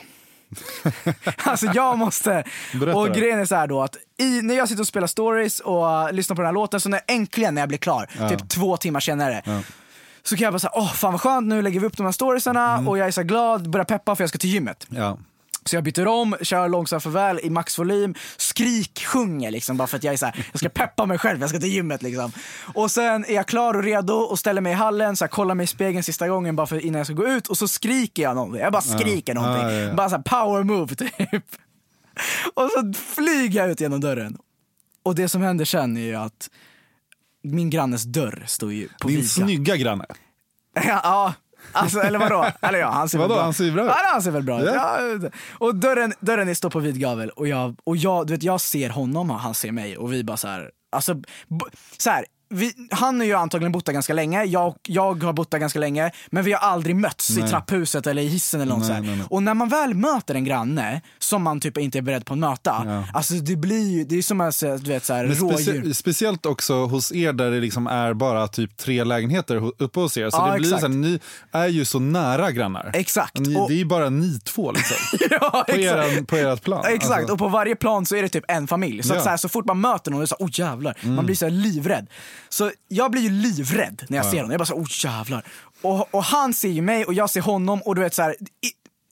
alltså 1.43 1.65
jag 1.73 1.97
måste. 1.97 2.43
Berätta. 2.73 2.97
Och 2.97 3.07
grejen 3.09 3.39
är 3.39 3.45
så 3.45 3.55
här 3.55 3.67
då 3.67 3.81
att 3.81 3.95
i, 4.17 4.41
när 4.41 4.55
jag 4.55 4.69
sitter 4.69 4.81
och 4.81 4.87
spelar 4.87 5.07
stories 5.07 5.59
och 5.59 5.83
uh, 5.83 6.11
lyssnar 6.11 6.35
på 6.35 6.41
den 6.41 6.47
här 6.47 6.53
låten, 6.53 6.79
så 6.79 6.89
när 6.89 7.01
äntligen 7.07 7.55
när 7.55 7.61
jag 7.61 7.69
blir 7.69 7.77
klar, 7.77 8.09
Ja. 8.19 8.29
typ 8.29 8.49
två 8.49 8.77
timmar 8.77 8.99
senare, 8.99 9.41
Ja. 9.45 9.59
så 10.23 10.35
kan 10.35 10.43
jag 10.43 10.53
bara 10.53 10.59
säga 10.59 10.71
åh 10.73 10.93
fan 10.93 11.11
vad 11.11 11.21
skönt, 11.21 11.47
nu 11.47 11.61
lägger 11.61 11.79
vi 11.79 11.85
upp 11.85 11.97
de 11.97 12.05
här 12.05 12.11
storiesarna 12.13 12.73
Mm. 12.73 12.87
och 12.87 12.97
jag 12.97 13.07
är 13.07 13.11
så 13.11 13.23
glad, 13.23 13.69
börjar 13.69 13.85
peppa 13.85 14.15
för 14.15 14.23
jag 14.23 14.29
ska 14.29 14.37
till 14.37 14.49
gymmet. 14.49 14.87
Ja. 14.89 15.17
Så 15.65 15.75
jag 15.75 15.83
byter 15.83 16.07
om, 16.07 16.35
kör 16.41 16.69
långsamt 16.69 17.03
farväl 17.03 17.39
i 17.43 17.49
maxvolym, 17.49 18.15
skrik, 18.37 19.05
sjunger 19.05 19.51
liksom 19.51 19.77
bara 19.77 19.87
för 19.87 19.97
att 19.97 20.03
jag 20.03 20.13
är 20.13 20.17
så 20.17 20.25
här, 20.25 20.45
jag 20.51 20.59
ska 20.59 20.69
peppa 20.69 21.05
mig 21.05 21.17
själv, 21.17 21.41
jag 21.41 21.49
ska 21.49 21.59
till 21.59 21.73
gymmet 21.73 22.01
liksom. 22.01 22.31
Och 22.73 22.91
sen 22.91 23.25
är 23.25 23.33
jag 23.33 23.47
klar 23.47 23.73
och 23.73 23.83
redo 23.83 24.13
och 24.13 24.39
ställer 24.39 24.61
mig 24.61 24.71
i 24.71 24.75
hallen, 24.75 25.15
så 25.15 25.23
här, 25.25 25.29
kollar 25.29 25.55
mig 25.55 25.63
i 25.63 25.67
spegeln 25.67 26.03
sista 26.03 26.27
gången 26.27 26.55
bara 26.55 26.67
för 26.67 26.85
innan 26.85 26.97
jag 26.97 27.07
ska 27.07 27.13
gå 27.13 27.27
ut 27.27 27.47
och 27.47 27.57
så 27.57 27.67
skriker 27.67 28.23
jag 28.23 28.35
någonting. 28.35 28.61
Jag 28.61 28.73
bara 28.73 28.83
Ja. 28.89 28.97
skriker 28.99 29.33
någonting. 29.33 29.63
Ja, 29.65 29.71
ja, 29.71 29.79
ja. 29.87 29.93
Bara 29.93 30.09
så 30.09 30.15
här 30.15 30.23
power 30.23 30.63
move 30.63 30.95
typ. 30.95 31.45
Och 32.53 32.69
så 32.71 32.93
flyger 33.15 33.59
jag 33.61 33.69
ut 33.71 33.81
genom 33.81 34.01
dörren. 34.01 34.37
Och 35.03 35.15
det 35.15 35.29
som 35.29 35.41
händer 35.41 35.65
sen 35.65 35.97
är 35.97 36.01
ju 36.01 36.15
att 36.15 36.49
min 37.43 37.69
grannes 37.69 38.03
dörr 38.03 38.43
står 38.47 38.73
ju 38.73 38.87
på 39.01 39.07
Din 39.07 39.17
vika. 39.17 39.27
snygga 39.27 39.75
granne. 39.77 40.05
ja, 40.87 41.33
alltså, 41.71 41.99
eller 41.99 42.19
vadå? 42.19 42.45
Eller 42.61 42.79
ja, 42.79 42.89
han 42.89 43.09
ser 43.09 43.17
väl 43.17 43.27
Vadå, 43.27 43.35
bra 43.35 43.43
han 43.43 43.53
ser 43.53 43.71
bra 43.71 43.83
ut. 43.83 43.89
Ja, 43.89 44.11
han 44.11 44.21
ser 44.21 44.31
väl 44.31 44.43
bra 44.43 44.61
ut. 44.61 44.69
Ja. 44.73 44.99
Ja. 45.21 45.29
och 45.53 45.75
dörren, 45.75 46.13
dörren 46.19 46.55
står 46.55 46.69
på 46.69 46.79
vid 46.79 46.99
gavel 46.99 47.29
och, 47.29 47.47
jag, 47.47 47.75
och 47.83 47.97
jag, 47.97 48.27
du 48.27 48.33
vet, 48.33 48.43
jag 48.43 48.61
ser 48.61 48.89
honom 48.89 49.31
och 49.31 49.39
han 49.39 49.53
ser 49.53 49.71
mig 49.71 49.97
och 49.97 50.13
vi 50.13 50.23
bara 50.23 50.37
så 50.37 50.47
här, 50.47 50.71
alltså, 50.91 51.21
så 51.97 52.09
här 52.09 52.25
vi, 52.53 52.73
han 52.91 53.19
har 53.19 53.25
ju 53.25 53.33
antagligen 53.33 53.71
bott 53.71 53.85
där 53.85 53.93
ganska 53.93 54.13
länge, 54.13 54.43
jag, 54.43 54.75
jag 54.87 55.23
har 55.23 55.33
bott 55.33 55.51
där 55.51 55.57
ganska 55.59 55.79
länge, 55.79 56.11
men 56.31 56.43
vi 56.43 56.51
har 56.51 56.59
aldrig 56.59 56.95
mötts 56.95 57.29
Nej. 57.29 57.45
i 57.45 57.47
trapphuset 57.49 58.07
eller 58.07 58.21
i 58.21 58.27
hissen 58.27 58.61
eller 58.61 58.75
något 58.75 58.89
Nej. 58.89 59.19
Och 59.29 59.43
när 59.43 59.53
man 59.53 59.69
väl 59.69 59.93
möter 59.93 60.35
en 60.35 60.43
granne 60.45 61.01
som 61.19 61.43
man 61.43 61.59
typ 61.59 61.77
inte 61.77 61.97
är 61.97 62.01
beredd 62.01 62.25
på 62.25 62.33
att 62.33 62.39
möta, 62.39 62.83
Ja. 62.85 63.03
alltså 63.13 63.33
det 63.33 63.55
blir 63.55 63.89
ju, 63.91 64.03
det 64.03 64.17
är 64.17 64.21
som 64.21 64.41
att 64.41 64.59
du 64.59 64.77
vet 64.91 65.05
så 65.05 65.13
här, 65.13 65.25
Men 65.27 65.35
rådjur. 65.35 65.57
specie- 65.81 65.93
speciellt 65.93 66.45
också 66.45 66.85
hos 66.85 67.11
er 67.11 67.33
där 67.33 67.51
det 67.51 67.59
liksom 67.59 67.87
är 67.87 68.13
bara 68.13 68.47
typ 68.47 68.77
tre 68.77 69.03
lägenheter 69.03 69.71
uppe 69.83 69.99
hos 69.99 70.17
er. 70.17 70.29
Så 70.29 70.37
Ja, 70.37 70.51
det 70.53 70.59
blir 70.59 70.69
så 70.69 70.75
exakt. 70.75 70.93
här, 70.93 70.99
ni 70.99 71.19
är 71.51 71.67
ju 71.67 71.85
så 71.85 71.99
nära 71.99 72.51
grannar. 72.51 72.91
Exakt. 72.93 73.37
Ni, 73.39 73.55
Och- 73.57 73.67
det 73.69 73.73
är 73.73 73.77
ju 73.77 73.85
bara 73.85 74.09
ni 74.09 74.39
två 74.39 74.71
liksom. 74.71 74.97
ja, 75.29 75.49
på, 75.67 75.71
exakt. 75.75 75.79
eran, 76.15 76.25
på 76.25 76.35
ert 76.35 76.63
plan. 76.63 76.85
Exakt, 76.87 77.11
Alltså. 77.19 77.33
och 77.33 77.39
på 77.39 77.47
varje 77.47 77.75
plan 77.75 78.05
så 78.05 78.15
är 78.15 78.21
det 78.21 78.29
typ 78.29 78.45
en 78.47 78.67
familj. 78.67 79.03
Så, 79.03 79.13
att 79.15 79.23
så, 79.23 79.29
här, 79.29 79.37
så 79.37 79.49
fort 79.49 79.65
man 79.65 79.81
möter 79.81 80.11
någon, 80.11 80.27
så 80.27 80.35
här, 80.39 80.45
oh 80.45 80.49
jävlar, 80.53 80.97
Mm. 81.03 81.15
man 81.15 81.25
blir 81.25 81.35
så 81.35 81.49
livrädd. 81.49 82.07
Så 82.49 82.71
jag 82.87 83.11
blir 83.11 83.21
ju 83.21 83.29
livrädd 83.29 84.05
när 84.09 84.17
jag 84.17 84.25
Ja. 84.25 84.31
ser 84.31 84.37
honom. 84.37 84.51
Jag 84.51 84.59
bara 84.59 84.65
så 84.65 84.73
oh 84.75 84.87
jävlar. 84.89 85.43
Och, 85.81 86.13
och 86.15 86.23
han 86.23 86.53
ser 86.53 86.69
ju 86.69 86.81
mig 86.81 87.05
och 87.05 87.13
jag 87.13 87.29
ser 87.29 87.41
honom 87.41 87.81
och 87.81 87.95
du 87.95 88.01
vet 88.01 88.13
så 88.13 88.21
här, 88.21 88.31
i, 88.41 88.71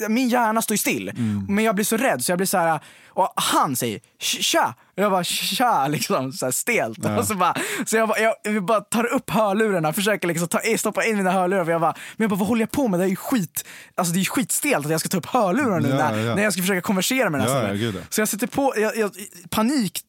min 0.09 0.29
hjärna 0.29 0.61
står 0.61 0.73
ju 0.73 0.77
still. 0.77 1.09
Mm. 1.09 1.45
Men 1.49 1.63
jag 1.63 1.75
blir 1.75 1.85
så 1.85 1.97
rädd 1.97 2.23
så 2.25 2.31
jag 2.31 2.39
blir 2.39 2.47
så 2.47 2.57
här, 2.57 2.79
och 3.07 3.33
han 3.35 3.75
säger 3.75 3.99
tja. 4.19 4.75
Jag 4.95 5.11
bara 5.11 5.23
tja, 5.23 5.87
liksom 5.87 6.31
så 6.31 6.45
här 6.45 6.51
stelt. 6.51 6.97
Ja. 7.03 7.17
Och 7.19 7.27
så, 7.27 7.35
bara, 7.35 7.55
så 7.85 7.95
jag, 7.97 8.07
bara, 8.09 8.19
jag, 8.19 8.33
jag 8.43 8.65
bara 8.65 8.81
tar 8.81 9.13
upp 9.13 9.29
hörlurarna, 9.29 9.93
försöker 9.93 10.27
liksom 10.27 10.47
ta, 10.47 10.59
stoppa 10.77 11.05
in 11.05 11.17
mina 11.17 11.31
hörlurar. 11.31 11.65
För 11.65 11.71
jag 11.71 11.81
bara, 11.81 11.93
men 12.17 12.23
jag 12.23 12.29
bara, 12.29 12.35
vad 12.39 12.47
håller 12.47 12.61
jag 12.61 12.71
på 12.71 12.87
med? 12.87 12.99
Det 12.99 13.05
är 13.05 13.09
ju 13.09 13.15
skit, 13.15 13.65
alltså 13.95 14.13
det 14.13 14.19
är 14.19 14.25
skitstelt 14.25 14.85
att 14.85 14.91
jag 14.91 14.99
ska 14.99 15.09
ta 15.09 15.17
upp 15.17 15.25
hörlurarna 15.25 15.79
nu 15.79 15.89
Ja, 15.89 15.95
när, 16.11 16.17
ja. 16.25 16.35
när 16.35 16.43
jag 16.43 16.53
ska 16.53 16.61
försöka 16.61 16.81
konversera 16.81 17.29
med 17.29 17.41
den 17.41 17.49
här 17.49 17.73
Ja. 17.73 17.91
Så 18.09 18.21
jag 18.21 18.27
sätter 18.27 18.47
på, 18.47 18.73
jag, 18.77 18.97
jag, 18.97 19.11
panik 19.49 19.99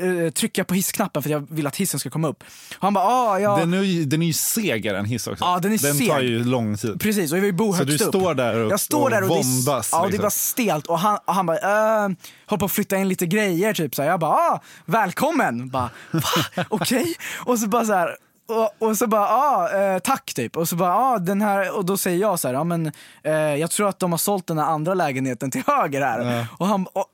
eh, 0.00 0.30
trycker 0.32 0.60
jag 0.60 0.66
på 0.66 0.74
hissknappen 0.74 1.22
för 1.22 1.30
jag 1.30 1.46
vill 1.50 1.66
att 1.66 1.76
hissen 1.76 2.00
ska 2.00 2.10
komma 2.10 2.28
upp. 2.28 2.42
Och 2.74 2.82
han 2.82 2.94
bara, 2.94 3.04
ah, 3.04 3.38
ja. 3.38 3.56
Den, 3.56 3.74
är 3.74 3.82
ju, 3.82 4.04
den 4.04 4.22
är 4.22 4.26
ju 4.26 4.32
segare 4.32 4.98
än 4.98 5.04
hiss 5.04 5.26
också. 5.26 5.44
Ja, 5.44 5.58
den 5.62 5.72
är 5.72 5.78
den 5.78 5.94
seg. 5.94 6.08
tar 6.08 6.20
ju 6.20 6.44
lång 6.44 6.76
tid. 6.76 7.00
Precis, 7.00 7.32
och 7.32 7.38
jag 7.38 7.42
vill 7.42 7.54
bo 7.54 7.72
Så 7.72 7.78
högst 7.78 7.98
du 7.98 8.04
upp. 8.04 8.10
står 8.14 8.34
där 8.34 8.58
och- 8.58 8.72
jag 8.72 8.80
står 8.80 9.02
och 9.02 9.10
där 9.10 9.22
och 9.22 9.28
det 9.28 9.34
är, 9.34 9.42
våndas, 9.42 9.88
ja, 9.92 9.98
det 9.98 10.04
är 10.04 10.06
liksom. 10.08 10.22
bara 10.22 10.30
stelt 10.30 10.86
och 10.86 10.98
han, 10.98 11.18
och 11.24 11.34
han 11.34 11.46
bara, 11.46 12.04
äh, 12.04 12.10
håller 12.52 12.58
på 12.58 12.64
att 12.64 12.72
flytta 12.72 12.96
in 12.96 13.08
lite 13.08 13.26
grejer 13.26 13.74
typ 13.74 13.94
så 13.94 14.02
här. 14.02 14.08
Jag 14.08 14.20
bara, 14.20 14.30
ah, 14.30 14.60
välkommen! 14.86 15.68
Bara, 15.68 15.90
va? 16.10 16.64
Okej? 16.68 17.14
Och 17.44 17.58
så 17.58 17.68
bara 17.68 17.84
så 17.84 17.92
här, 17.92 18.16
och, 18.52 18.88
och 18.88 18.98
så 18.98 19.06
bara, 19.06 19.28
ah, 19.28 19.70
eh, 19.70 19.98
tack 19.98 20.34
typ. 20.34 20.56
Och 20.56 20.68
så 20.68 20.76
bara, 20.76 20.94
ah, 20.96 21.18
den 21.18 21.42
här, 21.42 21.76
och 21.76 21.84
då 21.84 21.96
säger 21.96 22.18
jag 22.18 22.40
så 22.40 22.48
här, 22.48 22.54
ja 22.54 22.64
men 22.64 22.92
eh, 23.22 23.32
jag 23.32 23.70
tror 23.70 23.88
att 23.88 23.98
de 23.98 24.10
har 24.10 24.18
sålt 24.18 24.46
den 24.46 24.58
här 24.58 24.66
andra 24.66 24.94
lägenheten 24.94 25.50
till 25.50 25.62
höger 25.66 26.00
här. 26.00 26.36
Ja. 26.38 26.46
Och 26.58 26.66
han, 26.66 26.86
och, 26.92 27.04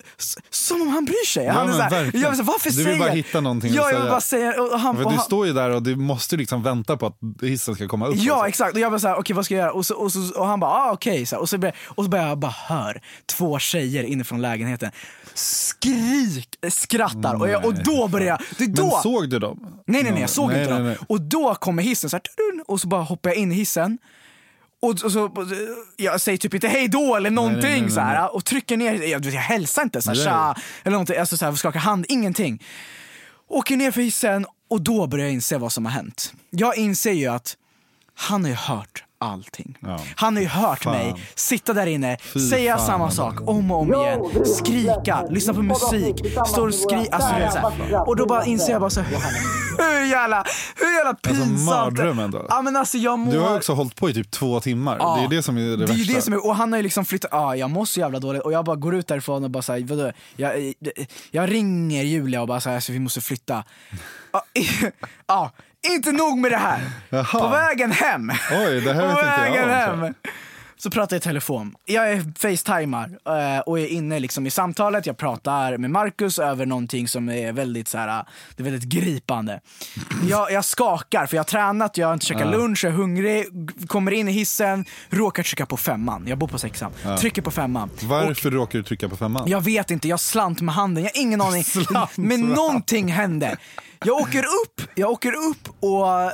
som 0.51 0.83
om 0.83 0.89
han 0.89 1.05
bryr 1.05 1.27
sig. 1.27 1.45
Ja, 1.45 1.53
han 1.53 1.69
är 1.69 1.73
så 1.73 1.81
här, 1.81 1.91
verkligen. 1.91 2.23
jag 2.23 2.31
vill 2.31 2.39
så 2.39 2.45
här, 2.45 2.53
varför 2.53 2.71
Du 2.71 2.77
vill 2.77 2.85
säger 2.85 2.99
bara 2.99 3.11
hitta 3.11 3.41
någonting 3.41 3.73
Ja, 3.75 3.91
jag 3.91 4.01
vill 4.01 4.11
bara 4.11 4.21
säga, 4.21 4.63
och 4.63 4.81
han, 4.81 4.97
och 4.97 5.11
du 5.11 5.17
han, 5.17 5.25
står 5.25 5.47
ju 5.47 5.53
där 5.53 5.71
och 5.71 5.83
du 5.83 5.97
måste 5.97 6.37
liksom 6.37 6.63
vänta 6.63 6.97
på 6.97 7.07
att 7.07 7.19
hissen 7.43 7.75
ska 7.75 7.89
komma 7.89 8.07
upp. 8.07 8.17
Ja 8.17 8.49
exakt, 8.49 8.75
och 8.75 8.81
jag 8.81 8.93
bara 8.93 9.01
såhär, 9.01 9.19
okej 9.19 9.37
vad 9.37 9.45
ska 9.45 9.55
jag 9.55 9.63
göra? 9.63 9.73
Och, 9.73 9.87
så, 9.87 9.95
och, 9.95 10.13
så, 10.13 10.41
och 10.41 10.47
han 10.47 10.61
bara, 10.61 10.71
ah, 10.71 10.93
okej. 10.93 11.27
Så 11.27 11.37
här, 11.37 11.43
Och 11.43 11.49
så 11.49 11.59
börjar 11.59 11.75
och 11.87 12.05
så 12.05 12.11
börjar 12.11 12.29
jag 12.29 12.39
bara 12.39 12.55
hör 12.69 13.01
två 13.27 13.59
tjejer 13.59 14.05
inifrån 14.05 14.43
lägenheten 14.43 14.91
skrik, 15.39 16.49
skrattar 16.71 17.35
och, 17.35 17.49
jag, 17.49 17.65
och 17.65 17.75
då 17.75 18.09
börjar 18.09 18.27
jag, 18.27 18.39
det 18.59 18.65
är 18.65 18.69
då... 18.69 18.83
Men 18.83 19.03
såg 19.03 19.31
du 19.31 19.39
dem? 19.39 19.81
Nej 19.87 20.03
nej 20.03 20.13
nej, 20.13 20.21
jag 20.21 20.31
såg 20.31 20.51
Nej, 20.51 20.61
inte 20.61 20.71
nej, 20.71 20.79
dem. 20.79 20.89
nej. 20.89 20.97
Och 21.09 21.21
då 21.29 21.55
kommer 21.55 21.83
hissen 21.83 22.11
så 22.11 22.17
här, 22.17 22.23
och 22.67 22.81
så 22.81 22.89
bara 22.89 23.03
hoppar 23.03 23.31
jag 23.31 23.37
in 23.37 23.53
i 23.53 23.55
hissen. 23.55 23.99
Och, 24.81 24.91
och 24.91 25.13
så, 25.13 25.47
jag 25.97 26.21
säger 26.21 26.39
typ 26.39 26.55
inte 26.55 26.69
hej 26.69 26.89
då 26.89 27.17
eller 27.17 27.31
någonting 27.31 27.71
nej, 27.71 27.81
nej, 27.81 27.91
så 27.91 28.01
här, 28.01 28.21
nej. 28.21 28.29
och 28.29 28.45
trycker 28.45 28.77
ner, 28.77 29.03
jag, 29.03 29.25
jag 29.25 29.33
hälsar 29.33 29.83
inte 29.83 30.03
så 30.03 30.11
här, 30.11 30.17
Nej. 30.17 30.25
tja, 30.25 30.55
eller 30.83 30.93
någonting, 30.93 31.17
alltså 31.17 31.37
så 31.37 31.45
här, 31.45 31.53
skakar 31.53 31.81
hand, 31.81 32.07
ingenting. 32.09 32.65
Åker 33.49 33.77
ner 33.77 33.91
för 33.91 34.01
hissen 34.01 34.47
och 34.71 34.81
då 34.81 35.07
börjar 35.07 35.27
jag 35.27 35.33
inse 35.35 35.59
vad 35.59 35.73
som 35.73 35.85
har 35.85 35.93
hänt. 35.93 36.33
Jag 36.51 36.77
inser 36.77 37.13
ju 37.13 37.27
att 37.27 37.57
han 38.15 38.43
har 38.45 38.49
ju 38.51 38.57
hört 38.57 39.05
allting. 39.19 39.77
Ja. 39.81 40.01
Han 40.17 40.35
har 40.37 40.43
ju 40.43 40.49
hört 40.49 40.83
Fan. 40.85 40.93
mig 40.93 41.15
sitta 41.35 41.73
där 41.73 41.87
inne, 41.87 42.17
Fy 42.21 42.41
säga 42.41 42.77
fan. 42.77 42.87
samma 42.87 43.11
sak 43.11 43.49
om 43.49 43.71
och 43.71 43.81
om 43.81 43.95
igen, 43.95 44.21
skrika, 44.47 45.23
lyssna 45.31 45.55
på 45.55 45.63
musik, 45.63 46.17
står 46.47 46.69
och 46.69 46.75
skrika. 46.75 47.17
Alltså, 47.17 47.35
du 47.35 47.41
vet, 47.41 47.53
så 47.53 47.59
här. 47.59 48.09
Och 48.09 48.17
då 48.17 48.27
bara 48.27 48.45
inser 48.45 48.73
jag 48.73 48.81
bara 48.81 48.91
så 48.91 49.01
här, 49.01 49.11
hur 49.79 50.07
jävla, 50.11 50.45
hur 50.77 50.95
jävla 50.97 51.11
Alltså 51.11 51.31
pinsamt. 51.31 51.65
mardröm 51.65 52.19
ändå. 52.19 52.47
Ja, 52.49 52.63
men 52.63 52.77
alltså, 52.77 52.99
jag 52.99 53.19
mår... 53.19 53.33
Du 53.33 53.39
har 53.39 53.57
också 53.57 53.73
hållit 53.75 53.95
på 53.97 54.11
i 54.11 54.15
typ 54.15 54.31
två 54.31 54.61
timmar. 54.61 54.97
Ja. 55.01 55.17
Det 55.21 55.25
är 55.25 55.37
det 55.37 55.43
som 55.43 55.57
är 55.57 55.61
det, 55.61 55.77
det 55.77 55.85
är 55.85 55.87
värsta. 55.87 56.13
det 56.15 56.23
som 56.23 56.33
är, 56.35 56.47
och 56.47 56.57
han 56.57 56.73
har 56.73 56.77
ju 56.77 56.83
liksom 56.83 57.05
flyttat, 57.05 57.29
ja 57.33 57.57
jag 57.57 57.71
mår 57.71 57.85
så 57.85 58.01
jävla 58.01 58.19
dåligt 58.19 58.43
och 58.43 58.53
jag 58.53 58.65
bara 58.65 58.77
går 58.77 58.95
ut 58.95 59.07
därifrån 59.07 59.45
och 59.45 59.51
bara 59.51 59.63
såhär, 59.63 59.81
vadå, 59.81 60.13
jag, 60.37 60.75
jag 61.31 61.51
ringer 61.53 62.03
Julia 62.03 62.41
och 62.41 62.49
bara 62.49 62.61
såhär, 62.61 62.77
alltså, 62.77 62.93
vi 62.93 62.99
måste 62.99 63.21
flytta. 63.21 63.65
Ja, 64.33 64.43
inte 65.95 66.13
nog 66.13 66.39
med 66.39 66.51
det 66.51 66.57
här. 66.57 66.81
Jaha. 67.11 67.25
På 67.25 67.49
vägen 67.49 67.93
hem. 67.93 68.31
Oj, 68.53 68.81
det 68.81 68.93
här 68.93 69.01
På 69.03 69.09
vet 69.09 69.19
inte 69.19 69.59
jag 69.59 69.65
om, 69.65 69.71
hem. 69.71 70.03
jag. 70.05 70.15
Så 70.79 70.91
pratar 70.91 71.17
jag 71.17 71.21
i 71.21 71.23
telefon. 71.23 71.75
Jag 71.85 72.13
är 72.13 72.33
facetimar 72.39 73.11
eh, 73.27 73.61
och 73.61 73.79
är 73.81 73.87
inne 73.87 74.19
liksom 74.21 74.47
i 74.47 74.51
samtalet. 74.51 75.07
Jag 75.07 75.17
pratar 75.17 75.77
med 75.77 75.91
Marcus 75.91 76.39
över 76.39 76.67
någonting 76.67 77.09
som 77.09 77.29
är 77.29 77.53
väldigt, 77.53 77.89
så 77.89 77.99
här, 77.99 78.25
det 78.57 78.63
är 78.63 78.65
väldigt 78.65 78.83
gripande. 78.89 79.61
Jag, 80.29 80.53
jag 80.53 80.65
skakar 80.65 81.27
för 81.27 81.37
jag 81.37 81.41
har 81.43 81.45
tränat, 81.49 81.97
jag 81.97 82.07
har 82.07 82.15
inte 82.15 82.27
käkat 82.27 82.51
lunch, 82.51 82.85
jag 82.85 82.93
är 82.93 82.97
hungrig, 82.97 83.47
kommer 83.89 84.13
in 84.13 84.29
i 84.29 84.33
hissen, 84.33 84.85
råkar 85.11 85.43
trycka 85.43 85.67
på 85.67 85.77
femman. 85.77 86.27
Jag 86.27 86.39
bor 86.39 86.49
på 86.49 86.59
sexan. 86.59 86.93
Trycker 87.19 87.43
på 87.43 87.51
femman. 87.51 87.91
Varför 88.03 88.51
råkar 88.51 88.79
du 88.79 88.83
trycka 88.85 89.09
på 89.09 89.17
femman? 89.17 89.49
Jag 89.51 89.61
vet 89.61 89.91
inte, 89.91 90.09
jag 90.09 90.21
slant 90.21 90.61
med 90.61 90.75
handen, 90.75 91.05
jag 91.05 91.11
har 91.15 91.21
ingen 91.23 91.41
aning. 91.41 91.65
Men 92.17 92.47
med 92.47 92.57
någonting 92.57 93.09
hände. 93.13 93.57
Jag 94.05 94.17
åker 94.17 94.39
upp, 94.39 94.83
jag 94.95 95.11
åker 95.11 95.33
upp 95.33 95.69
och, 95.81 96.25
och 96.27 96.31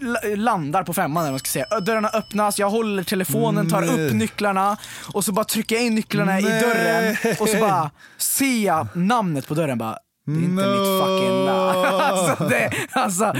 la- 0.00 0.34
landar 0.36 0.82
på 0.82 0.94
femman 0.94 1.30
man 1.30 1.38
ska 1.38 1.48
säga. 1.48 1.80
Dörrarna 1.80 2.08
öppnas, 2.08 2.58
jag 2.58 2.70
håller 2.70 3.02
telefonen, 3.02 3.68
tar 3.74 4.00
upp 4.00 4.12
nycklarna 4.12 4.76
och 5.12 5.24
så 5.24 5.32
bara 5.32 5.44
trycker 5.44 5.76
jag 5.76 5.84
in 5.84 5.94
nycklarna 5.94 6.40
i 6.40 6.42
Nej. 6.42 6.60
dörren 6.60 7.16
och 7.40 7.48
så 7.48 7.58
bara 7.58 7.90
ser 8.18 8.64
jag 8.64 8.86
namnet 8.94 9.48
på 9.48 9.54
dörren 9.54 9.78
bara 9.78 9.98
det 10.26 10.32
är 10.32 10.36
inte 10.36 10.66
mitt 10.66 11.00
fucking 11.02 11.44
namn. 11.44 11.84
Alltså, 12.04 12.44
det, 12.44 12.70
alltså, 12.92 13.34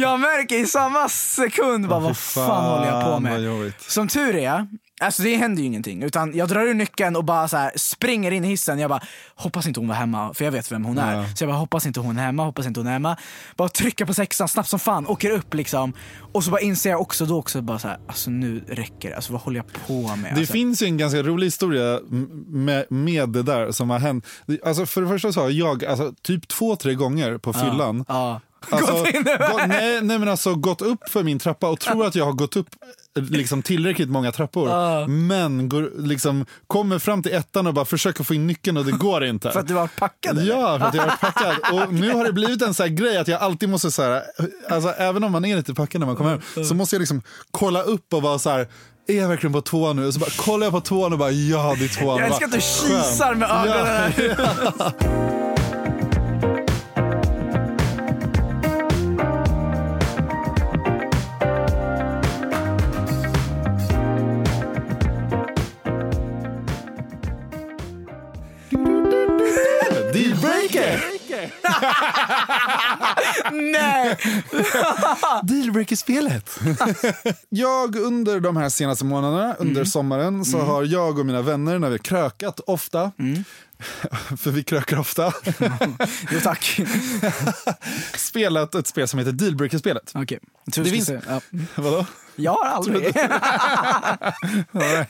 jag 0.00 0.20
märker 0.20 0.56
i 0.56 0.66
samma 0.66 1.08
sekund 1.08 1.88
bara, 1.88 2.00
vad 2.00 2.16
fan 2.16 2.64
håller 2.64 2.86
jag 2.86 3.04
på 3.04 3.20
med? 3.20 3.72
Som 3.78 4.08
tur 4.08 4.36
är, 4.36 4.66
alltså 5.00 5.22
det 5.22 5.36
händer 5.36 5.62
ju 5.62 5.66
ingenting. 5.66 6.02
Utan 6.02 6.36
jag 6.36 6.48
drar 6.48 6.66
ur 6.66 6.74
nyckeln 6.74 7.16
och 7.16 7.24
bara 7.24 7.48
så 7.48 7.56
här, 7.56 7.72
springer 7.76 8.30
in 8.30 8.44
i 8.44 8.48
hissen. 8.48 8.78
Jag 8.78 8.90
bara, 8.90 9.02
hoppas 9.34 9.66
inte 9.66 9.80
hon 9.80 9.88
var 9.88 9.94
hemma, 9.94 10.34
för 10.34 10.44
jag 10.44 10.52
vet 10.52 10.72
vem 10.72 10.84
hon 10.84 10.98
är. 10.98 11.16
Ja. 11.16 11.24
Så 11.36 11.44
jag 11.44 11.50
bara, 11.50 11.58
hoppas 11.58 11.86
inte 11.86 12.00
hon 12.00 12.18
är 12.18 12.22
hemma, 12.22 12.44
hoppas 12.44 12.66
inte 12.66 12.80
hon 12.80 12.86
är 12.86 12.92
hemma. 12.92 13.16
Bara 13.56 13.68
trycka 13.68 14.06
på 14.06 14.14
sexan 14.14 14.48
snabbt 14.48 14.68
som 14.68 14.78
fan, 14.78 15.06
åker 15.06 15.30
upp 15.30 15.54
liksom. 15.54 15.92
Och 16.32 16.44
så 16.44 16.50
bara 16.50 16.60
inser 16.60 16.90
jag 16.90 17.00
också 17.00 17.26
då 17.26 17.38
också 17.38 17.62
bara 17.62 17.78
så 17.78 17.88
här, 17.88 17.98
alltså 18.06 18.30
nu 18.30 18.64
räcker 18.68 19.10
det. 19.10 19.16
Alltså 19.16 19.32
vad 19.32 19.42
håller 19.42 19.56
jag 19.56 19.86
på 19.86 20.16
med? 20.16 20.34
Det 20.34 20.38
alltså, 20.38 20.52
finns 20.52 20.82
ju 20.82 20.86
en 20.86 20.96
ganska 20.96 21.22
rolig 21.22 21.46
historia 21.46 22.00
med, 22.46 22.86
med 22.90 23.28
det 23.28 23.42
där 23.42 23.72
som 23.72 23.90
har 23.90 23.98
hänt. 23.98 24.26
Alltså 24.64 24.86
för 24.86 25.02
det 25.02 25.08
första 25.08 25.32
så 25.32 25.40
har 25.40 25.50
jag 25.50 25.84
alltså, 25.84 26.12
typ 26.22 26.48
två, 26.48 26.76
tre 26.76 26.94
gånger 26.94 27.38
på 27.38 27.52
Ja, 27.54 27.60
fyllan 27.60 28.04
ja. 28.08 28.40
Alltså, 28.70 28.92
Gått 28.92 29.08
in- 29.14 29.24
gått, 29.24 29.66
nej, 29.68 30.00
nej 30.02 30.18
men 30.18 30.28
alltså 30.28 30.54
gått 30.54 30.82
upp 30.82 31.08
för 31.08 31.22
min 31.22 31.38
trappa 31.38 31.68
och 31.68 31.80
tror 31.80 32.06
att 32.06 32.14
jag 32.14 32.24
har 32.24 32.32
gått 32.32 32.56
upp 32.56 32.66
liksom 33.14 33.62
tillräckligt 33.62 34.08
många 34.08 34.32
trappor. 34.32 34.68
Ja. 34.68 35.06
Men 35.06 35.68
går, 35.68 35.90
liksom, 35.96 36.46
kommer 36.66 36.98
fram 36.98 37.22
till 37.22 37.32
ettan 37.34 37.66
och 37.66 37.74
bara 37.74 37.84
försöker 37.84 38.24
få 38.24 38.34
in 38.34 38.46
nyckeln 38.46 38.76
och 38.76 38.84
det 38.84 38.92
går 38.92 39.24
inte. 39.24 39.50
För 39.52 39.60
att 39.60 39.68
du 39.68 39.74
var 39.74 39.86
packad? 39.98 40.38
eller? 40.38 40.54
Ja, 40.54 40.78
för 40.78 40.86
att 40.86 40.94
jag 40.94 41.02
har 41.02 41.08
varit 41.08 41.20
packad. 41.20 41.56
Och 41.72 41.94
nu 41.94 42.12
har 42.12 42.24
det 42.24 42.32
blivit 42.32 42.62
en 42.62 42.74
sån 42.74 42.84
här 42.84 42.90
grej 42.94 43.16
att 43.18 43.28
jag 43.28 43.40
alltid 43.40 43.68
måste, 43.68 43.90
så 43.90 44.02
här, 44.02 44.22
alltså, 44.68 44.88
även 44.90 45.24
om 45.24 45.32
man 45.32 45.44
är 45.44 45.56
lite 45.56 45.74
packad 45.74 45.98
när 46.00 46.06
man 46.06 46.16
kommer 46.16 46.30
hem, 46.54 46.64
så 46.64 46.74
måste 46.74 46.96
jag 46.96 47.00
liksom 47.00 47.22
kolla 47.50 47.82
upp 47.82 48.14
och 48.14 48.22
vara 48.22 48.38
så 48.38 48.50
här, 48.50 48.68
är 49.08 49.14
jag 49.16 49.28
verkligen 49.28 49.52
på 49.52 49.60
tvåan 49.60 49.96
nu? 49.96 50.06
Och 50.06 50.14
så 50.14 50.20
bara 50.20 50.30
kollar 50.30 50.66
jag 50.66 50.72
på 50.72 50.80
tvåan 50.80 51.12
och 51.12 51.18
bara, 51.18 51.30
ja 51.30 51.74
det 51.78 51.84
är 51.84 51.88
tvåan. 52.00 52.18
Jag 52.18 52.26
älskar 52.26 52.46
att 52.46 52.52
du 52.52 52.60
kisar 52.60 53.34
med 53.34 53.50
ögonen. 53.50 54.12
Ja. 54.78 55.49
Nej! 73.52 74.16
Dealbreaker-spelet. 75.42 76.60
jag 77.48 77.96
under 77.96 78.40
de 78.40 78.56
här 78.56 78.68
senaste 78.68 79.04
månaderna, 79.04 79.54
under 79.58 79.72
Mm. 79.80 79.86
sommaren, 79.86 80.44
så 80.44 80.58
har 80.58 80.84
jag 80.84 81.18
och 81.18 81.26
mina 81.26 81.42
vänner 81.42 81.78
när 81.78 81.88
vi 81.88 81.94
har 81.94 81.98
krökat 81.98 82.60
ofta, 82.66 83.12
Mm. 83.18 83.44
för 84.38 84.50
vi 84.50 84.62
krökar 84.64 84.98
ofta, 84.98 85.32
Jo 86.32 86.40
tack. 86.42 86.80
spelat 88.16 88.74
ett 88.74 88.86
spel 88.86 89.08
som 89.08 89.18
heter 89.18 89.32
Dealbreaker-spelet. 89.32 90.12
Okej, 90.14 90.38
tror 90.72 90.84
Det 90.84 90.90
finns- 90.90 91.10
ja. 91.28 91.40
Vadå? 91.74 92.06
Jag 92.36 92.52
har 92.52 92.66
aldrig. 92.66 93.14
Nej. 94.70 95.06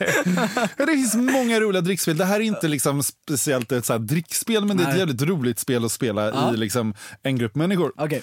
Det 0.77 0.87
finns 0.87 1.15
många 1.15 1.61
roliga 1.61 1.81
drickspel. 1.83 2.17
Det 2.17 2.25
här 2.25 2.37
är 2.37 2.45
inte 2.45 2.69
liksom 2.69 3.03
speciellt 3.03 3.73
ett 3.73 3.87
så 3.87 3.99
drickspel, 3.99 4.65
men 4.65 4.77
det 4.77 4.83
är 4.83 4.85
ett 4.87 4.91
Nej. 4.93 4.99
jävligt 4.99 5.23
roligt 5.23 5.59
spel 5.59 5.85
att 5.85 5.93
spela 5.93 6.27
Ja. 6.29 6.55
i 6.55 6.57
liksom 6.57 6.95
en 7.23 7.39
grupp 7.39 7.55
människor. 7.55 7.93
Okej. 7.97 8.23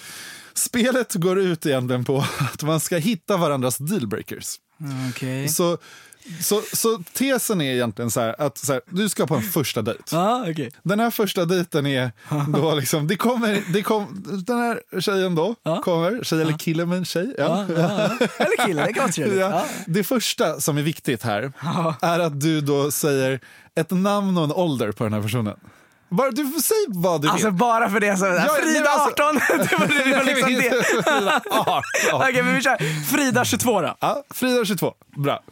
Spelet 0.54 1.14
går 1.14 1.38
ut 1.38 1.66
egentligen 1.66 2.04
på 2.04 2.24
att 2.52 2.62
man 2.62 2.80
ska 2.80 2.96
hitta 2.96 3.36
varandras 3.36 3.78
dealbreakers. 3.78 4.56
Okej. 5.10 5.48
Så, 5.48 5.78
så, 6.42 6.62
så 6.72 7.02
tesen 7.12 7.60
är 7.60 7.72
egentligen 7.74 8.10
så 8.10 8.20
här 8.20 8.34
att 8.40 8.58
så 8.58 8.72
här, 8.72 8.82
du 8.90 9.08
ska 9.08 9.26
på 9.26 9.34
en 9.34 9.42
första 9.42 9.82
dejt. 9.82 10.02
Ja, 10.12 10.44
okej. 10.50 10.70
Den 10.82 11.00
här 11.00 11.10
första 11.10 11.44
dejten 11.44 11.86
är 11.86 12.12
då 12.60 12.74
liksom, 12.74 13.06
det 13.08 13.16
kommer, 13.16 13.62
det 13.72 13.82
kom, 13.82 14.24
den 14.46 14.58
här 14.58 15.00
tjejen 15.00 15.34
då 15.34 15.54
kommer, 15.82 16.24
tjej 16.24 16.42
eller 16.42 16.58
kille 16.58 16.86
men 16.86 17.04
tjej. 17.04 17.34
Ja. 17.38 17.66
Ja, 17.68 17.74
ja, 17.82 18.16
ja. 18.20 18.26
Eller 18.38 18.66
kille, 18.66 18.86
det 18.86 18.92
kan 18.92 19.02
vara 19.02 19.12
trevligt. 19.12 19.38
Ja. 19.40 19.50
Ja. 19.50 19.64
Det 19.86 20.04
första 20.04 20.60
som 20.60 20.78
är 20.78 20.82
viktigt 20.82 21.22
här 21.22 21.52
är 22.02 22.18
att 22.20 22.40
du 22.40 22.60
då 22.60 22.90
säger 22.90 23.40
ett 23.74 23.90
namn 23.90 24.38
och 24.38 24.44
en 24.44 24.52
ålder 24.52 24.92
på 24.92 25.04
den 25.04 25.12
här 25.12 25.22
personen. 25.22 25.56
Bara, 26.10 26.30
du 26.30 26.46
får 26.52 26.60
säga 26.60 26.78
vad 26.88 27.22
du 27.22 27.28
Alltså 27.28 27.46
vill. 27.46 27.54
bara 27.56 27.90
för 27.90 28.00
det 28.00 28.16
så. 28.16 28.24
nej, 28.24 28.48
Frida 28.62 28.88
alltså- 28.88 29.22
18! 29.24 29.34
det 29.48 29.78
var, 29.78 29.86
det 30.10 30.16
var 30.16 30.24
liksom 30.24 30.52
det. 30.54 30.84
Frida 31.04 31.40
18. 31.50 31.82
Okej, 32.12 32.42
men 32.42 32.54
vi 32.54 32.60
kör 32.62 33.04
Frida 33.16 33.44
22 33.44 33.80
då. 33.80 33.96
Ja, 34.00 34.22
Frida 34.30 34.64
22, 34.64 34.94
bra. 35.16 35.42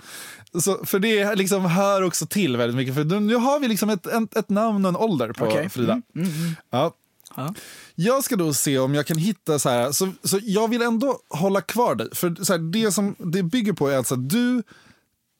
Så, 0.54 0.84
för 0.84 0.98
det 0.98 1.34
liksom 1.34 1.64
hör 1.64 2.02
också 2.02 2.26
till 2.26 2.56
väldigt 2.56 2.76
mycket. 2.76 2.94
För 2.94 3.20
nu 3.20 3.34
har 3.34 3.60
vi 3.60 3.68
liksom 3.68 3.90
ett, 3.90 4.06
ett, 4.06 4.36
ett 4.36 4.48
namn 4.48 4.84
och 4.84 4.88
en 4.88 4.96
ålder 4.96 5.32
på 5.32 5.46
Okej. 5.46 5.68
Frida. 5.68 5.92
Mm, 5.92 6.04
mm, 6.14 6.30
mm. 6.30 6.56
Ja. 6.70 6.92
Ja. 7.36 7.54
Jag 7.94 8.24
ska 8.24 8.36
då 8.36 8.52
se 8.52 8.78
om 8.78 8.94
jag 8.94 9.06
kan 9.06 9.18
hitta 9.18 9.58
så 9.58 9.68
här, 9.68 9.92
så, 9.92 10.12
så 10.22 10.38
jag 10.42 10.68
vill 10.68 10.82
ändå 10.82 11.18
hålla 11.28 11.60
kvar 11.60 11.94
dig. 11.94 12.08
För 12.12 12.44
så 12.44 12.52
här, 12.52 12.60
det 12.60 12.92
som 12.92 13.14
det 13.18 13.42
bygger 13.42 13.72
på 13.72 13.88
är 13.88 13.96
alltså 13.96 14.14
att 14.14 14.30
du 14.30 14.62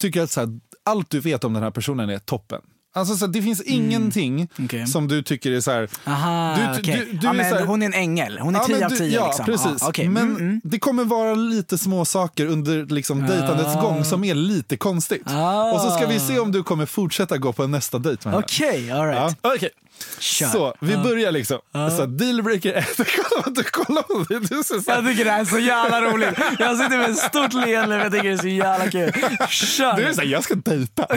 tycker 0.01 0.23
att 0.23 0.31
så 0.31 0.41
här, 0.41 0.61
allt 0.85 1.11
du 1.11 1.21
vet 1.21 1.45
om 1.45 1.53
den 1.53 1.63
här 1.63 1.71
personen 1.71 2.11
är 2.11 2.19
toppen. 2.19 2.63
Alltså 2.97 3.17
så 3.17 3.27
det 3.27 3.43
finns 3.43 3.61
ingenting 3.63 4.49
Okej. 4.65 4.87
som 4.87 5.09
du 5.09 5.23
tycker 5.23 5.53
är 5.53 5.61
så 5.61 5.71
här... 5.71 5.89
Aha, 6.07 6.57
du, 6.57 6.81
okej. 6.81 7.07
du, 7.11 7.17
du 7.19 7.27
ja, 7.27 7.31
är 7.31 7.35
men 7.35 7.51
så 7.51 7.57
här- 7.57 7.65
hon 7.67 7.83
är 7.83 7.87
en 7.87 7.95
ängel. 7.95 8.39
Hon 8.39 8.55
är 8.57 8.59
Ja, 8.61 8.65
10 8.67 8.75
men 8.77 8.85
av 8.85 8.91
10. 8.91 9.07
Ja, 9.17 9.27
liksom. 9.27 9.45
precis. 9.45 9.77
Ja, 9.81 9.89
okej. 9.89 10.09
Men 10.09 10.23
Mm, 10.23 10.37
mm. 10.37 10.61
det 10.65 10.79
kommer 10.79 11.05
vara 11.05 11.35
lite 11.35 11.79
små 11.79 12.05
saker 12.05 12.47
under 12.47 12.87
liksom, 12.87 13.27
dejtandets 13.27 13.77
Ah. 13.77 13.81
gång 13.81 14.05
som 14.05 14.25
är 14.25 14.35
lite 14.35 14.77
konstigt. 14.77 15.23
Ah. 15.27 15.73
Och 15.73 15.81
så 15.81 15.91
ska 15.91 16.07
vi 16.07 16.19
se 16.21 16.39
om 16.39 16.53
du 16.53 16.63
kommer 16.63 16.87
fortsätta 16.87 17.37
gå 17.39 17.53
på 17.53 17.67
nästa 17.67 17.99
dejt 17.99 18.29
med. 18.29 18.39
Okej, 18.39 18.91
all 18.93 19.07
right. 19.07 19.37
Ja, 19.43 19.53
okej. 19.57 19.71
Kör. 20.19 20.47
Så, 20.47 20.75
vi 20.81 20.93
Ja. 20.93 21.03
börjar 21.03 21.33
liksom. 21.33 21.59
Så, 21.97 22.07
dealbreaker 22.07 22.73
1. 22.75 22.87
Kolla, 23.29 23.55
du 23.57 23.63
kollar 23.63 24.03
på. 24.03 24.25
Du 24.29 24.47
ser 24.63 24.81
så 24.81 24.91
här. 24.91 25.03
Jag 25.03 25.11
tycker 25.11 25.25
det 25.25 25.31
här 25.31 25.41
är 25.41 25.45
så 25.45 25.59
jävla 25.59 26.01
roligt. 26.03 26.39
Jag 26.59 26.77
sitter 26.77 26.99
med 26.99 27.11
ett 27.11 27.19
stort 27.19 27.53
leende 27.53 27.89
men 27.89 27.99
jag 27.99 28.13
tycker 28.13 28.29
det 28.29 28.35
är 28.35 28.39
så 28.39 28.49
jävla 28.49 28.91
kul. 28.91 29.13
Kör! 29.49 29.97
Du 29.97 30.03
är 30.05 30.13
så 30.13 30.21
här, 30.21 30.29
jag 30.29 30.45
ska 30.45 30.55
dejta. 30.55 31.07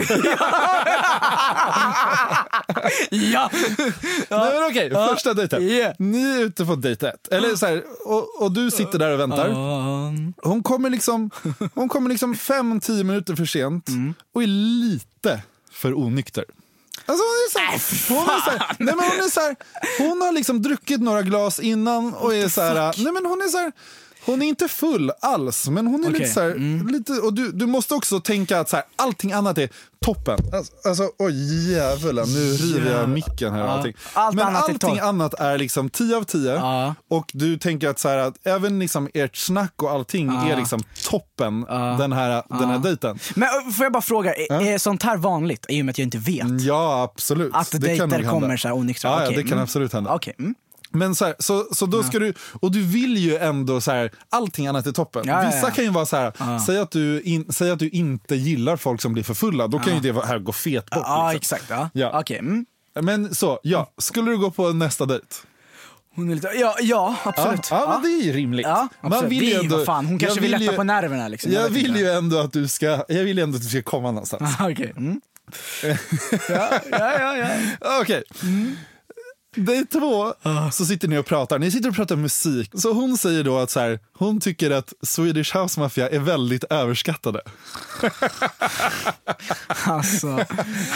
ja! 3.10 3.50
Nej, 4.30 4.52
men 4.54 4.64
okej, 4.70 4.88
Ja. 4.92 5.08
första 5.14 5.34
dejten. 5.34 5.62
Yeah. 5.62 5.94
Ni 5.98 6.22
är 6.30 6.40
ute 6.44 6.64
på 6.64 6.74
dejt 6.76 7.08
ett. 7.08 7.28
Eller 7.32 7.56
så 7.56 7.66
här, 7.66 7.82
och, 8.04 8.42
och 8.42 8.52
du 8.52 8.70
sitter 8.70 8.98
där 8.98 9.10
och 9.12 9.20
väntar. 9.20 9.48
Hon 10.48 10.62
kommer 10.62 10.90
liksom, 10.90 11.30
hon 11.74 11.88
kommer 11.88 12.08
liksom 12.10 12.34
fem, 12.34 12.80
tio 12.80 13.04
minuter 13.04 13.36
för 13.36 13.44
sent 13.44 13.88
Mm. 13.88 14.14
och 14.34 14.42
är 14.42 14.46
lite 14.46 15.42
för 15.72 15.98
onykter. 15.98 16.44
Alltså 17.06 17.24
hon 17.24 17.30
är 17.30 17.50
så 17.52 17.58
här, 17.58 18.18
hon 18.18 18.28
är 18.30 18.40
så 18.40 18.74
nej 18.78 18.94
men 18.94 19.04
hon 19.10 19.18
är 19.18 19.30
så 19.30 19.54
hon 19.98 20.20
har 20.22 20.32
liksom 20.32 20.62
druckit 20.62 21.00
några 21.00 21.22
glas 21.22 21.60
innan 21.60 22.14
och 22.14 22.34
är 22.34 22.48
så 22.48 22.60
nej 23.02 23.12
men 23.12 23.26
hon 23.26 23.42
är 23.42 23.48
så 23.48 23.58
här, 23.58 23.72
hon 24.24 24.42
är 24.42 24.46
inte 24.46 24.68
full 24.68 25.12
alls, 25.20 25.68
men 25.68 25.86
hon 25.86 26.04
är 26.04 26.08
Okej, 26.08 26.20
lite 26.20 26.32
så 26.32 26.40
här, 26.40 26.90
lite, 26.92 27.12
och 27.12 27.34
du, 27.34 27.52
du 27.52 27.66
måste 27.66 27.94
också 27.94 28.20
tänka 28.20 28.60
att 28.60 28.68
så 28.68 28.76
här, 28.76 28.84
allting 28.96 29.32
annat 29.32 29.58
är 29.58 29.68
toppen. 30.04 30.38
Alltså, 30.52 30.72
alltså 30.88 31.10
oj 31.18 31.72
jävlar, 31.72 32.26
nu 32.26 32.52
river 32.52 32.98
jag 33.00 33.08
micken 33.08 33.52
här 33.52 33.60
Ja. 33.60 33.66
allting. 33.68 33.94
Allt 34.12 34.34
men 34.36 34.46
annat 34.46 34.62
är 34.68 34.72
allting 34.72 34.78
topp. 34.96 35.02
annat 35.02 35.34
är 35.34 35.58
liksom 35.58 35.90
10 35.90 36.16
av 36.16 36.22
10 36.24 36.94
och 37.10 37.30
du 37.34 37.58
tänker 37.58 37.88
att, 37.88 37.98
så 37.98 38.08
här, 38.08 38.18
att 38.18 38.46
även 38.46 38.78
liksom 38.78 39.08
ert 39.14 39.36
snack 39.36 39.82
och 39.82 39.90
allting 39.90 40.26
Ja. 40.26 40.48
är 40.52 40.56
liksom 40.56 40.82
toppen 41.10 41.60
den, 41.98 42.12
här, 42.12 42.42
den 42.48 42.68
här 42.68 42.72
Ja. 42.74 42.78
dejten. 42.78 43.18
Men 43.34 43.48
får 43.72 43.84
jag 43.84 43.92
bara 43.92 44.02
fråga, 44.02 44.34
är, 44.34 44.66
är 44.72 44.78
sånt 44.78 45.02
här 45.02 45.16
vanligt 45.16 45.66
i 45.68 45.80
och 45.80 45.84
med 45.86 45.92
att 45.92 45.98
jag 45.98 46.06
inte 46.06 46.18
vet? 46.18 46.60
Ja, 46.60 47.02
absolut. 47.02 47.50
Att 47.54 47.70
Det 47.70 47.78
kan 47.78 47.80
dejter 47.80 48.06
hända. 48.10 48.30
kommer 48.30 48.56
så 48.56 48.68
här 48.68 48.74
onyktra? 48.74 49.10
Ja, 49.10 49.16
ja, 49.20 49.24
Okej, 49.26 49.36
det 49.36 49.42
kan 49.42 49.52
mm. 49.52 49.62
absolut 49.62 49.92
hända. 49.92 50.14
Okej. 50.14 50.34
mm. 50.38 50.54
Men 50.92 51.14
så, 51.14 51.24
här, 51.24 51.34
så, 51.38 51.66
så 51.72 51.86
då 51.86 52.02
ska 52.02 52.18
du, 52.18 52.34
och 52.60 52.72
du 52.72 52.82
vill 52.82 53.16
ju 53.16 53.36
ändå 53.36 53.80
så 53.80 53.90
här, 53.90 54.10
allting 54.30 54.66
annat 54.66 54.86
är 54.86 54.92
toppen. 54.92 55.22
Ja, 55.26 55.42
ja, 55.44 55.50
Vissa 55.50 55.66
ja. 55.68 55.70
kan 55.74 55.84
ju 55.84 55.90
vara 55.90 56.06
så 56.06 56.16
här, 56.16 56.32
Ja. 56.38 56.62
säg, 56.66 56.78
att 56.78 56.90
du 56.90 57.20
in, 57.22 57.46
säg 57.52 57.70
att 57.70 57.78
du 57.78 57.88
inte 57.88 58.36
gillar 58.36 58.76
folk 58.76 59.00
som 59.00 59.12
blir 59.12 59.22
för 59.22 59.34
fulla, 59.34 59.66
då 59.66 59.78
kan 59.78 59.96
Ja. 59.96 60.00
ju 60.02 60.12
det 60.12 60.26
här 60.26 60.38
gå 60.38 60.52
fet 60.52 60.90
bort. 60.90 61.02
Ja, 61.06 61.32
liksom. 61.32 61.56
exakt. 61.56 61.70
Ja. 61.70 61.90
Ja. 61.92 62.20
Okej. 62.20 62.38
mm. 62.38 62.66
Men 63.00 63.34
så, 63.34 63.60
ja, 63.62 63.92
skulle 63.98 64.30
du 64.30 64.38
gå 64.38 64.50
på 64.50 64.72
nästa 64.72 65.06
dejt? 65.06 65.26
Hon 66.14 66.30
är 66.30 66.34
lite, 66.34 66.48
ja, 66.48 66.74
ja 66.80 67.16
absolut. 67.24 67.68
Ja, 67.70 67.80
ja, 67.80 68.00
men 68.02 68.02
det 68.02 68.18
är 68.18 68.24
ju 68.26 68.32
rimligt. 68.32 68.66
Ja, 68.66 68.88
absolut. 69.00 69.32
vill 69.32 69.48
ju 69.48 69.54
ändå- 69.54 69.84
fan, 69.84 70.04
hon 70.06 70.12
jag 70.14 70.20
kanske 70.20 70.40
vill 70.40 70.50
vill 70.50 70.60
lätta 70.60 70.72
ju- 70.72 70.76
på 70.76 70.84
nerverna 70.84 71.28
liksom. 71.28 71.52
Jag 71.52 71.62
vet 71.62 71.70
vill 71.72 71.86
inte. 71.86 72.00
ju 72.00 72.10
ändå 72.10 72.38
att 72.38 72.52
du 72.52 72.68
ska, 72.68 72.86
jag 73.08 73.24
vill 73.24 73.38
ändå 73.38 73.56
att 73.56 73.62
du 73.62 73.68
ska 73.68 73.82
komma 73.82 74.10
någonstans. 74.10 74.54
Okej. 74.60 74.92
Mm. 74.96 75.20
ja, 76.48 76.68
ja, 76.90 77.18
ja, 77.18 77.36
ja. 77.80 78.00
Okej. 78.02 78.22
Day 79.56 79.86
två 79.92 80.34
så 80.72 80.84
sitter 80.86 81.08
ni 81.08 81.18
och 81.18 81.26
pratar. 81.26 81.58
Ni 81.58 81.70
sitter 81.70 81.88
och 81.88 81.94
pratar 81.94 82.16
musik. 82.16 82.70
Så 82.74 82.92
hon 82.92 83.18
säger 83.18 83.44
då 83.44 83.58
att 83.58 83.70
så 83.70 83.80
här, 83.80 83.98
hon 84.18 84.40
tycker 84.40 84.70
att 84.70 84.92
Swedish 85.02 85.56
House 85.56 85.80
Mafia 85.80 86.08
är 86.08 86.18
väldigt 86.18 86.64
överskattade. 86.64 87.40
Alltså, 89.86 90.38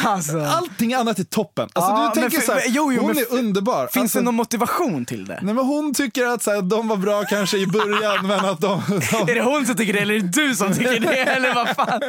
alltså. 0.04 0.40
Allting 0.40 0.94
annat 0.94 1.18
är 1.18 1.24
toppen. 1.24 1.68
Alltså, 1.72 1.90
Ja, 1.90 2.12
du 2.14 2.20
tänker 2.20 2.38
för- 2.38 2.46
så 2.46 2.52
här, 2.52 2.62
jo, 2.66 2.92
jo, 2.92 3.02
hon 3.02 3.18
är 3.18 3.32
underbar. 3.32 3.86
Finns 3.86 3.96
Alltså, 4.02 4.18
det 4.18 4.24
någon 4.24 4.34
motivation 4.34 5.04
till 5.04 5.24
det? 5.24 5.38
Nej, 5.42 5.54
men 5.54 5.64
hon 5.64 5.94
tycker 5.94 6.26
att 6.26 6.42
så 6.42 6.50
här, 6.50 6.62
de 6.62 6.88
var 6.88 6.96
bra 6.96 7.24
kanske 7.24 7.58
i 7.58 7.66
början 7.66 8.26
men 8.26 8.44
att 8.44 8.60
de... 8.60 8.82
de... 9.10 9.30
Är 9.30 9.34
det 9.34 9.42
hon 9.42 9.66
som 9.66 9.76
tycker 9.76 9.92
det 9.92 9.98
eller 9.98 10.14
är 10.14 10.20
det 10.20 10.28
du 10.42 10.54
som 10.54 10.74
tycker 10.74 11.00
det? 11.00 11.16
Eller 11.34 11.54
vad 11.54 11.68
fan? 11.68 12.00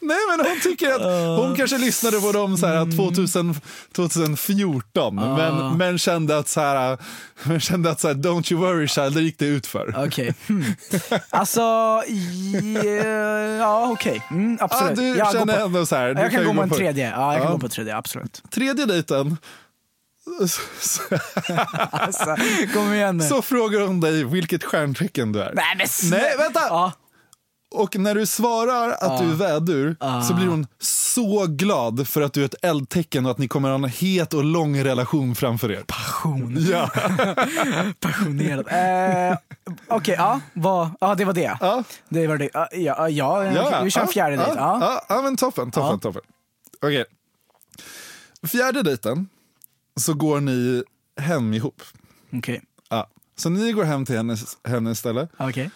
Nej 0.00 0.16
men 0.30 0.46
hon 0.46 0.60
tycker 0.62 0.90
att 0.90 1.38
hon 1.40 1.56
kanske 1.56 1.78
lyssnade 1.78 2.20
på 2.20 2.32
dem 2.32 2.56
så 2.56 2.66
här 2.66 2.96
2000, 2.96 3.54
2014 3.92 5.14
men, 5.14 5.76
men 5.78 5.93
kände 5.98 6.38
att 6.38 6.48
så 6.48 6.60
här, 6.60 6.98
men 7.42 7.60
kände 7.60 7.90
att 7.90 8.00
så 8.00 8.08
här, 8.08 8.14
don't 8.14 8.52
you 8.52 8.60
worry 8.62 8.88
child, 8.88 9.14
det 9.14 9.20
gick 9.22 9.38
det 9.38 9.46
ut 9.46 9.66
för. 9.66 10.04
Okej. 10.06 10.34
Hmm. 10.48 10.64
Alltså, 11.30 11.60
yeah, 12.08 13.58
ja 13.58 13.88
okej. 13.90 14.22
Mm, 14.30 14.58
absolut. 14.60 14.98
Ja, 14.98 15.04
du 15.04 15.18
jag 15.18 15.32
känner 15.32 15.58
på, 15.58 15.64
ändå 15.64 15.86
så 15.86 15.96
här, 15.96 16.14
du 16.14 16.20
jag 16.22 16.30
kan 16.30 16.40
ju 16.40 16.46
gå 16.46 16.54
på 16.54 16.62
en 16.62 16.70
tredje. 16.70 17.10
Ja, 17.10 17.32
jag 17.32 17.42
kan 17.42 17.46
Ja. 17.46 17.52
gå 17.52 17.58
på 17.58 17.68
tredje, 17.68 17.96
absolut. 17.96 18.42
Tredje 18.50 18.84
dejten 18.86 19.36
Alltså, 21.90 22.36
kom 22.74 22.92
igen 22.94 23.16
nu. 23.16 23.24
så 23.24 23.42
frågar 23.42 23.80
hon 23.80 24.00
dig 24.00 24.24
vilket 24.24 24.64
stjärntecken 24.64 25.32
du 25.32 25.40
är. 25.42 25.52
Nej 25.54 25.74
men 25.78 25.86
snä- 25.86 26.10
Nej, 26.10 26.36
vänta! 26.38 26.60
Ja. 26.68 26.92
Och 27.74 27.96
när 27.98 28.14
du 28.14 28.26
svarar 28.26 28.90
att 29.00 29.18
du 29.22 29.30
är 29.30 29.34
vädur 29.34 29.96
Ja. 30.00 30.22
så 30.22 30.34
blir 30.34 30.46
hon 30.46 30.66
så 30.78 31.46
glad 31.48 32.08
för 32.08 32.22
att 32.22 32.32
du 32.32 32.40
är 32.40 32.44
ett 32.44 32.54
eldtecken 32.64 33.24
och 33.24 33.30
att 33.30 33.38
ni 33.38 33.48
kommer 33.48 33.68
ha 33.68 33.74
en 33.74 33.84
het 33.84 34.34
och 34.34 34.44
lång 34.44 34.84
relation 34.84 35.34
framför 35.34 35.70
er. 35.72 35.84
Passion. 35.86 36.56
Ja. 36.70 36.90
Passionerad. 38.00 38.66
Eh, 39.30 39.38
Okej, 39.88 40.14
ja, 40.18 40.40
vad- 40.52 40.90
ja 41.00 41.14
det 41.14 41.24
var 41.24 41.32
det. 41.32 41.56
Ja. 41.60 41.84
Det 42.08 42.26
var 42.26 42.38
det. 42.38 42.50
Ja, 42.54 42.68
ja, 42.72 43.08
ja, 43.10 43.80
vi 43.84 43.90
kör 43.90 44.06
fjärde 44.06 44.36
dejt. 44.36 44.52
Ja, 44.56 44.78
Ja. 44.80 45.02
ja, 45.08 45.16
ja, 45.16 45.22
men 45.22 45.36
toppen, 45.36 45.70
toppen, 45.70 45.90
Ja. 45.92 45.98
toppen. 45.98 46.22
Okej. 46.82 47.04
Fjärde 48.46 48.82
dejten 48.82 49.28
så 50.00 50.14
går 50.14 50.40
ni 50.40 50.82
hem 51.20 51.54
ihop. 51.54 51.82
Okej. 52.32 52.62
Ja. 52.90 53.06
Så 53.36 53.48
ni 53.48 53.72
går 53.72 53.84
hem 53.84 54.06
till 54.06 54.16
hennes, 54.16 54.56
hennes 54.68 54.98
ställe. 54.98 55.28
Okej. 55.38 55.70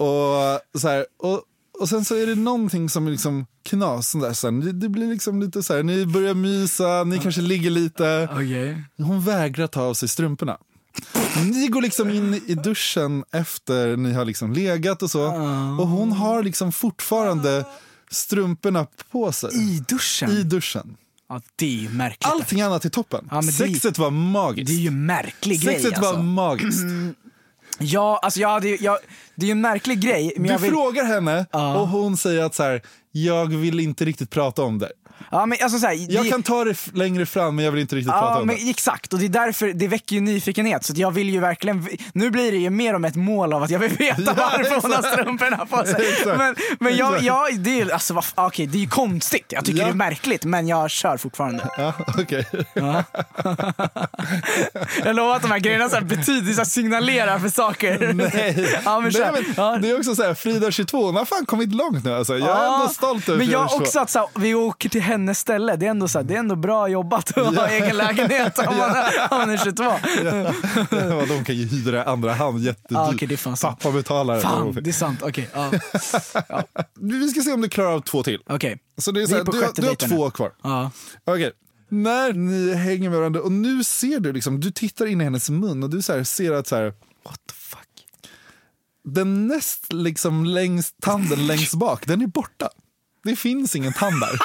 Och, 0.00 0.80
så 0.80 0.88
här, 0.88 1.06
och, 1.18 1.42
och 1.80 1.88
sen 1.88 2.04
så 2.04 2.14
är 2.14 2.26
det 2.26 2.34
någonting 2.34 2.88
som 2.88 3.06
är 3.06 3.10
liksom 3.10 3.46
knas. 3.62 4.12
Där, 4.12 4.32
sen. 4.32 4.60
Det, 4.60 4.72
det 4.72 4.88
blir 4.88 5.06
liksom 5.06 5.40
lite 5.42 5.62
så 5.62 5.74
här, 5.74 5.82
ni 5.82 6.06
börjar 6.06 6.34
mysa, 6.34 7.04
ni 7.04 7.18
kanske 7.18 7.40
ligger 7.40 7.70
lite. 7.70 8.28
Okej. 8.32 8.82
Hon 8.98 9.20
vägrar 9.24 9.66
ta 9.66 9.82
av 9.82 9.94
sig 9.94 10.08
strumporna. 10.08 10.58
Ni 11.44 11.68
går 11.68 11.82
liksom 11.82 12.10
in 12.10 12.34
i 12.46 12.54
duschen 12.54 13.24
efter 13.32 13.96
ni 13.96 14.12
har 14.12 14.24
liksom 14.24 14.52
legat 14.52 15.02
och 15.02 15.10
så. 15.10 15.26
Och 15.80 15.88
hon 15.88 16.12
har 16.12 16.42
liksom 16.42 16.72
fortfarande 16.72 17.64
strumporna 18.10 18.86
på 19.10 19.32
sig. 19.32 19.50
I 19.54 19.84
duschen? 19.88 20.30
I 20.30 20.42
duschen. 20.42 20.96
Ja, 21.28 21.40
det 21.56 21.66
är 21.66 21.80
ju 21.82 21.88
märkligt. 21.88 22.26
Allting 22.32 22.60
annat 22.60 22.84
är 22.84 22.88
toppen. 22.88 23.28
Ja, 23.30 23.42
Sexet 23.42 23.98
var 23.98 24.10
magiskt. 24.10 24.66
Det 24.66 24.72
är 24.72 24.80
ju 24.80 24.90
märklig 24.90 25.60
grej 25.60 25.74
Sexet 25.82 26.00
var 26.00 26.08
alltså. 26.08 26.22
magiskt. 26.22 26.84
Ja, 27.78 28.20
alltså 28.22 28.40
jag 28.40 28.48
hade, 28.48 28.68
ju- 28.68 28.78
jag, 28.80 28.98
det 29.40 29.44
är 29.44 29.48
ju 29.48 29.52
en 29.52 29.60
märklig 29.60 30.00
grej. 30.00 30.32
Men 30.36 30.46
Du 30.46 30.52
jag 30.52 30.58
vill, 30.58 30.70
frågar 30.70 31.04
henne 31.04 31.46
och 31.52 31.88
hon 31.88 32.16
säger 32.16 32.42
att 32.44 32.54
så 32.54 32.62
här, 32.62 32.82
jag 33.12 33.46
vill 33.56 33.80
inte 33.80 34.04
riktigt 34.04 34.30
prata 34.30 34.62
om 34.62 34.78
det. 34.78 34.90
ja, 35.30 35.46
men 35.46 35.58
alltså 35.62 35.78
så 35.78 35.86
här, 35.86 36.06
Jag 36.12 36.24
det- 36.24 36.30
kan 36.30 36.42
ta 36.42 36.64
det 36.64 36.76
längre 36.94 37.26
fram 37.26 37.56
men 37.56 37.64
jag 37.64 37.72
vill 37.72 37.80
inte 37.80 37.96
riktigt 37.96 38.12
prata 38.12 38.26
Ja, 38.26 38.40
om 38.40 38.46
men 38.46 38.56
det. 38.56 38.70
exakt. 38.70 39.12
Och 39.12 39.18
det 39.18 39.24
är 39.24 39.28
därför 39.28 39.68
det 39.72 39.88
väcker 39.88 40.14
ju 40.16 40.20
nyfikenhet. 40.20 40.84
Så 40.84 40.92
jag 40.96 41.10
vill 41.10 41.30
ju 41.30 41.40
verkligen, 41.40 41.88
nu 42.12 42.30
blir 42.30 42.52
det 42.52 42.58
ju 42.58 42.70
mer 42.70 42.94
om 42.94 43.04
ett 43.04 43.14
mål 43.16 43.52
av 43.52 43.62
att 43.62 43.70
jag 43.70 43.78
vill 43.78 43.90
veta 43.90 44.22
Ja, 44.26 44.34
varför 44.36 44.80
hon 44.82 44.92
har 44.92 45.02
strumporna 45.02 45.66
på 45.66 45.84
sig. 45.86 46.08
Exakt. 46.18 46.38
Men, 46.38 46.54
men 46.80 46.96
jag, 46.96 47.22
jag, 47.22 47.58
det 47.60 47.80
är, 47.80 47.90
alltså, 47.92 48.18
f- 48.18 48.32
okej, 48.34 48.66
det 48.66 48.78
är 48.78 48.80
ju 48.82 48.88
konstigt. 48.88 49.46
Jag 49.48 49.64
tycker 49.64 49.78
Ja. 49.80 49.84
det 49.86 49.90
är 49.92 49.94
märkligt, 49.94 50.44
men 50.44 50.68
jag 50.68 50.90
kör 50.90 51.16
fortfarande. 51.16 51.68
Ja, 51.78 51.92
okej. 52.18 52.46
Jag 55.04 55.16
lovar 55.16 55.36
att 55.36 55.42
de 55.42 55.50
här 55.50 55.58
grejerna 55.58 55.88
så 55.88 55.94
här 55.94 56.02
betyder, 56.02 56.52
så 56.52 56.64
signalerar 56.64 57.38
för 57.38 57.48
saker. 57.48 58.12
Nej, 58.14 58.78
ja, 58.84 59.00
men. 59.00 59.12
Nej, 59.18 59.29
men 59.32 59.82
det 59.82 59.90
är 59.90 59.96
också 59.98 60.14
så 60.14 60.22
här, 60.22 60.34
Frida 60.34 60.70
22, 60.70 61.06
hon 61.06 61.16
har 61.16 61.24
fan 61.24 61.46
kommit 61.46 61.72
långt 61.74 62.04
nu 62.04 62.12
alltså. 62.14 62.38
Jag 62.38 62.48
är 62.48 62.54
Ja, 62.64 62.80
ändå 62.80 62.88
stolt 62.94 63.28
över 63.28 63.38
Men 63.38 63.50
jag 63.50 63.70
22. 63.70 63.82
också 63.84 64.00
att 64.00 64.10
så 64.10 64.18
här, 64.18 64.28
vi 64.34 64.54
åker 64.54 64.88
till 64.88 65.00
hennes 65.00 65.38
ställe, 65.38 65.76
det 65.76 65.86
är 65.86 65.90
ändå, 65.90 66.08
så 66.08 66.18
här, 66.18 66.24
det 66.24 66.34
är 66.34 66.38
ändå 66.38 66.56
bra 66.56 66.88
jobbat 66.88 67.38
att 67.38 67.56
ha 67.56 67.68
egen 67.68 67.96
lägenhet 67.96 68.58
om 68.58 68.76
man, 68.76 68.90
om 69.30 69.38
man 69.38 69.50
är 69.50 69.56
22. 69.56 69.84
Ja, 70.90 71.24
de 71.28 71.44
kan 71.44 71.54
ju 71.56 71.66
hyra 71.66 72.04
andra 72.04 72.32
hand 72.32 72.60
jättedyrt. 72.60 72.86
Ja, 72.90 73.12
okej, 73.14 73.28
det 73.28 73.34
är 73.34 73.36
fan 73.36 73.56
sant. 73.56 73.78
Pappa 73.80 73.92
betalar. 73.96 74.40
Fan, 74.40 74.78
det 74.82 74.90
är 74.90 74.92
sant. 74.92 75.22
Okej. 75.22 75.48
ja. 75.54 75.70
Vi 77.00 77.28
ska 77.28 77.40
se 77.40 77.52
om 77.52 77.60
du 77.60 77.68
klarar 77.68 77.92
av 77.92 78.00
två 78.00 78.22
till. 78.22 78.40
Okej. 78.48 78.78
Så 78.98 79.10
det 79.12 79.22
är 79.22 79.26
så 79.26 79.34
är 79.34 79.38
här, 79.38 79.44
på 79.44 79.52
du, 79.52 79.62
har- 79.62 79.72
du 79.74 79.86
har 79.86 79.94
två 79.94 80.24
nu. 80.24 80.30
kvar. 80.30 80.52
Ja. 80.62 80.90
Okej. 81.24 81.52
När 81.88 82.32
ni 82.32 82.74
hänger 82.74 83.10
med 83.10 83.18
varandra 83.18 83.40
och 83.40 83.52
nu 83.52 83.84
ser 83.84 84.20
du 84.20 84.32
liksom, 84.32 84.60
du 84.60 84.70
tittar 84.70 85.06
in 85.06 85.20
i 85.20 85.24
hennes 85.24 85.50
mun 85.50 85.82
och 85.82 85.90
du 85.90 86.02
så 86.02 86.24
ser 86.24 86.52
att 86.52 86.66
så 86.66 86.76
här, 86.76 86.84
what 87.24 87.40
the 87.48 87.54
fuck. 87.54 87.79
Den 89.14 89.46
näst 89.48 89.92
liksom 89.92 90.44
längst, 90.44 90.94
tanden 91.02 91.46
längst 91.46 91.74
bak, 91.74 92.06
den 92.06 92.22
är 92.22 92.26
borta. 92.26 92.68
Det 93.24 93.36
finns 93.36 93.76
ingen 93.76 93.92
tand 93.92 94.20
där. 94.20 94.38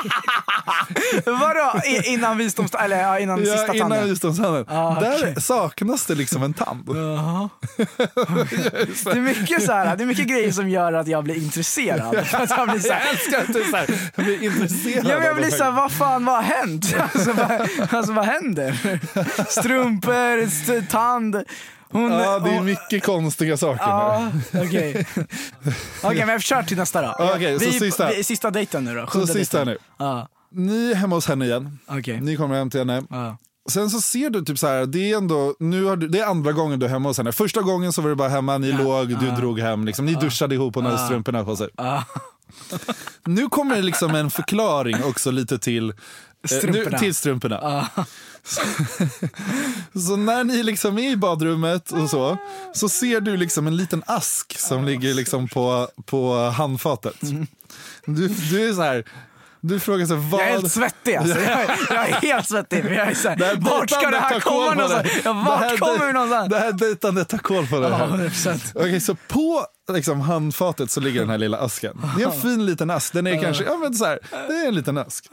Vadå? 1.40 1.80
I- 1.86 2.14
Innan 2.14 2.38
visdoms... 2.38 2.74
Eller 2.74 3.02
ja, 3.02 3.20
innan 3.20 3.40
Ja, 3.46 3.58
sista 3.58 3.76
innan 3.76 3.90
tanden? 3.90 4.10
visdomstanden. 4.10 4.66
Ah, 4.68 5.00
Där 5.00 5.40
saknas 5.40 6.06
det 6.06 6.16
liksom 6.16 6.44
en 6.44 6.54
tand. 6.54 6.84
Jaha. 6.88 7.50
Det 9.06 9.12
är, 9.12 9.22
mycket 9.22 9.64
så 9.64 9.72
här, 9.72 9.96
det 9.98 10.04
är 10.04 10.08
mycket 10.08 10.28
grejer 10.28 10.52
som 10.52 10.70
gör 10.70 10.94
att 10.94 11.08
jag 11.08 11.24
blir 11.24 11.36
intresserad. 11.36 12.00
Jag, 12.32 12.70
blir 12.70 12.80
så 12.80 12.94
här, 12.94 13.02
Jag 13.02 13.10
älskar 13.10 13.40
att 13.42 13.54
du 13.54 13.64
så 13.64 13.76
här, 13.78 13.88
blir 14.24 14.44
intresserad. 14.44 15.06
Ja, 15.10 15.24
jag 15.26 15.36
blir 15.36 15.50
såhär, 15.52 15.72
här. 15.72 15.82
vad 15.82 15.92
fan, 15.92 16.26
vad 16.26 16.36
har 16.36 16.44
hänt? 16.44 16.96
Alltså 17.14 17.34
vad, 17.34 17.70
alltså, 17.94 18.14
vad 18.14 18.26
händer? 18.26 19.00
Strumpor, 19.50 20.40
st- 20.44 20.82
tand. 20.82 21.44
Hon, 22.02 22.12
Ja, 22.12 22.40
det 22.40 22.50
är 22.50 22.56
hon- 22.56 22.66
mycket 22.66 23.04
konstiga 23.04 23.58
saker 23.58 23.84
Ja, 23.84 24.32
nu. 24.52 24.60
okej. 24.68 25.06
Okej, 26.04 26.26
men 26.26 26.40
kör 26.40 26.64
till 26.64 26.78
nästa 26.78 27.02
då. 27.02 27.16
Så 27.18 27.38
vi, 27.66 27.80
sista. 27.80 28.08
Vi, 28.10 28.24
sista 28.24 28.52
dejten 28.52 28.84
nu 28.84 28.96
då. 28.96 29.08
Så 29.08 29.28
sista 29.28 29.66
dejten. 29.66 29.68
nu. 29.68 29.78
Ja. 30.06 30.28
Ni 30.52 30.92
är 30.92 30.96
hemma 30.96 31.16
hos 31.16 31.28
henne 31.28 31.46
igen. 31.46 31.80
Okej. 31.88 32.22
Ni 32.22 32.38
kommer 32.38 32.56
hem 32.56 32.70
till 32.70 32.80
henne. 32.80 33.04
Ja. 33.10 33.38
Sen 33.70 33.90
så 33.90 34.02
ser 34.02 34.30
du 34.30 34.46
typ 34.46 34.60
så 34.60 34.68
här, 34.68 34.86
det 34.86 35.12
är 35.12 35.18
ändå, 35.18 35.56
nu 35.60 35.84
har 35.84 35.96
du, 35.96 36.08
det 36.08 36.20
är 36.20 36.26
andra 36.26 36.52
gången 36.52 36.80
du 36.80 36.86
är 36.86 36.90
hemma 36.90 37.10
hos 37.10 37.18
henne. 37.18 37.32
Första 37.32 37.62
gången 37.62 37.94
så 37.94 38.02
var 38.02 38.10
du 38.10 38.16
bara 38.16 38.30
hemma, 38.30 38.58
ni 38.58 38.72
låg, 38.72 39.08
du 39.20 39.32
drog 39.32 39.60
hem, 39.60 39.86
liksom. 39.86 40.06
ni 40.06 40.14
duschade 40.16 40.56
ihop 40.56 40.78
och 40.78 40.84
hon 40.84 40.92
hade 40.92 41.02
Ja. 41.04 41.08
strumporna 41.08 41.44
på 41.46 41.56
sig. 41.56 41.70
Ja. 41.78 42.04
Nu 43.26 43.50
kommer 43.50 43.76
det 43.76 43.82
liksom 43.82 44.16
en 44.16 44.32
förklaring 44.32 45.04
också 45.04 45.32
lite 45.32 45.58
till 45.60 45.90
eh, 45.90 45.96
Strumporna. 46.58 46.90
Nu, 46.92 46.98
till 46.98 47.16
strumporna. 47.16 47.90
Så 50.08 50.16
när 50.16 50.44
ni 50.44 50.64
liksom 50.64 50.98
är 50.98 51.10
i 51.12 51.16
badrummet 51.18 51.92
och 51.92 52.10
så, 52.10 52.38
så 52.74 52.90
ser 52.90 53.22
du 53.22 53.38
liksom 53.38 53.68
en 53.68 53.78
liten 53.78 54.04
ask 54.08 54.60
som 54.60 54.86
ligger 54.86 55.14
liksom 55.14 55.48
på, 55.48 55.88
på 56.06 56.36
handfatet. 56.36 57.16
Du, 58.06 58.28
du 58.28 58.70
är 58.70 58.74
så 58.74 58.82
här, 58.82 59.06
du 59.62 59.80
frågar 59.80 60.06
sig 60.06 60.18
vad... 60.18 60.42
Jag 60.42 60.48
är 60.48 60.52
helt 60.52 60.72
svettig 60.72 61.16
alltså. 61.16 61.40
Jag 61.40 61.52
är, 61.62 61.78
jag 61.90 62.10
är 62.10 62.14
helt 62.14 62.48
svettig. 62.50 62.84
för 62.84 62.90
Jag 62.92 63.08
är 63.08 63.14
så 63.16 63.28
Det 63.28 63.46
här 63.46 63.56
här, 63.56 63.56
vart 63.62 63.90
ska 63.90 64.10
det 64.10 64.20
här 64.20 64.40
komma 64.40 64.74
någonstans? 64.74 65.08
Ja, 65.24 65.34
Det 65.34 65.44
vart 65.46 65.60
här 65.60 65.78
kommer 65.78 66.08
vi 66.08 66.14
någonstans? 66.14 66.50
Det 66.50 66.60
här 66.60 66.72
dejtandet 66.72 67.30
tar 67.30 67.38
koll 67.38 67.68
på 67.68 67.80
det 67.80 67.88
Ja, 67.88 67.96
här. 67.96 68.08
100%. 68.08 68.72
Okej, 68.76 69.02
så 69.02 69.16
på 69.16 69.66
liksom, 69.90 70.22
handfatet 70.22 70.92
så 70.92 71.00
ligger 71.00 71.20
den 71.20 71.30
här 71.30 71.38
lilla 71.38 71.58
asken. 71.58 72.02
Det 72.18 72.24
är 72.24 72.28
en 72.28 72.42
fin 72.42 72.66
liten 72.66 72.90
ask. 72.90 73.14
Den 73.14 73.28
är 73.28 73.42
kanske, 73.44 73.64
ja 73.64 73.78
men 73.78 73.94
så 73.94 74.06
här, 74.06 74.20
det 74.48 74.54
är 74.54 74.68
en 74.68 74.76
liten 74.76 74.98
ask. 74.98 75.26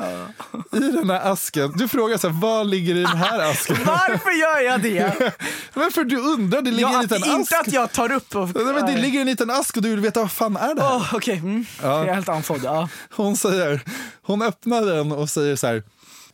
I 0.73 0.79
den 0.79 1.11
här 1.11 1.33
asken, 1.33 1.73
du 1.77 1.89
frågar 1.89 2.19
så 2.19 2.29
här, 2.29 2.41
vad 2.41 2.67
ligger 2.67 2.95
i 2.95 3.03
den 3.03 3.17
här 3.17 3.51
asken? 3.51 3.77
Varför 3.87 4.31
gör 4.41 4.61
jag 4.71 4.81
det? 4.83 5.33
Men 5.75 5.91
för 5.91 6.05
du 6.05 6.17
undrar, 6.17 6.63
det 6.63 6.71
ligger 6.71 6.89
Ja, 6.91 6.97
en 6.97 7.03
liten 7.03 7.17
inte 7.25 7.57
ask. 7.59 7.69
att 7.69 7.73
jag 7.73 7.93
tar 7.93 8.13
upp 8.13 8.35
och... 8.37 8.49
Nej, 8.55 8.75
men 8.75 8.87
det 8.87 8.97
ligger 9.03 9.21
en 9.21 9.27
liten 9.27 9.51
ask 9.51 9.77
och 9.77 9.83
du 9.83 9.91
vill 9.91 10.01
veta 10.01 10.21
vad 10.21 10.33
fan 10.33 10.57
är 10.57 10.75
det 10.75 10.83
här? 10.83 10.95
Åh, 10.97 11.15
Okej, 11.15 11.39
mm. 11.39 11.65
Ja. 11.83 11.99
jag 11.99 12.09
är 12.09 12.15
helt 12.15 12.29
andfådd. 12.29 12.61
Ja. 12.65 12.89
Hon 13.11 13.37
säger, 13.37 13.81
hon 14.23 14.43
öppnar 14.43 14.83
den 14.83 15.13
och 15.13 15.31
säger 15.31 15.57
så 15.57 15.67
här. 15.67 15.83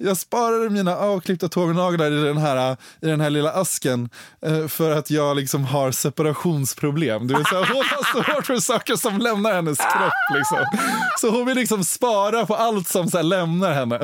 Jag 0.00 0.16
sparade 0.16 0.70
mina 0.70 0.96
avklippta 0.96 1.48
tånaglar 1.48 2.10
i 2.10 2.24
den 2.24 2.38
här, 2.38 2.76
i 3.02 3.06
den 3.06 3.20
här 3.20 3.30
lilla 3.30 3.50
asken 3.50 4.10
eh, 4.42 4.68
för 4.68 4.90
att 4.90 5.10
jag 5.10 5.36
liksom 5.36 5.64
har 5.64 5.90
separationsproblem. 5.90 7.26
Du 7.26 7.34
vet, 7.34 7.48
så 7.48 7.54
här, 7.54 7.74
hon 7.74 7.84
har 7.84 8.34
svårt 8.34 8.46
för 8.46 8.56
saker 8.56 8.96
som 8.96 9.18
lämnar 9.18 9.52
hennes 9.52 9.78
kropp. 9.78 10.36
Liksom. 10.38 10.58
Så 11.20 11.30
hon 11.30 11.46
vill 11.46 11.56
liksom 11.56 11.84
spara 11.84 12.46
på 12.46 12.54
allt 12.54 12.88
som 12.88 13.08
så 13.10 13.22
lämnar 13.22 13.72
henne. 13.72 13.96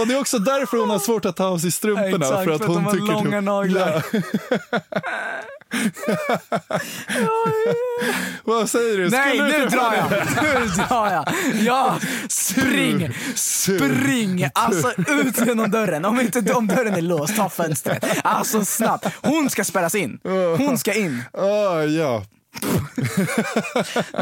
Och 0.00 0.06
det 0.06 0.14
är 0.14 0.20
också 0.20 0.38
därför 0.38 0.76
hon 0.76 0.90
har 0.90 0.98
svårt 0.98 1.24
att 1.24 1.36
ta 1.36 1.46
av 1.46 1.58
sig 1.58 1.72
strumporna. 1.72 2.26
Exakt, 2.26 2.44
för 2.44 2.50
att 2.50 2.58
för 2.58 2.64
att 2.64 2.66
hon 2.66 2.76
de 2.76 2.84
har 2.84 2.92
tycker 2.92 3.06
långa 3.06 3.40
naglar. 3.40 4.04
Ja. 4.12 4.80
Vad 8.44 8.70
säger 8.70 8.98
du? 8.98 9.08
Nej, 9.08 9.30
Skulle 9.30 9.58
nu 9.58 9.66
drar 9.66 9.94
jag! 9.94 10.10
Nu 10.42 10.66
drar 10.66 11.12
jag! 11.12 11.28
Ja, 11.62 11.98
spring! 12.28 13.14
Spring! 13.34 14.48
Alltså 14.54 14.92
ut 15.08 15.46
genom 15.46 15.70
dörren. 15.70 16.04
Om 16.04 16.20
inte 16.20 16.52
om 16.52 16.66
dörren 16.66 16.94
är 16.94 17.02
låst, 17.02 17.36
ta 17.36 17.48
fönstret. 17.48 18.04
Alltså 18.24 18.64
snabbt. 18.64 19.06
Hon 19.22 19.50
ska 19.50 19.64
spärras 19.64 19.94
in. 19.94 20.18
Hon 20.58 20.78
ska 20.78 20.94
in. 20.94 21.22
Ah, 21.32 21.82
ja. 21.82 22.24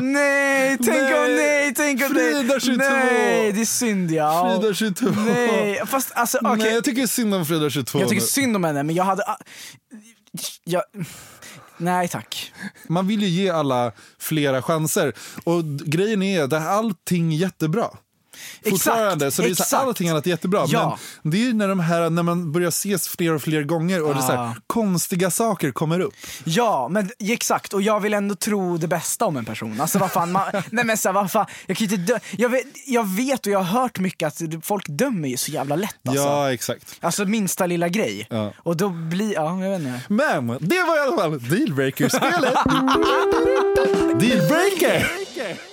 Nej, 0.01 0.79
tänk 0.85 1.03
om 1.03 1.37
nej, 1.37 1.75
tänk 1.77 2.03
om 2.03 2.13
nej. 2.13 2.35
Frida 2.35 2.61
22. 2.61 2.85
Nej, 2.85 3.53
det 3.53 3.61
är 3.61 3.65
synd 3.65 4.11
ja. 4.11 4.59
Frida 4.61 4.75
22. 4.75 5.07
Nej, 5.27 5.83
fast 5.87 6.13
alltså 6.15 6.39
okej. 6.39 6.57
Nej, 6.57 6.75
jag 6.75 6.85
tycker 6.85 7.07
synd 7.07 7.35
om 7.35 7.47
Frida 7.47 7.71
22. 7.71 8.01
Jag 8.01 8.09
tycker 8.09 8.23
synd 8.23 8.57
om 8.57 8.65
henne, 8.65 8.83
men 8.83 8.95
jag 8.95 9.05
hade... 9.05 9.23
Jag, 10.65 10.83
nej 11.83 12.09
tack. 12.09 12.53
Man 12.89 13.07
vill 13.07 13.23
ju 13.23 13.29
ge 13.29 13.51
alla 13.51 13.93
flera 14.19 14.63
chanser. 14.63 15.13
Och 15.45 15.65
grejen 15.65 16.23
är 16.23 16.43
att 16.43 16.53
allting 16.53 17.33
är 17.33 17.37
jättebra. 17.37 17.91
Exakt, 18.65 18.71
Fortfarande. 18.71 19.31
Så 19.31 19.43
det 19.43 19.49
är 19.49 19.55
så 19.55 19.63
exakt. 19.63 19.73
här, 19.83 19.89
allting 19.89 20.09
annat 20.09 20.27
är 20.27 20.31
jättebra. 20.31 20.65
Ja. 20.69 20.99
Men 21.23 21.31
det 21.31 21.37
är 21.37 21.41
ju 21.47 21.53
när, 21.53 21.69
de 21.69 21.81
här, 21.81 22.11
när 22.11 22.23
man 22.23 22.53
börjar 22.53 22.69
ses 22.69 23.09
fler 23.09 23.35
och 23.35 23.43
fler 23.43 23.63
gånger 23.63 24.03
och 24.03 24.15
det 24.15 24.21
är 24.21 24.23
så 24.23 24.33
här, 24.33 24.39
Ah. 24.39 24.55
konstiga 24.67 25.31
saker 25.31 25.73
kommer 25.73 26.01
upp. 26.01 26.15
Ja, 26.45 26.89
men 26.91 27.11
exakt. 27.19 27.73
Och 27.73 27.83
jag 27.83 28.01
vill 28.01 28.15
ändå 28.15 28.35
tro 28.35 28.77
det 28.77 28.89
bästa 28.89 29.25
om 29.27 29.37
en 29.37 29.45
person. 29.45 29.81
Alltså 29.81 29.99
vad 29.99 30.13
fan, 30.13 30.33
man, 30.33 30.43
nej 30.71 30.85
men 30.85 30.97
så 30.97 31.09
här, 31.09 31.15
vad 31.15 31.31
fan, 31.33 31.47
jag 31.67 31.77
kan 31.77 31.85
inte 31.85 31.97
dö, 31.97 32.19
jag 32.37 32.49
vet, 32.49 32.65
jag 32.87 33.09
vet 33.17 33.47
och 33.47 33.53
jag 33.53 33.59
har 33.63 33.81
hört 33.81 33.99
mycket 33.99 34.27
att 34.27 34.41
folk 34.65 34.87
dömer 34.89 35.29
ju 35.29 35.37
så 35.37 35.51
jävla 35.51 35.77
lätt 35.77 36.09
alltså. 36.09 36.23
Ja, 36.25 36.53
exakt. 36.53 36.97
Alltså 37.01 37.25
minsta 37.25 37.67
lilla 37.67 37.89
grej. 37.89 38.27
Ja. 38.31 38.53
Och 38.57 38.77
då 38.77 38.89
blir, 38.89 39.35
ja 39.35 39.63
jag 39.65 39.71
vet 39.71 39.81
inte. 39.81 40.01
Men 40.09 40.47
det 40.61 40.83
var 40.83 40.97
i 40.97 41.01
alla 41.09 41.17
fall 41.17 41.49
dealbreaker-spelet. 41.49 42.55
Dealbreaker! 44.21 45.72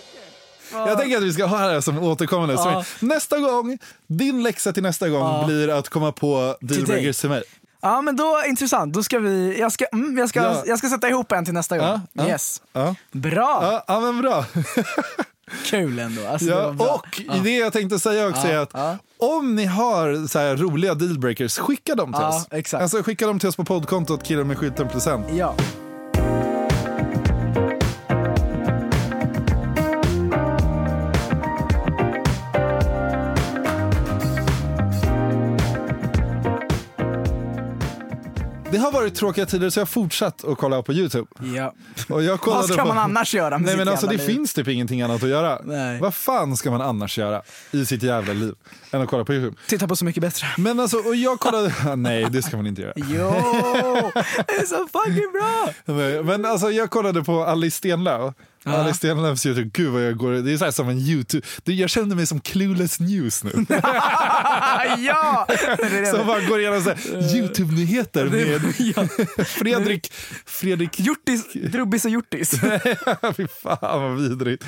Jag 0.72 0.98
tänker 1.00 1.18
att 1.18 1.24
vi 1.24 1.34
ska 1.34 1.46
ha 1.46 1.58
det 1.58 1.74
här 1.74 1.82
som 1.82 1.98
återkommande. 2.04 2.54
Ja. 2.54 2.84
Nästa 3.00 3.40
gång, 3.40 3.78
din 4.08 4.44
läxa 4.44 4.74
till 4.74 4.84
nästa 4.84 5.10
gång 5.10 5.22
Ja. 5.22 5.44
blir 5.46 5.70
att 5.70 5.90
komma 5.90 6.12
på 6.12 6.58
dealbreakers 6.62 7.18
till 7.20 7.30
mig. 7.30 7.44
Ja 7.82 8.02
men 8.02 8.16
då, 8.16 8.42
intressant. 8.48 8.94
Då 8.94 9.04
ska 9.04 9.20
vi, 9.20 9.60
jag 9.60 9.72
ska, 9.72 9.86
mm, 9.86 10.18
jag 10.18 10.30
ska, 10.30 10.42
Ja. 10.44 10.64
jag 10.66 10.78
ska 10.80 10.90
sätta 10.90 11.10
ihop 11.10 11.32
en 11.32 11.46
till 11.46 11.54
nästa 11.54 11.78
gång. 11.78 11.88
Ja, 11.88 12.02
ja, 12.14 12.28
Yes. 12.28 12.62
Ja. 12.74 12.96
Bra! 13.12 13.60
Ja, 13.62 13.84
ja, 13.88 14.00
men 14.00 14.22
bra. 14.22 14.46
Kul 15.66 16.00
ändå. 16.00 16.28
Alltså, 16.28 16.46
det 16.48 16.52
Ja, 16.56 16.72
bra. 16.72 16.88
och 17.30 17.44
det 17.44 17.58
jag 17.58 17.74
tänkte 17.74 18.00
säga 18.00 18.28
också 18.28 18.48
Ja, 18.48 18.54
är 18.54 18.58
att 18.58 18.70
ja. 18.74 18.98
om 19.18 19.56
ni 19.56 19.66
har 19.66 20.28
så 20.28 20.40
här 20.40 20.56
roliga 20.56 20.94
dealbreakers, 20.94 21.58
skicka 21.58 21.96
dem 21.96 22.14
till 22.14 22.22
Ja, 22.22 22.38
oss. 22.38 22.48
exakt. 22.52 22.82
Alltså, 22.82 23.04
skicka 23.04 23.28
dem 23.28 23.40
till 23.40 23.50
oss 23.50 23.56
på 23.56 23.66
poddkontot 23.66 24.24
killen 24.24 24.48
med 24.48 24.58
skylten 24.58 24.88
procent. 24.90 25.26
Ja. 25.34 25.56
Det 38.72 38.78
har 38.78 38.92
varit 38.92 39.16
tråkiga 39.16 39.46
tider 39.46 39.70
så 39.70 39.80
jag 39.80 39.82
har 39.82 39.88
fortsatt 39.88 40.44
att 40.44 40.58
kolla 40.58 40.82
på 40.82 40.94
Youtube. 40.94 41.28
Ja. 41.56 41.74
Och 42.10 42.24
jag 42.24 42.42
kollade 42.42 42.62
Vad 42.62 42.70
ska 42.70 42.82
på... 42.82 42.88
man 42.88 42.98
annars 42.98 43.34
göra 43.34 43.50
med 43.50 43.62
Nej 43.62 43.70
sitt 43.72 43.78
men 43.78 43.88
alltså 43.88 44.08
det 44.08 44.18
liv? 44.18 44.26
finns 44.26 44.54
typ 44.54 44.68
ingenting 44.68 45.02
annat 45.02 45.24
att 45.24 45.30
göra. 45.30 45.60
Nej. 45.64 46.00
Vad 46.00 46.14
fan 46.14 46.58
ska 46.58 46.72
man 46.72 46.82
annars 46.82 47.18
göra 47.18 47.42
i 47.72 47.86
sitt 47.86 48.04
jävla 48.04 48.34
liv 48.34 48.54
än 48.92 49.02
att 49.02 49.10
kolla 49.10 49.26
på 49.26 49.34
Youtube? 49.34 49.58
Titta 49.68 49.88
på 49.88 49.96
Så 49.96 50.06
mycket 50.06 50.22
bättre. 50.22 50.48
Men 50.58 50.80
alltså, 50.80 50.98
och 50.98 51.16
jag 51.16 51.40
kollade... 51.40 51.74
Nej, 51.96 52.28
det 52.32 52.42
ska 52.42 52.58
man 52.58 52.68
inte 52.68 52.82
göra. 52.82 52.94
Jo, 52.96 53.04
det 54.48 54.54
är 54.54 54.66
så 54.66 54.88
fucking 54.88 55.32
bra! 55.32 55.70
Nej, 55.86 56.24
Men 56.24 56.46
alltså 56.46 56.72
jag 56.72 56.90
kollade 56.90 57.24
på 57.24 57.44
Alice 57.44 57.78
Stenlöf. 57.78 58.34
Ja. 58.64 58.72
Alice 58.72 58.98
Stenlöfs 58.98 59.46
Youtube, 59.46 59.70
gud 59.74 59.92
vad 59.94 60.02
jag 60.06 60.18
går... 60.18 60.32
Det 60.32 60.54
är 60.54 60.58
så 60.58 60.66
här 60.66 60.72
som 60.72 60.90
en 60.90 60.98
Youtube... 60.98 61.48
Det- 61.64 61.74
Jag 61.74 61.90
känner 61.90 62.16
mig 62.16 62.26
som 62.26 62.40
clueless 62.40 63.00
news 63.00 63.44
nu. 63.44 63.52
ja! 64.98 65.48
Som 66.16 66.28
bara 66.28 66.42
går 66.48 66.60
igenom 66.60 66.82
här, 66.82 67.36
Youtube-nyheter 67.36 68.26
med 68.26 68.76
Fredrik... 69.48 70.14
Fredrik... 70.46 71.00
Hjortis, 71.00 71.54
Drubbis 71.54 72.06
och 72.06 72.12
Hjortis. 72.12 72.52
Fy 73.38 73.48
fan 73.48 73.78
vad 74.02 74.16
vidrigt. 74.22 74.66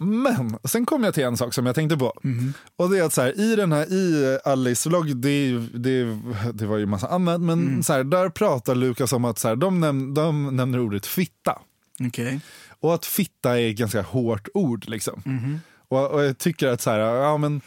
Men 0.00 0.58
sen 0.64 0.86
kom 0.86 1.04
jag 1.04 1.14
till 1.14 1.24
en 1.24 1.36
sak 1.36 1.54
som 1.54 1.66
jag 1.66 1.74
tänkte 1.74 1.96
på. 1.96 2.12
Mhm. 2.22 2.52
Och 2.78 2.90
det 2.90 2.98
är 2.98 3.02
att 3.02 3.12
så 3.12 3.22
här, 3.22 3.40
i 3.40 3.56
den 3.56 3.72
här, 3.72 3.92
i 3.92 4.38
Alice 4.44 4.88
vlogg, 4.88 5.16
det, 5.16 5.58
det, 5.74 6.18
det 6.54 6.66
var 6.66 6.76
ju 6.78 6.86
massa 6.86 7.08
annat, 7.08 7.40
men 7.40 7.56
Mm. 7.66 7.82
så 7.82 7.92
här, 7.92 8.04
där 8.04 8.28
pratar 8.28 8.74
Lukas 8.74 9.12
om 9.12 9.24
att 9.24 9.38
så 9.38 9.48
här, 9.48 9.56
de, 9.56 9.80
näm, 9.80 10.14
de 10.14 10.56
nämner 10.56 10.80
ordet 10.80 11.06
fitta. 11.06 11.58
Okej. 12.06 12.40
Och 12.80 12.94
att 12.94 13.06
fitta 13.06 13.60
är 13.60 13.70
ett 13.70 13.76
ganska 13.76 14.02
hårt 14.02 14.48
ord 14.54 14.88
liksom. 14.88 15.22
Mhm. 15.24 15.60
Och, 15.88 16.10
och 16.10 16.24
jag 16.24 16.38
tycker 16.38 16.68
att 16.68 16.80
så 16.80 16.90
här, 16.90 16.98
ja 16.98 17.36
men, 17.38 17.60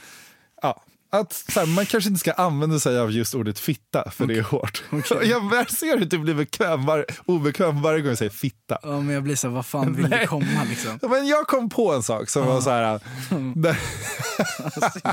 ja. 0.62 0.84
Att 1.12 1.34
så 1.34 1.60
här, 1.60 1.68
man 1.68 1.86
kanske 1.86 2.08
inte 2.10 2.20
ska 2.20 2.32
använda 2.34 2.80
sig 2.80 3.00
av 3.00 3.12
just 3.12 3.36
ordet 3.36 3.60
fitta 3.60 4.12
för 4.12 4.26
det 4.26 4.38
är 4.38 4.42
hårt. 4.42 4.84
Jag 5.24 5.72
ser 5.72 5.98
hur 5.98 6.06
du 6.06 6.18
blir 6.20 6.34
bekväm 6.34 6.86
var, 6.86 7.06
obekväm 7.26 7.82
varje 7.82 8.00
gång 8.02 8.10
jag 8.10 8.18
säger 8.18 8.32
fitta. 8.32 8.78
Ja 8.84 9.02
men 9.02 9.10
jag 9.16 9.24
blir 9.24 9.36
så 9.36 9.50
vad 9.50 9.66
fan 9.66 9.96
vill 9.96 10.10
Nej. 10.10 10.20
du 10.20 10.28
komma 10.28 10.64
liksom? 10.70 11.00
Men 11.02 11.28
jag 11.28 11.48
kom 11.48 11.70
på 11.70 11.94
en 11.94 12.04
sak 12.04 12.30
som 12.30 12.46
var 12.46 12.62
så 12.62 12.70
här. 12.70 13.00
där- 13.56 13.78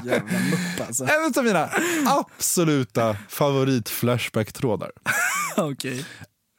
Jävla 0.04 0.38
mupp 0.38 0.86
alltså. 0.88 1.04
en 1.04 1.32
av 1.38 1.44
mina 1.44 1.70
absoluta 2.06 3.16
favorit 3.28 3.88
Flashback-trådar 3.88 4.90
Okej. 5.56 6.04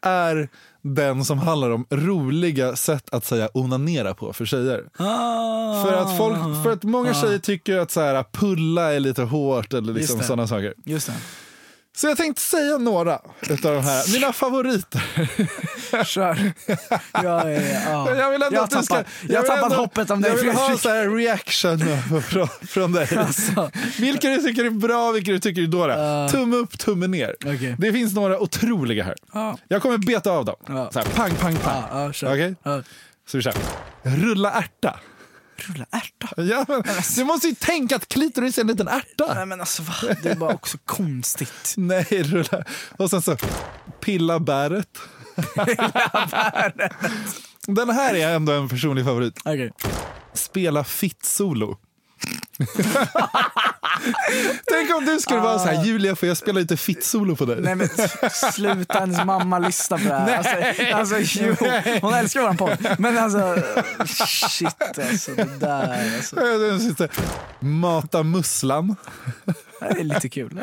är 0.02 0.50
den 0.96 1.26
som 1.26 1.40
handlar 1.40 1.70
om 1.70 1.86
roliga 1.90 2.76
sätt 2.76 3.04
att 3.12 3.26
säga 3.26 3.50
onanera 3.54 4.14
på 4.14 4.34
för 4.34 4.46
tjejer. 4.46 4.84
Ah. 4.98 5.84
För 5.84 5.94
att, 5.94 6.18
folk, 6.18 6.38
för 6.64 6.72
att 6.72 6.84
många 6.84 7.14
tjejer 7.14 7.40
tycker 7.40 7.78
att 7.78 7.92
så 7.92 8.02
här, 8.02 8.24
pulla 8.32 8.94
är 8.94 9.00
lite 9.00 9.24
hårt 9.24 9.74
eller 9.74 9.94
liksom 9.94 10.20
sådana 10.20 10.48
saker. 10.48 10.74
Just 10.86 11.08
det. 11.08 11.14
Så 11.98 12.08
jag 12.08 12.18
tänkte 12.18 12.42
säga 12.42 12.78
några 12.78 13.22
utav 13.50 13.74
de 13.74 13.84
här, 13.84 14.14
mina 14.14 14.34
favoriter. 14.34 15.02
Kör. 16.06 16.52
Jag, 17.14 17.54
är, 17.54 17.84
ja. 17.86 18.16
Jag 18.16 18.32
vill 18.32 18.42
ändå 18.42 18.56
jag 18.56 18.64
att 18.64 18.70
du 18.70 18.84
ska... 18.84 19.04
jag 19.30 19.42
vill 19.42 19.52
tappat 19.52 19.74
hoppet 19.74 20.10
om 20.10 20.22
dig 20.22 20.32
Jag 20.32 20.38
vill 20.38 20.52
ha 20.52 20.78
så 20.78 20.90
här 20.90 21.10
reaction 21.10 21.80
från, 22.22 22.48
från 22.68 22.92
dig. 22.92 23.18
Alltså. 23.18 23.72
Vilka 24.00 24.30
du 24.30 24.38
tycker 24.38 24.66
är 24.66 24.70
bra, 24.70 25.12
vilka 25.12 25.32
du 25.32 25.40
tycker 25.40 25.62
är 25.62 25.68
dåliga. 25.68 26.30
tumme 26.30 26.56
upp, 26.56 26.80
tumme 26.80 27.08
ner. 27.08 27.36
Okej. 27.46 27.76
Det 27.78 27.94
finns 27.94 28.14
några 28.14 28.40
otroliga 28.40 29.04
här. 29.04 29.16
Ja. 29.34 29.58
Jag 29.68 29.82
kommer 29.82 29.98
beta 29.98 30.32
av 30.32 30.46
dem. 30.46 30.56
Ja. 30.68 30.92
Så 30.92 31.00
här, 31.00 31.06
pang, 31.06 31.36
pang, 31.36 31.56
pang. 31.56 31.84
Ja, 31.92 32.14
kör. 32.14 32.34
Okej? 32.34 32.56
Ja. 32.64 32.82
Så 33.28 33.38
vi 33.38 33.44
kör. 33.44 33.54
Rulla 34.04 34.52
ärta. 34.52 35.00
Rulla 35.58 35.86
ärta? 35.92 36.42
Ja, 36.42 36.66
men, 36.68 36.84
du 37.16 37.24
måste 37.24 37.48
ju 37.48 37.56
tänka 37.56 37.96
att 37.96 38.08
klitoris 38.08 38.58
är 38.58 38.62
en 38.62 38.68
liten 38.68 38.88
ärta. 38.88 39.34
Nej 39.34 39.46
men 39.46 39.60
alltså 39.60 39.84
va? 39.84 39.94
Det 40.24 40.30
är 40.30 40.36
bara 40.36 40.54
också 40.54 40.78
konstigt. 40.86 41.74
Nej, 41.78 42.08
rulla. 42.10 42.64
Och 42.98 43.10
sen 43.10 43.22
så 43.22 43.38
pilla 44.00 44.40
bäret. 44.40 44.98
Den 47.68 47.90
här 47.90 48.16
är 48.16 48.36
ändå 48.36 48.54
en 48.54 48.70
personlig 48.70 49.06
favorit. 49.06 49.40
Okej. 49.46 49.72
Spela 50.34 50.84
fitt-solo. 50.84 51.78
Tänk 54.72 54.96
om 54.98 55.06
du 55.06 55.20
skulle 55.20 55.40
vara 55.40 55.60
så 55.60 55.66
här, 55.68 55.86
Julia 55.86 56.16
får 56.16 56.28
jag 56.28 56.38
spela 56.38 56.60
lite 56.60 56.78
fitt-solo 56.78 57.36
på 57.36 57.46
dig? 57.46 57.62
Nej 57.62 57.76
men 57.76 57.90
sluta, 58.54 59.00
hennes 59.00 59.26
mamma 59.26 59.60
lyssnar 59.60 59.98
på 59.98 60.04
det 60.04 60.14
här. 60.14 60.76
Nej. 60.78 60.92
Alltså, 60.92 61.16
alltså 61.16 61.40
jo, 61.42 61.56
hon 62.02 62.14
älskar 62.14 62.42
våran 62.42 62.58
podd. 62.58 62.96
Men 63.00 63.18
alltså 63.18 63.64
shit 64.50 64.76
alltså 65.12 65.32
det 65.36 65.60
där 65.60 66.16
alltså. 66.16 67.08
Mata 67.60 68.24
musslan. 68.24 68.96
Det 69.80 70.00
är 70.00 70.04
lite 70.04 70.30
kul. 70.30 70.60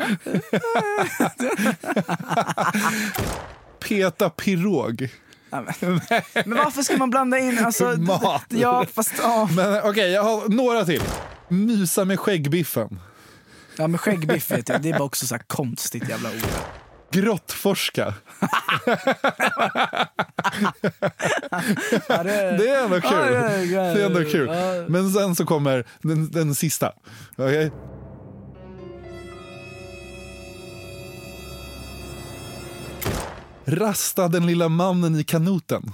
Peta 3.87 4.29
pirog. 4.29 5.09
Men 5.49 6.01
men 6.45 6.57
varför 6.57 6.81
ska 6.81 6.97
man 6.97 7.09
blanda 7.09 7.39
in 7.39 7.65
alltså, 7.65 7.83
Mat. 7.97 8.45
Ja 8.49 8.85
fast. 8.95 9.13
Men 9.55 9.81
okej, 9.83 10.11
jag 10.11 10.23
har 10.23 10.49
några 10.49 10.85
till. 10.85 11.01
Mysa 11.47 12.05
med 12.05 12.19
skäggbiffen. 12.19 12.99
Ja 13.77 13.87
men 13.87 13.97
skäggbiff 13.97 14.51
vet 14.51 14.69
jag, 14.69 14.81
det 14.81 14.89
är 14.89 14.93
bara 14.93 15.03
också 15.03 15.27
så 15.27 15.35
här 15.35 15.41
konstigt 15.47 16.09
jävla 16.09 16.29
ord. 16.29 16.35
Grottforska. 17.11 18.13
Ja, 22.07 22.23
det, 22.23 22.57
Det 22.57 22.69
är 22.69 22.83
ändå 22.83 23.01
kul. 23.01 23.11
Det 23.11 23.77
är- 23.77 24.05
ändå 24.05 24.23
kul. 24.23 24.49
Men 24.89 25.11
sen 25.11 25.35
så 25.35 25.45
kommer 25.45 25.85
den, 26.01 26.31
den 26.31 26.55
sista. 26.55 26.91
Okej? 27.37 27.71
Rasta 33.65 34.27
den 34.27 34.45
lilla 34.45 34.69
mannen 34.69 35.15
i 35.15 35.23
kanoten. 35.23 35.91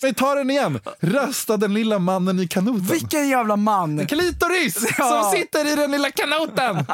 Vi 0.00 0.14
tar 0.14 0.36
den 0.36 0.50
igen. 0.50 0.80
Rösta 1.00 1.56
den 1.56 1.74
lilla 1.74 1.98
mannen 1.98 2.40
i 2.40 2.48
kanoten. 2.48 2.86
Vilken 2.86 3.28
jävla 3.28 3.56
man! 3.56 4.06
Klitoris 4.06 4.84
Ja. 4.98 5.22
som 5.22 5.38
sitter 5.38 5.72
i 5.72 5.76
den 5.76 5.90
lilla 5.90 6.10
kanoten. 6.10 6.76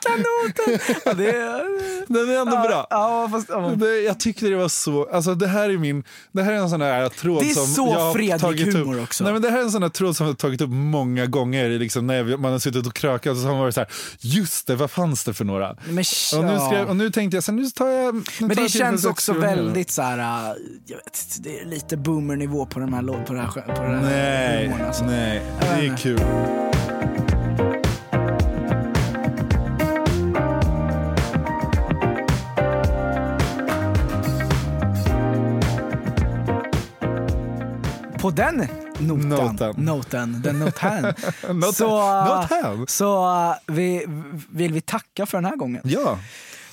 Kanoten! 0.00 0.96
Ja, 1.04 1.14
det 1.14 1.30
är... 1.30 2.10
Den 2.12 2.30
är 2.30 2.40
ändå 2.40 2.56
bra. 2.56 2.86
Ja, 2.90 3.28
fast, 3.32 3.48
ja. 3.48 3.58
Det, 3.76 4.00
jag 4.00 4.20
tyckte 4.20 4.46
det 4.46 4.56
var 4.56 4.68
så, 4.68 5.08
alltså 5.12 5.34
det 5.34 5.46
här 5.46 5.70
är 5.70 5.78
min, 5.78 6.04
det 6.32 6.42
här 6.42 6.52
är 6.52 6.56
en 6.56 6.70
sån 6.70 6.80
där 6.80 7.08
tråd 7.08 7.46
som 7.46 7.86
jag 7.86 8.00
har 8.00 8.38
tagit 8.38 8.74
upp. 8.74 9.02
också. 9.02 9.24
Nej, 9.24 9.32
men 9.32 9.42
det 9.42 9.50
här 9.50 9.58
är 9.58 9.62
en 9.62 9.70
sån 9.70 9.80
där 9.82 9.88
tråd 9.88 10.16
som 10.16 10.26
jag 10.26 10.32
har 10.32 10.36
tagit 10.36 10.60
upp 10.60 10.70
många 10.70 11.26
gånger 11.26 11.68
liksom, 11.68 12.06
när 12.06 12.36
man 12.36 12.52
har 12.52 12.58
suttit 12.58 12.86
och 12.86 12.94
krökat 12.94 13.30
och 13.32 13.36
så 13.38 13.42
har 13.44 13.52
man 13.52 13.60
varit 13.60 13.74
så 13.74 13.80
här, 13.80 13.90
just 14.20 14.66
det, 14.66 14.76
vad 14.76 14.90
fanns 14.90 15.24
det 15.24 15.34
för 15.34 15.44
några? 15.44 15.76
Men, 15.88 16.04
Och 16.36 16.44
nu, 16.44 16.52
ja. 16.52 16.66
skrev, 16.66 16.88
och 16.88 16.96
nu 16.96 17.10
tänkte 17.10 17.36
jag, 17.36 17.44
så 17.44 17.52
nu 17.52 17.70
tar 17.70 17.86
jag 17.88 18.14
nu 18.14 18.22
Men 18.38 18.56
tar 18.56 18.62
det 18.62 18.68
känns 18.68 19.04
också 19.04 19.32
väldigt 19.32 19.90
så 19.90 20.02
här, 20.02 20.18
äh, 20.18 20.56
jag 20.86 20.96
vet 20.96 21.36
det 21.40 21.60
är 21.60 21.64
lite 21.64 21.96
boomernivå 22.02 22.66
på 22.66 22.80
den 22.80 22.94
här 22.94 23.02
låten, 23.02 23.24
på, 23.24 23.32
det 23.32 23.40
här, 23.40 23.48
på 23.76 23.82
den 23.82 23.94
här 23.94 24.02
Nej, 24.02 24.74
alltså. 24.86 25.04
nej, 25.04 25.42
det 25.60 25.86
är 25.86 25.96
kul. 25.96 26.20
På 38.20 38.30
den 38.30 38.68
noten, 38.98 39.28
Noten. 39.28 39.74
noten 39.84 40.42
den 40.42 40.58
Noten. 40.58 41.14
så, 41.72 42.24
Noten. 42.24 42.86
så 42.86 43.54
vi, 43.66 44.04
vill 44.50 44.72
vi 44.72 44.80
tacka 44.80 45.26
för 45.26 45.38
den 45.38 45.44
här 45.44 45.56
gången. 45.56 45.82
Ja. 45.84 46.18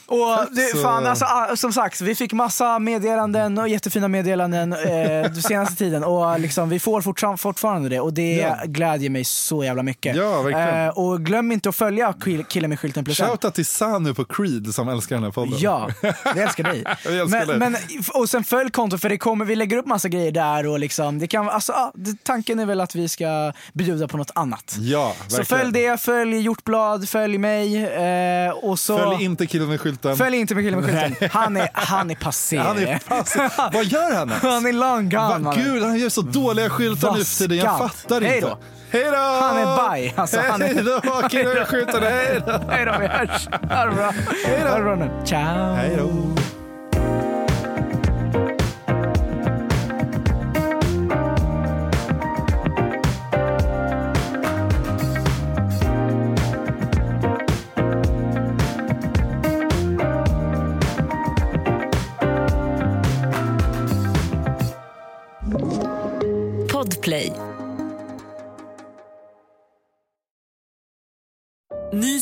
Och 0.08 0.38
det, 0.51 0.62
så- 0.62 0.78
fan, 0.78 1.05
alltså, 1.05 1.26
ah, 1.26 1.55
som 1.55 1.74
sagt, 1.74 2.01
vi 2.01 2.16
fick 2.16 2.34
massa 2.34 2.80
meddelanden 2.80 3.58
och 3.58 3.68
jättefina 3.68 4.08
meddelanden 4.08 4.74
eh, 4.74 4.80
den 5.34 5.41
senaste 5.41 5.76
tiden 5.76 6.03
och 6.03 6.39
liksom, 6.39 6.70
vi 6.70 6.80
får 6.80 7.01
fortfar- 7.01 7.38
fortfarande 7.38 7.89
det 7.89 7.99
och 7.99 8.14
det 8.14 8.36
Ja. 8.36 8.58
glädjer 8.66 9.10
mig 9.10 9.24
så 9.24 9.64
jävla 9.64 9.84
mycket. 9.84 10.16
Ja, 10.16 10.41
verkligen. 10.41 10.86
Eh, 10.86 10.89
och 10.97 11.22
glöm 11.22 11.51
inte 11.51 11.70
att 11.70 11.76
följa 11.76 12.14
kill- 12.14 12.43
killen 12.43 12.70
med 12.70 12.80
skylten 12.80 13.05
plus. 13.05 13.18
Shoutout 13.18 13.53
till 13.55 13.66
Sanu 13.66 14.14
på 14.14 14.26
Creed 14.26 14.74
som 14.74 14.89
älskar 14.89 15.16
den 15.16 15.24
här 15.24 15.32
podden. 15.32 15.53
Ja, 15.60 15.89
vi 16.36 16.41
älskar 16.41 16.64
dig. 16.64 16.84
Vi 17.08 17.20
älskar 17.20 17.45
dig. 17.45 17.58
men, 17.58 17.72
men, 17.72 17.82
och 18.14 18.30
sen 18.30 18.43
följ 18.43 18.72
kontot 18.72 19.01
för 19.01 19.10
det 19.10 19.18
kommer, 19.18 19.45
vi 19.45 19.55
lägger 19.55 19.78
upp 19.78 19.86
massa 19.86 20.10
grejer 20.10 20.32
där 20.32 20.68
och 20.68 20.80
liksom, 20.80 21.20
det 21.20 21.28
kan, 21.28 21.49
alltså, 21.49 21.72
ah, 21.74 21.91
det, 21.95 22.24
tanken 22.24 22.60
är 22.60 22.66
väl 22.66 22.82
att 22.82 22.95
vi 22.95 23.10
ska 23.10 23.53
bjuda 23.74 24.08
på 24.08 24.18
något 24.18 24.32
annat. 24.36 24.76
Ja, 24.80 25.14
Så 25.28 25.38
verkligen. 25.38 25.45
följ 25.62 25.74
det, 25.74 26.01
följ 26.01 26.38
Hjortblad, 26.38 27.10
följ 27.10 27.38
mig 27.38 27.84
eh, 27.86 28.51
och 28.51 28.80
så... 28.80 28.97
Följ 28.97 29.24
inte 29.24 29.45
killen 29.47 29.68
med 29.70 29.82
skylten. 29.82 29.97
Följ 30.18 30.38
inte 30.38 30.56
med 30.56 30.64
killen 30.64 30.82
med 30.82 31.02
skylten. 31.02 31.30
Han 31.32 31.58
är, 31.58 31.70
han 31.74 32.12
är 32.12 32.16
passé. 32.16 32.58
Han 32.68 32.78
är 32.78 33.00
passé. 33.00 33.50
Vad 33.74 33.86
gör 33.86 34.16
han 34.16 34.30
ens? 34.30 34.43
Han 34.43 34.66
är 34.66 34.74
long 34.74 35.10
gone. 35.10 35.39
Va, 35.39 35.54
gud, 35.58 35.84
han 35.84 35.98
gör 35.98 36.10
så 36.10 36.22
dåliga 36.22 36.70
skyltar 36.70 37.12
nu 37.14 37.24
för 37.24 37.38
tiden. 37.38 37.58
Jag 37.58 37.78
fattar 37.78 38.22
Hej 38.22 38.36
inte. 38.38 38.56
Hej 38.89 39.04
då! 39.04 39.18
Han 39.18 39.58
är 39.58 39.78
baj. 39.78 40.14
Alltså, 40.18 40.39
han 40.50 40.62
är... 40.62 40.68
Hej 40.68 40.84
då, 40.84 41.28
killen 41.30 41.54
med 41.54 41.68
skylten. 41.68 42.04
Hej 42.04 42.41
då! 42.48 42.52
Hej 42.70 42.86
då, 42.86 42.95
vi 43.00 43.08
hörs. 43.08 43.48
Ha 43.70 43.86
det 43.86 43.91
bra. 43.95 44.14
Hej 44.45 44.64
då. 44.66 45.26
Ciao. 45.26 45.74
Hej 45.76 45.98
då. 45.98 46.37